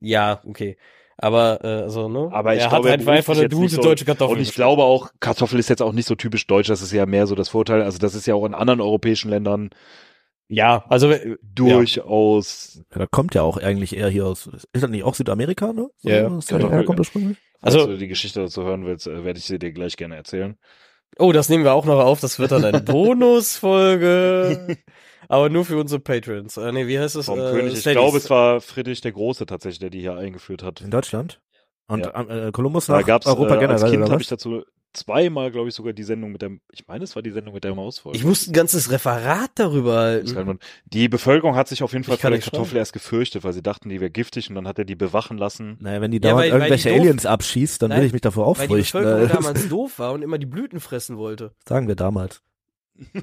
[0.00, 0.76] ja, okay.
[1.22, 2.30] Aber äh, also, ne?
[2.32, 4.36] Aber ich er glaube, hat einfach eine jetzt nicht gute so- deutsche Kartoffel.
[4.36, 7.04] Und ich glaube auch, Kartoffel ist jetzt auch nicht so typisch deutsch, das ist ja
[7.06, 7.82] mehr so das Vorteil.
[7.82, 9.68] Also das ist ja auch in anderen europäischen Ländern
[10.48, 12.80] Ja, also äh, durchaus.
[12.92, 15.90] Ja, da kommt ja auch eigentlich eher hier aus, ist das nicht auch Südamerika, ne?
[15.98, 16.26] So, Ja.
[16.28, 17.02] aus Kartoffel, kommt ja.
[17.02, 17.36] das ursprünglich?
[17.60, 20.16] Also, Falls du die Geschichte dazu hören willst, äh, werde ich sie dir gleich gerne
[20.16, 20.56] erzählen.
[21.18, 22.20] Oh, das nehmen wir auch noch auf.
[22.20, 22.80] Das wird dann eine
[23.60, 24.78] Bonusfolge.
[25.30, 26.56] Aber nur für unsere Patrons.
[26.56, 27.26] Äh, nee, wie heißt es?
[27.26, 27.74] Vom äh, König.
[27.74, 30.80] Ich glaube, es war Friedrich der Große tatsächlich, der die hier eingeführt hat.
[30.80, 31.40] In Deutschland?
[31.86, 32.20] Und Ja.
[32.48, 34.62] äh, Kolumbus Da nach gab's Europa äh, als generell, Kind oder habe ich dazu
[34.92, 37.62] zweimal, glaube ich, sogar die Sendung mit der, ich meine, es war die Sendung mit
[37.62, 38.18] der Mausfolge.
[38.18, 40.58] Ich musste ein ganzes Referat darüber halten.
[40.86, 42.78] Die Bevölkerung hat sich auf jeden Fall vor der Kartoffel schreiben.
[42.78, 45.76] erst gefürchtet, weil sie dachten, die wäre giftig und dann hat er die bewachen lassen.
[45.80, 48.06] Naja, wenn die Ja, dauernd weil- weil die irgendwelche doof- Aliens abschießt, dann Nein, will
[48.08, 49.00] ich mich davor Weil die aufrichten.
[49.02, 51.52] Bevölkerung Äh, damals doof war und immer die Blüten fressen wollte.
[51.68, 52.42] sagen wir damals.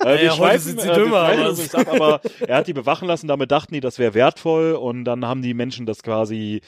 [0.00, 2.72] Äh, heute sind sie äh, dümmer, schweifen aber- uns nicht ab, aber er hat die
[2.72, 6.60] bewachen lassen, damit dachten die, das wäre wertvoll und dann haben die Menschen das quasi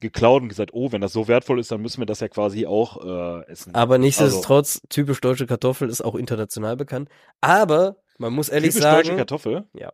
[0.00, 2.66] geklaut und gesagt, oh, wenn das so wertvoll ist, dann müssen wir das ja quasi
[2.66, 3.74] auch äh, essen.
[3.74, 7.08] Aber nichtsdestotrotz, typisch deutsche Kartoffel ist auch international bekannt.
[7.40, 9.64] Aber man muss ehrlich Typisch deutsche sagen, Kartoffel?
[9.74, 9.92] Ja.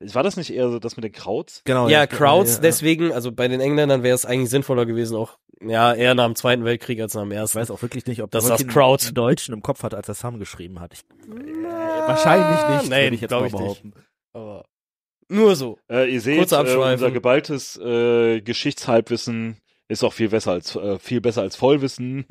[0.00, 1.62] War das nicht eher so das mit den Krauts?
[1.64, 1.88] Genau.
[1.88, 5.38] ja, ja, Crowds, ja, deswegen, also bei den Engländern wäre es eigentlich sinnvoller gewesen, auch
[5.60, 7.58] ja eher nach dem Zweiten Weltkrieg als nach dem Ich Ersten.
[7.58, 9.04] weiß auch wirklich nicht, ob Das das Crowd.
[9.06, 10.92] einen Deutschen im Kopf hat, als er Sam geschrieben hat.
[10.94, 13.60] Ich, äh, wahrscheinlich nicht, nee, würde ich jetzt mal ich nicht.
[13.62, 13.92] behaupten.
[14.32, 14.64] Aber
[15.28, 15.78] nur so.
[15.90, 19.56] Äh, ihr seht, äh, unser geballtes äh, Geschichtshalbwissen
[19.88, 22.24] ist auch viel besser als äh, viel besser als Vollwissen.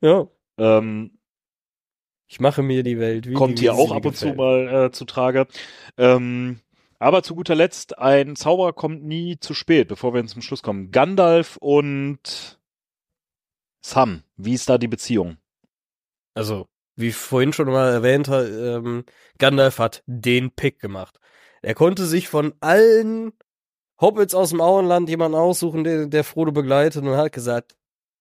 [0.00, 0.26] Ja.
[0.58, 1.17] ähm,
[2.28, 3.26] Ich mache mir die Welt.
[3.26, 4.36] Wie kommt hier auch ab und zu gefällt.
[4.36, 5.46] mal äh, zu Trage.
[5.96, 6.60] Ähm,
[6.98, 10.90] aber zu guter Letzt, ein Zauberer kommt nie zu spät, bevor wir zum Schluss kommen.
[10.90, 12.58] Gandalf und
[13.80, 15.38] Sam, wie ist da die Beziehung?
[16.34, 16.66] Also,
[16.96, 19.04] wie vorhin schon mal erwähnt, ähm,
[19.38, 21.18] Gandalf hat den Pick gemacht.
[21.62, 23.32] Er konnte sich von allen
[24.00, 27.77] Hobbits aus dem Auenland jemanden aussuchen, der, der Frodo begleitet und hat gesagt,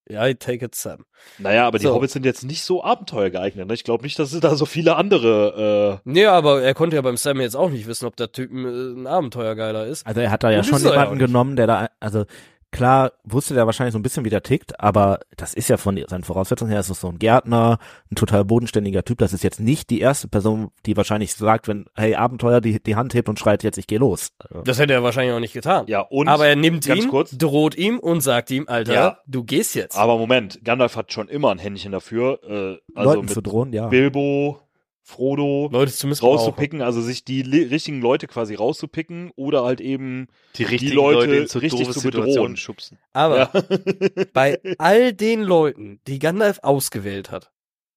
[0.10, 1.06] I take it Sam.
[1.38, 1.94] Naja, aber die So.
[1.94, 3.68] Hobbits sind jetzt nicht so abenteuergeeignet.
[3.68, 3.74] Ne?
[3.74, 6.00] Ich glaube nicht, dass es da so viele andere.
[6.06, 8.52] Äh, Nee, aber er konnte ja beim Sam jetzt auch nicht wissen, ob der Typ
[8.52, 10.06] ein, ein Abenteuergeiler ist.
[10.06, 12.26] Also er hat da ja Und schon ja jemanden genommen, der da, also
[12.72, 16.00] klar wusste der wahrscheinlich so ein bisschen, wie der tickt, aber das ist ja von
[16.08, 17.80] seinen Voraussetzungen her, ist es so ein Gärtner,
[18.12, 19.18] ein total bodenständiger Typ.
[19.20, 22.96] Das ist jetzt nicht die erste Person, die wahrscheinlich sagt, wenn, hey, Abenteuer, die, die
[22.96, 24.32] Hand hebt und schreit, jetzt ich geh los.
[24.40, 25.86] Also, Das hätte er wahrscheinlich auch nicht getan.
[25.88, 26.28] ja, und.
[26.28, 27.38] aber er nimmt ganz ihn, kurz.
[27.38, 29.18] droht ihm und sagt ihm, Alter, Ja.
[29.28, 29.98] du gehst jetzt.
[29.98, 32.40] aber Moment, Gandalf hat schon immer ein Händchen dafür.
[32.44, 33.88] Äh, also Leuten mit zu drohen, ja.
[33.88, 34.60] Bilbo,
[35.08, 40.96] Frodo, zu rauszupicken, also sich die richtigen Leute quasi rauszupicken oder halt eben Die richtigen
[40.96, 42.58] Leute Leute so richtig zu bedrohen.
[42.58, 43.00] schubsen.
[43.14, 44.26] Aber ja.
[44.34, 47.54] bei all den Leuten, die Gandalf ausgewählt hat,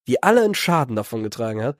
[0.07, 1.77] die alle einen Schaden davon getragen hat,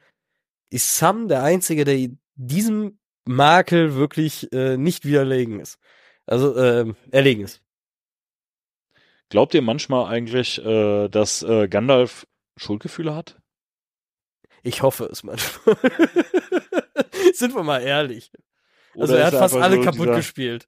[0.70, 5.80] ist Sam der Einzige, der diesem Makel wirklich äh, nicht widerlegen ist.
[6.26, 7.62] Also ähm, erlegen ist.
[9.30, 12.28] Glaubt ihr manchmal eigentlich, äh, dass äh, Gandalf
[12.58, 13.41] Schuldgefühle hat?
[14.64, 15.76] Ich hoffe es manchmal.
[17.34, 18.32] Sind wir mal ehrlich.
[18.98, 20.68] Also Oder er hat fast alle kaputt dieser- gespielt.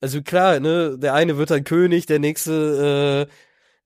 [0.00, 3.28] Also klar, ne, der eine wird dann König, der nächste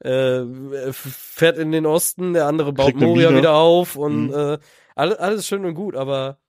[0.03, 4.35] äh, äh, fährt in den Osten, der andere baut Moria wieder auf und Mhm.
[4.35, 4.59] äh,
[4.97, 6.41] alles, alles schön und gut, aber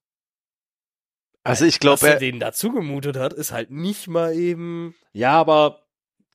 [1.44, 5.34] Also ich glaube, er er, denen dazu gemutet hat, ist halt nicht mal eben Ja,
[5.40, 5.84] aber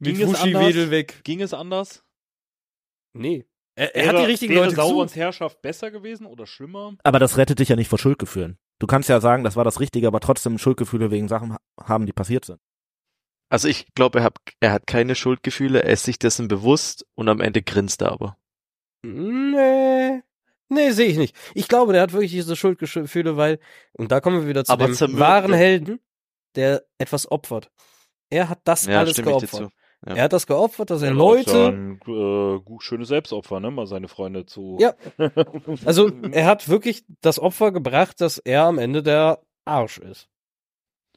[0.00, 0.74] Ging es anders?
[1.24, 2.04] ging es anders?
[3.14, 3.46] Nee.
[3.78, 5.16] Er, er wäre, hat die richtigen wäre Leute Saurons gesucht.
[5.16, 6.94] Herrschaft besser gewesen oder schlimmer?
[7.04, 8.58] Aber das rettet dich ja nicht vor Schuldgefühlen.
[8.78, 12.06] Du kannst ja sagen, das war das Richtige, aber trotzdem Schuldgefühle wegen Sachen ha- haben,
[12.06, 12.58] die passiert sind.
[13.50, 17.28] also ich glaube, er hat, er hat keine Schuldgefühle, er ist sich dessen bewusst und
[17.28, 18.36] am Ende grinst er aber.
[19.02, 20.22] Nee.
[20.68, 21.36] Nee, sehe ich nicht.
[21.54, 23.60] Ich glaube, der hat wirklich diese Schuldgefühle, weil,
[23.92, 25.52] und da kommen wir wieder zu Aber dem wahren.
[25.52, 26.00] Helden,
[26.56, 27.70] der etwas opfert.
[28.30, 29.72] Er hat das Ja, alles stimme ich dir geopfert.
[30.06, 30.14] Ja.
[30.14, 33.70] Er hat das geopfert, dass er Ja, Leute, ja ein äh, gut, schönes Selbstopfer, ne?
[33.70, 34.78] Mal seine Freunde zu.
[34.80, 34.94] Ja.
[35.84, 40.28] also er hat wirklich das Opfer gebracht, dass er am Ende der Arsch ist.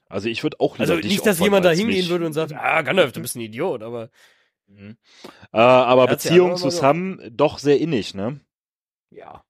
[0.08, 2.52] Also ich würde auch lieber Also dich nicht, dass jemand da hingehen würde und sagt,
[2.54, 4.10] ah, Gandalf, du bist ein Idiot, aber
[4.70, 4.98] Mhm.
[5.52, 8.40] Äh, aber Er Beziehung zu Sam doch sehr innig, ne?
[9.10, 9.44] ja.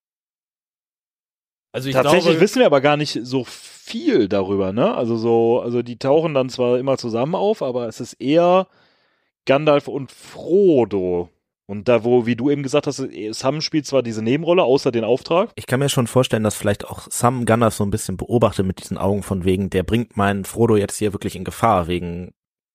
[1.72, 4.96] Also ich Tatsächlich glaube, wissen wir aber gar nicht so viel darüber, ne?
[4.96, 8.68] Also so, also die tauchen dann zwar immer zusammen auf, aber es ist eher
[9.46, 11.30] Gandalf und Frodo.
[11.66, 15.04] Und da, wo, wie du eben gesagt hast, Sam spielt zwar diese Nebenrolle, außer den
[15.04, 15.52] Auftrag.
[15.56, 18.80] Ich kann mir schon vorstellen, dass vielleicht auch Sam Gandalf so ein bisschen beobachtet mit
[18.80, 22.34] diesen Augen von wegen, der bringt meinen Frodo jetzt hier wirklich in Gefahr, wegen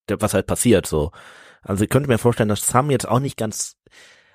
[0.08, 1.10] der, was halt passiert, so.
[1.62, 3.76] Also ich könnte mir vorstellen, dass Sam jetzt auch nicht ganz,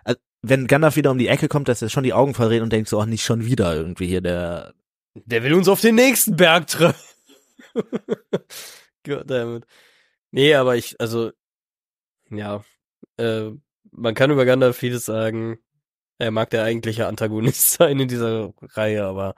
[0.03, 2.73] also wenn Gandalf wieder um die Ecke kommt, dass er schon die Augen verdreht und
[2.73, 4.73] denkt so, ach, nicht schon wieder irgendwie hier der,
[5.13, 6.99] der will uns auf den nächsten Berg treffen.
[9.05, 9.65] Goddammit.
[10.31, 11.31] Nee, aber ich, also,
[12.29, 12.63] ja,
[13.17, 13.51] äh,
[13.91, 15.59] man kann über Gandalf vieles sagen.
[16.19, 19.35] Er mag der eigentliche Antagonist sein in dieser Reihe, aber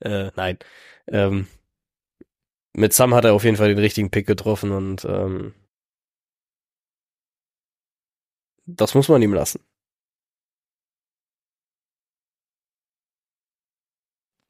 [0.00, 0.58] Äh, nein.
[1.08, 1.48] Ähm,
[2.74, 5.52] mit Sam hat er auf jeden Fall den richtigen Pick getroffen und ähm,
[8.66, 9.60] das muss man ihm lassen.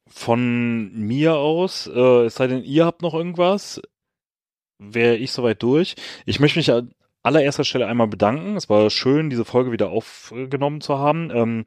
[0.07, 3.79] Von mir aus, äh, es sei denn, ihr habt noch irgendwas,
[4.79, 5.95] wäre ich soweit durch.
[6.25, 6.71] Ich möchte mich
[7.23, 8.55] allererster Stelle einmal bedanken.
[8.55, 11.31] Es war schön, diese Folge wieder aufgenommen zu haben.
[11.33, 11.65] Ähm,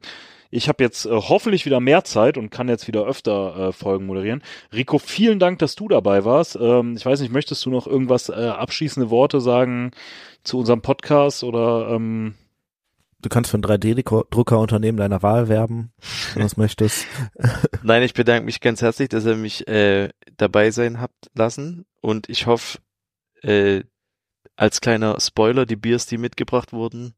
[0.49, 4.05] ich habe jetzt äh, hoffentlich wieder mehr Zeit und kann jetzt wieder öfter äh, Folgen
[4.05, 4.43] moderieren.
[4.71, 6.57] Rico, vielen Dank, dass du dabei warst.
[6.61, 9.91] Ähm, ich weiß nicht, möchtest du noch irgendwas äh, abschließende Worte sagen
[10.43, 12.35] zu unserem Podcast oder ähm,
[13.23, 15.93] Du kannst für ein 3D-Druckerunternehmen deiner Wahl werben,
[16.33, 17.07] wenn du es möchtest.
[17.81, 22.27] Nein, ich bedanke mich ganz herzlich, dass ihr mich äh, dabei sein habt lassen und
[22.27, 22.79] ich hoffe,
[23.41, 23.83] äh,
[24.55, 27.13] als kleiner Spoiler, die Biers, die mitgebracht wurden,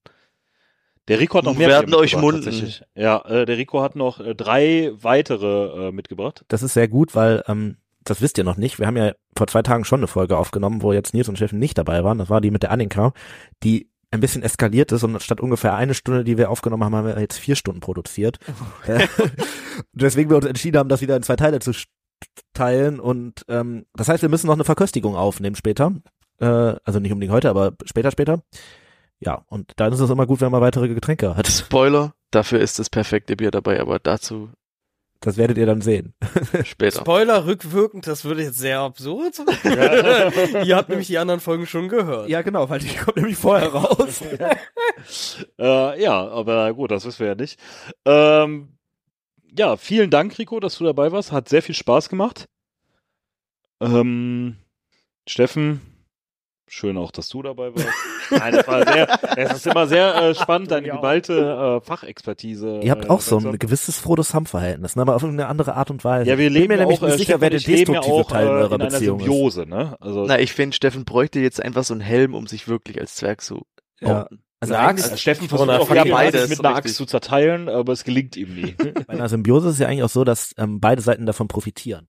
[1.07, 2.73] der Rico hat noch mehr werden euch munden.
[2.95, 6.43] Ja, äh, der Rico hat noch äh, drei weitere äh, mitgebracht.
[6.47, 8.79] Das ist sehr gut, weil ähm, das wisst ihr noch nicht.
[8.79, 11.59] Wir haben ja vor zwei Tagen schon eine Folge aufgenommen, wo jetzt Nils und Steffen
[11.59, 12.17] nicht dabei waren.
[12.17, 13.13] Das war die mit der Annika,
[13.63, 17.07] die ein bisschen eskaliert ist und statt ungefähr eine Stunde, die wir aufgenommen haben, haben
[17.07, 18.39] wir jetzt vier Stunden produziert.
[19.93, 21.71] Deswegen wir uns entschieden haben, das wieder in zwei Teile zu
[22.53, 25.91] teilen und ähm, das heißt, wir müssen noch eine Verköstigung aufnehmen später.
[26.39, 26.45] Äh,
[26.83, 28.41] also nicht unbedingt heute, aber später, später.
[29.19, 31.47] Ja, und dann ist es immer gut, wenn man weitere Getränke hat.
[31.49, 34.49] Spoiler, dafür ist das perfekte Bier dabei, aber dazu
[35.21, 36.13] Das werdet ihr dann sehen.
[36.65, 36.99] später.
[36.99, 39.39] Spoiler rückwirkend, das würde jetzt sehr absurd.
[40.65, 42.27] Ihr habt nämlich die anderen Folgen schon gehört.
[42.29, 44.21] Ja, genau, weil die kommt nämlich vorher raus.
[45.57, 47.59] Äh, ja, aber gut, das wissen wir ja nicht.
[48.03, 48.69] Ähm,
[49.57, 51.31] ja, vielen Dank, Rico, dass du dabei warst.
[51.31, 52.47] Hat sehr viel Spaß gemacht.
[53.79, 54.57] Ähm,
[55.27, 55.81] Steffen,
[56.67, 57.87] schön auch, dass du dabei warst.
[58.31, 62.79] Nein, das war sehr, es ist immer sehr äh, spannend, deine geballte äh, Fachexpertise.
[62.81, 65.01] Ihr habt äh, auch so dabei ein gewisses Frodo-Sam-Verhältnis, ne?
[65.03, 66.29] aber auf eine andere Art und Weise.
[66.29, 67.59] Ja, wir Ich bin leben mir ja nämlich auch, nicht äh, sicher, Steffen wer der
[67.59, 69.25] ja destruktive auch, Teil äh, eurer in einer Beziehung ist.
[69.25, 69.95] Symbiose, ne?
[69.99, 73.15] Also, Na, ich finde, Steffen bräuchte jetzt einfach so einen Helm, um sich wirklich als
[73.15, 73.65] Zwerg zu
[73.99, 74.27] Ja.
[74.61, 76.75] Also Eine eigentlich, also Steffen Von versucht einer auch regelmäßig beides, mit einer.
[76.75, 78.71] Axt zu zerteilen, aber es gelingt ihm nie.
[79.07, 82.07] bei einer Symbiose ist es ja eigentlich auch so, dass ähm, beide Seiten davon profitieren.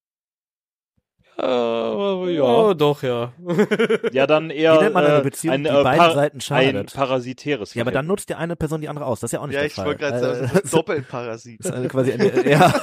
[1.38, 2.74] Äh, Oh, ja.
[2.74, 3.32] doch, ja.
[4.12, 6.40] Ja, dann eher Wie nennt man eine äh, Beziehung, ein, die äh, beiden Seiten ein
[6.40, 6.94] schadet?
[6.94, 9.20] parasitäres Ja, aber dann nutzt ja eine Person die andere aus.
[9.20, 9.86] Das ist ja auch nicht Ja, der ich Fall.
[9.86, 11.60] wollte gerade sagen, Äh, das ist ein Doppelparasit.
[11.60, 12.74] das ist eine quasi eine, ja.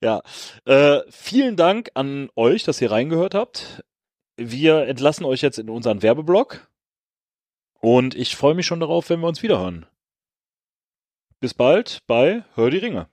[0.00, 0.22] Ja,
[0.64, 3.82] äh, vielen Dank an euch, dass ihr reingehört habt.
[4.36, 6.68] Wir entlassen euch jetzt in unseren Werbeblock
[7.80, 9.86] und ich freue mich schon darauf, wenn wir uns wiederhören.
[11.40, 13.08] Bis bald bei Hör die Ringe.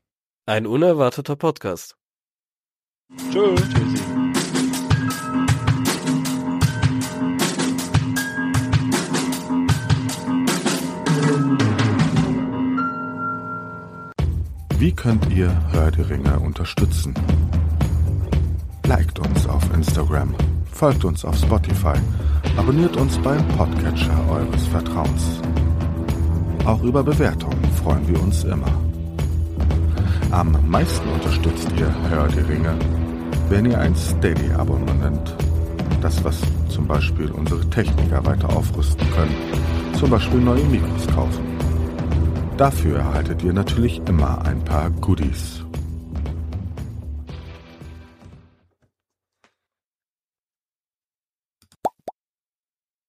[0.45, 1.95] Ein unerwarteter Podcast.
[3.31, 3.55] Tschö.
[14.77, 17.13] Wie könnt ihr Hör die Ringe unterstützen?
[18.85, 20.35] Liked uns auf Instagram,
[20.73, 21.95] folgt uns auf Spotify,
[22.57, 25.39] abonniert uns beim Podcatcher eures Vertrauens.
[26.65, 28.82] Auch über Bewertungen freuen wir uns immer.
[30.33, 32.75] Am meisten unterstützt ihr Hör die Ringe,
[33.49, 35.35] wenn ihr ein Steady-Abonnement,
[36.01, 41.45] das was zum Beispiel unsere Techniker weiter aufrüsten können, zum Beispiel neue Mikros kaufen.
[42.57, 45.63] Dafür erhaltet ihr natürlich immer ein paar Goodies.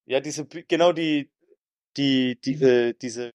[0.04, 1.30] Ja, diese, genau die,
[1.96, 3.32] die, diese, diese,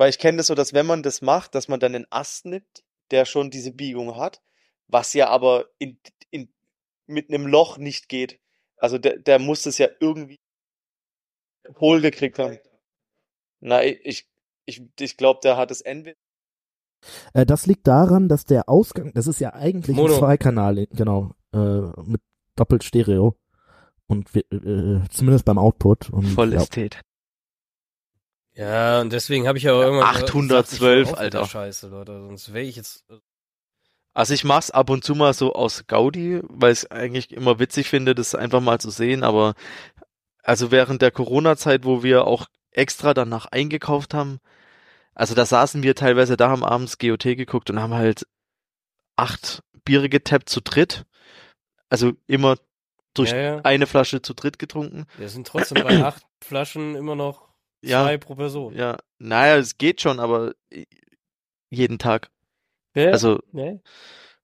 [0.00, 2.46] weil ich kenne das so, dass wenn man das macht, dass man dann einen Ast
[2.46, 4.40] nimmt, der schon diese Biegung hat,
[4.88, 6.00] was ja aber in,
[6.30, 6.50] in,
[7.06, 8.40] mit einem Loch nicht geht.
[8.78, 10.40] Also der, der muss das ja irgendwie
[11.78, 12.58] hohl gekriegt haben.
[13.60, 14.26] Na, ich,
[14.64, 16.16] ich, ich glaube, der hat es entweder
[17.34, 20.14] Äh, das liegt daran, dass der Ausgang, das ist ja eigentlich Mono.
[20.14, 22.22] ein Zweikanal, genau, äh, mit
[22.56, 23.36] doppelt Stereo.
[24.06, 26.08] Und äh, zumindest beim Output.
[26.08, 26.62] Und, Voll ja.
[26.62, 27.02] Ästhet.
[28.54, 31.46] Ja, und deswegen habe ich ja auch irgendwann 812, gesagt, Alter.
[31.46, 32.12] Scheiße, Leute.
[32.12, 33.04] Sonst wäre ich jetzt.
[34.12, 37.88] Also ich mach's ab und zu mal so aus Gaudi, weil ich eigentlich immer witzig
[37.88, 39.54] finde, das einfach mal zu sehen, aber
[40.42, 44.40] also während der Corona-Zeit, wo wir auch extra danach eingekauft haben,
[45.14, 48.26] also da saßen wir teilweise da, haben abends GOT geguckt und haben halt
[49.16, 51.04] acht Biere getappt zu dritt.
[51.88, 52.56] Also immer
[53.14, 53.60] durch Ja, ja.
[53.62, 55.06] eine Flasche zu dritt getrunken.
[55.18, 57.49] Wir sind trotzdem bei acht Flaschen immer noch
[57.82, 58.04] Ja.
[58.04, 58.74] zwei pro Person.
[58.74, 60.52] Ja, naja, es geht schon, aber
[61.70, 62.30] jeden Tag.
[62.94, 63.80] Ja, Also ne?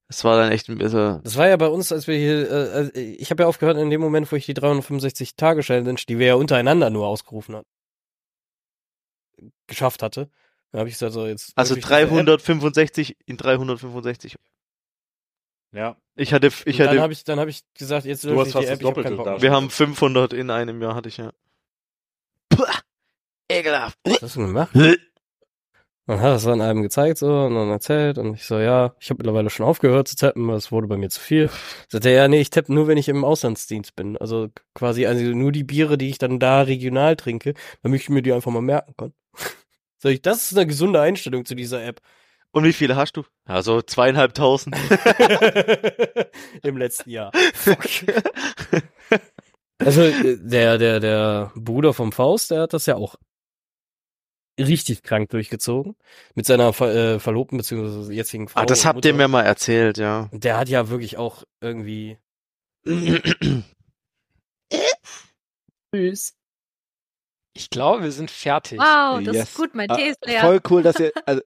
[0.08, 2.86] es war dann echt ein bisschen, Das war ja bei uns, als wir hier, äh,
[2.94, 6.18] äh, ich habe ja aufgehört in dem Moment, wo ich die 365 Tage Challenge, die
[6.18, 7.68] wir ja untereinander nur ausgerufen hatten,
[9.66, 10.30] geschafft hatte.
[10.72, 11.52] Dann habe ich gesagt, so jetzt.
[11.56, 12.08] Also öffne ich diese App.
[12.10, 14.36] 365 in 365.
[15.72, 15.96] Ja.
[16.14, 18.48] Ich hatte, ich Und dann hatte, habe ich, dann habe ich gesagt, jetzt Du hast
[18.48, 19.42] ich fast die das App, ich hab da.
[19.42, 21.32] wir haben 500 in einem Jahr, hatte ich ja.
[22.48, 22.64] Puh,
[23.48, 23.98] ekelhaft.
[24.04, 24.70] Was hast du denn gemacht?
[26.08, 28.94] Dann hat er es an einem gezeigt so und dann erzählt und ich so, ja,
[29.00, 31.50] ich habe mittlerweile schon aufgehört zu tappen, es wurde bei mir zu viel.
[31.88, 34.16] Sagt er, ja, nee, ich tappe nur, wenn ich im Auslandsdienst bin.
[34.16, 38.22] Also quasi also nur die Biere, die ich dann da regional trinke, damit ich mir
[38.22, 39.14] die einfach mal merken kann.
[39.98, 42.00] Sag ich, das ist eine gesunde Einstellung zu dieser App.
[42.52, 43.24] Und wie viele hast du?
[43.44, 44.76] Also zweieinhalbtausend.
[46.62, 47.32] Im letzten Jahr.
[49.78, 53.16] Also äh, der, der, der Bruder vom Faust, der hat das ja auch
[54.58, 55.96] richtig krank durchgezogen.
[56.34, 58.12] Mit seiner Ver äh, Verlobten bzw.
[58.12, 58.60] jetzigen Frau.
[58.60, 60.28] ah, das habt ihr mir mal erzählt, ja.
[60.32, 62.18] Der hat ja wirklich auch irgendwie.
[65.94, 66.34] Süß.
[67.54, 68.78] Ich glaube, wir sind fertig.
[68.78, 69.48] Wow, das Yes.
[69.50, 70.40] ist gut, mein Ah, Tee ist leer.
[70.42, 71.40] Voll cool, dass ihr, also,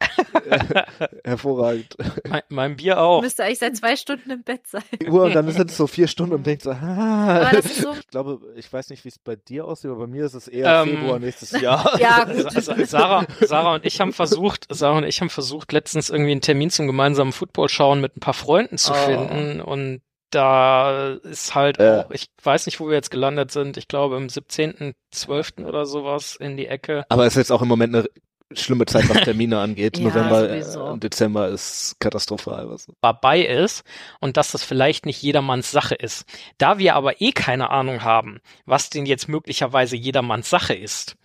[1.24, 1.96] hervorragend.
[2.28, 3.22] Mein, mein Bier auch.
[3.22, 4.82] Müsste eigentlich seit zwei Stunden im Bett sein.
[5.08, 7.40] Uhr und dann sind es so vier Stunden und denkt so, ah.
[7.46, 10.00] Aber das ist so, Ich glaube, ich weiß nicht, wie es bei dir aussieht, aber
[10.00, 11.98] bei mir ist es eher Ähm, Februar nächstes Jahr.
[12.00, 12.50] ja, gut.
[12.52, 16.40] Sa- Sarah, Sarah und ich haben versucht, Sarah und ich haben versucht, letztens irgendwie einen
[16.40, 18.94] Termin zum gemeinsamen Football schauen mit ein paar Freunden zu Oh.
[18.96, 20.00] finden und
[20.30, 22.02] da ist halt Ja.
[22.04, 25.64] auch, ich weiß nicht, wo wir jetzt gelandet sind, ich glaube im 17.12.
[25.64, 27.04] oder sowas in die Ecke.
[27.08, 28.08] Aber es ist jetzt auch im Moment eine
[28.52, 29.98] schlimme Zeit, was Termine angeht.
[29.98, 30.80] Ja, November sowieso.
[30.80, 32.70] äh, und Dezember ist katastrophal.
[32.70, 32.86] Was.
[33.00, 33.84] dabei ist
[34.20, 36.24] und dass das vielleicht nicht jedermanns Sache ist.
[36.58, 41.16] Da wir aber eh keine Ahnung haben, was denn jetzt möglicherweise jedermanns Sache ist,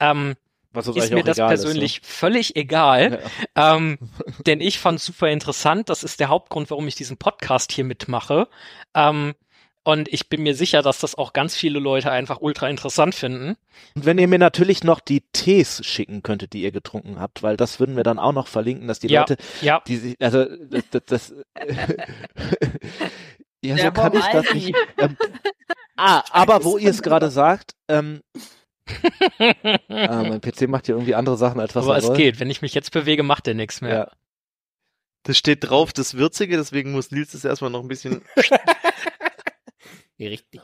[0.00, 0.34] ähm,
[0.74, 3.04] ist mir das persönlich völlig egal.
[3.04, 3.20] Ist, ne?
[3.56, 3.98] Ähm,
[4.46, 5.88] denn ich fand super interessant.
[5.88, 8.48] Das ist der Hauptgrund, warum ich diesen Podcast hier mitmache.
[8.94, 9.34] Ähm,
[9.86, 13.56] und ich bin mir sicher, dass das auch ganz viele Leute einfach ultra interessant finden.
[13.94, 17.56] Und wenn ihr mir natürlich noch die Tees schicken könntet, die ihr getrunken habt, weil
[17.56, 19.20] das würden wir dann auch noch verlinken, dass die Ja.
[19.20, 21.34] Leute, Ja, die sich, also das, das, das
[23.62, 24.74] ja, so kann ich das nicht.
[24.98, 25.16] Ähm,
[25.96, 28.22] ah, aber wo ihr es gerade sagt, ähm,
[29.88, 32.16] ah, mein PC macht hier irgendwie andere Sachen als was aber er es soll.
[32.16, 32.40] geht.
[32.40, 33.94] Wenn ich mich jetzt bewege, macht der nichts mehr.
[33.94, 34.10] Ja.
[35.22, 38.22] Das steht drauf, das Würzige, deswegen muss Nils das erstmal noch ein bisschen
[40.18, 40.60] Richtig.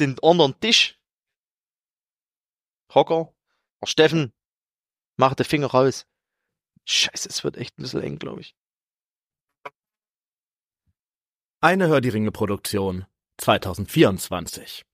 [0.00, 0.98] den anderen Tisch.
[2.94, 3.34] Hocker.
[3.80, 4.32] Oh, Steffen,
[5.16, 6.06] mach den Finger raus.
[6.86, 8.56] Scheiße, es wird echt ein bisschen eng, glaube ich.
[11.60, 13.06] Eine Hör die Ringe Produktion
[13.38, 14.87] 2024.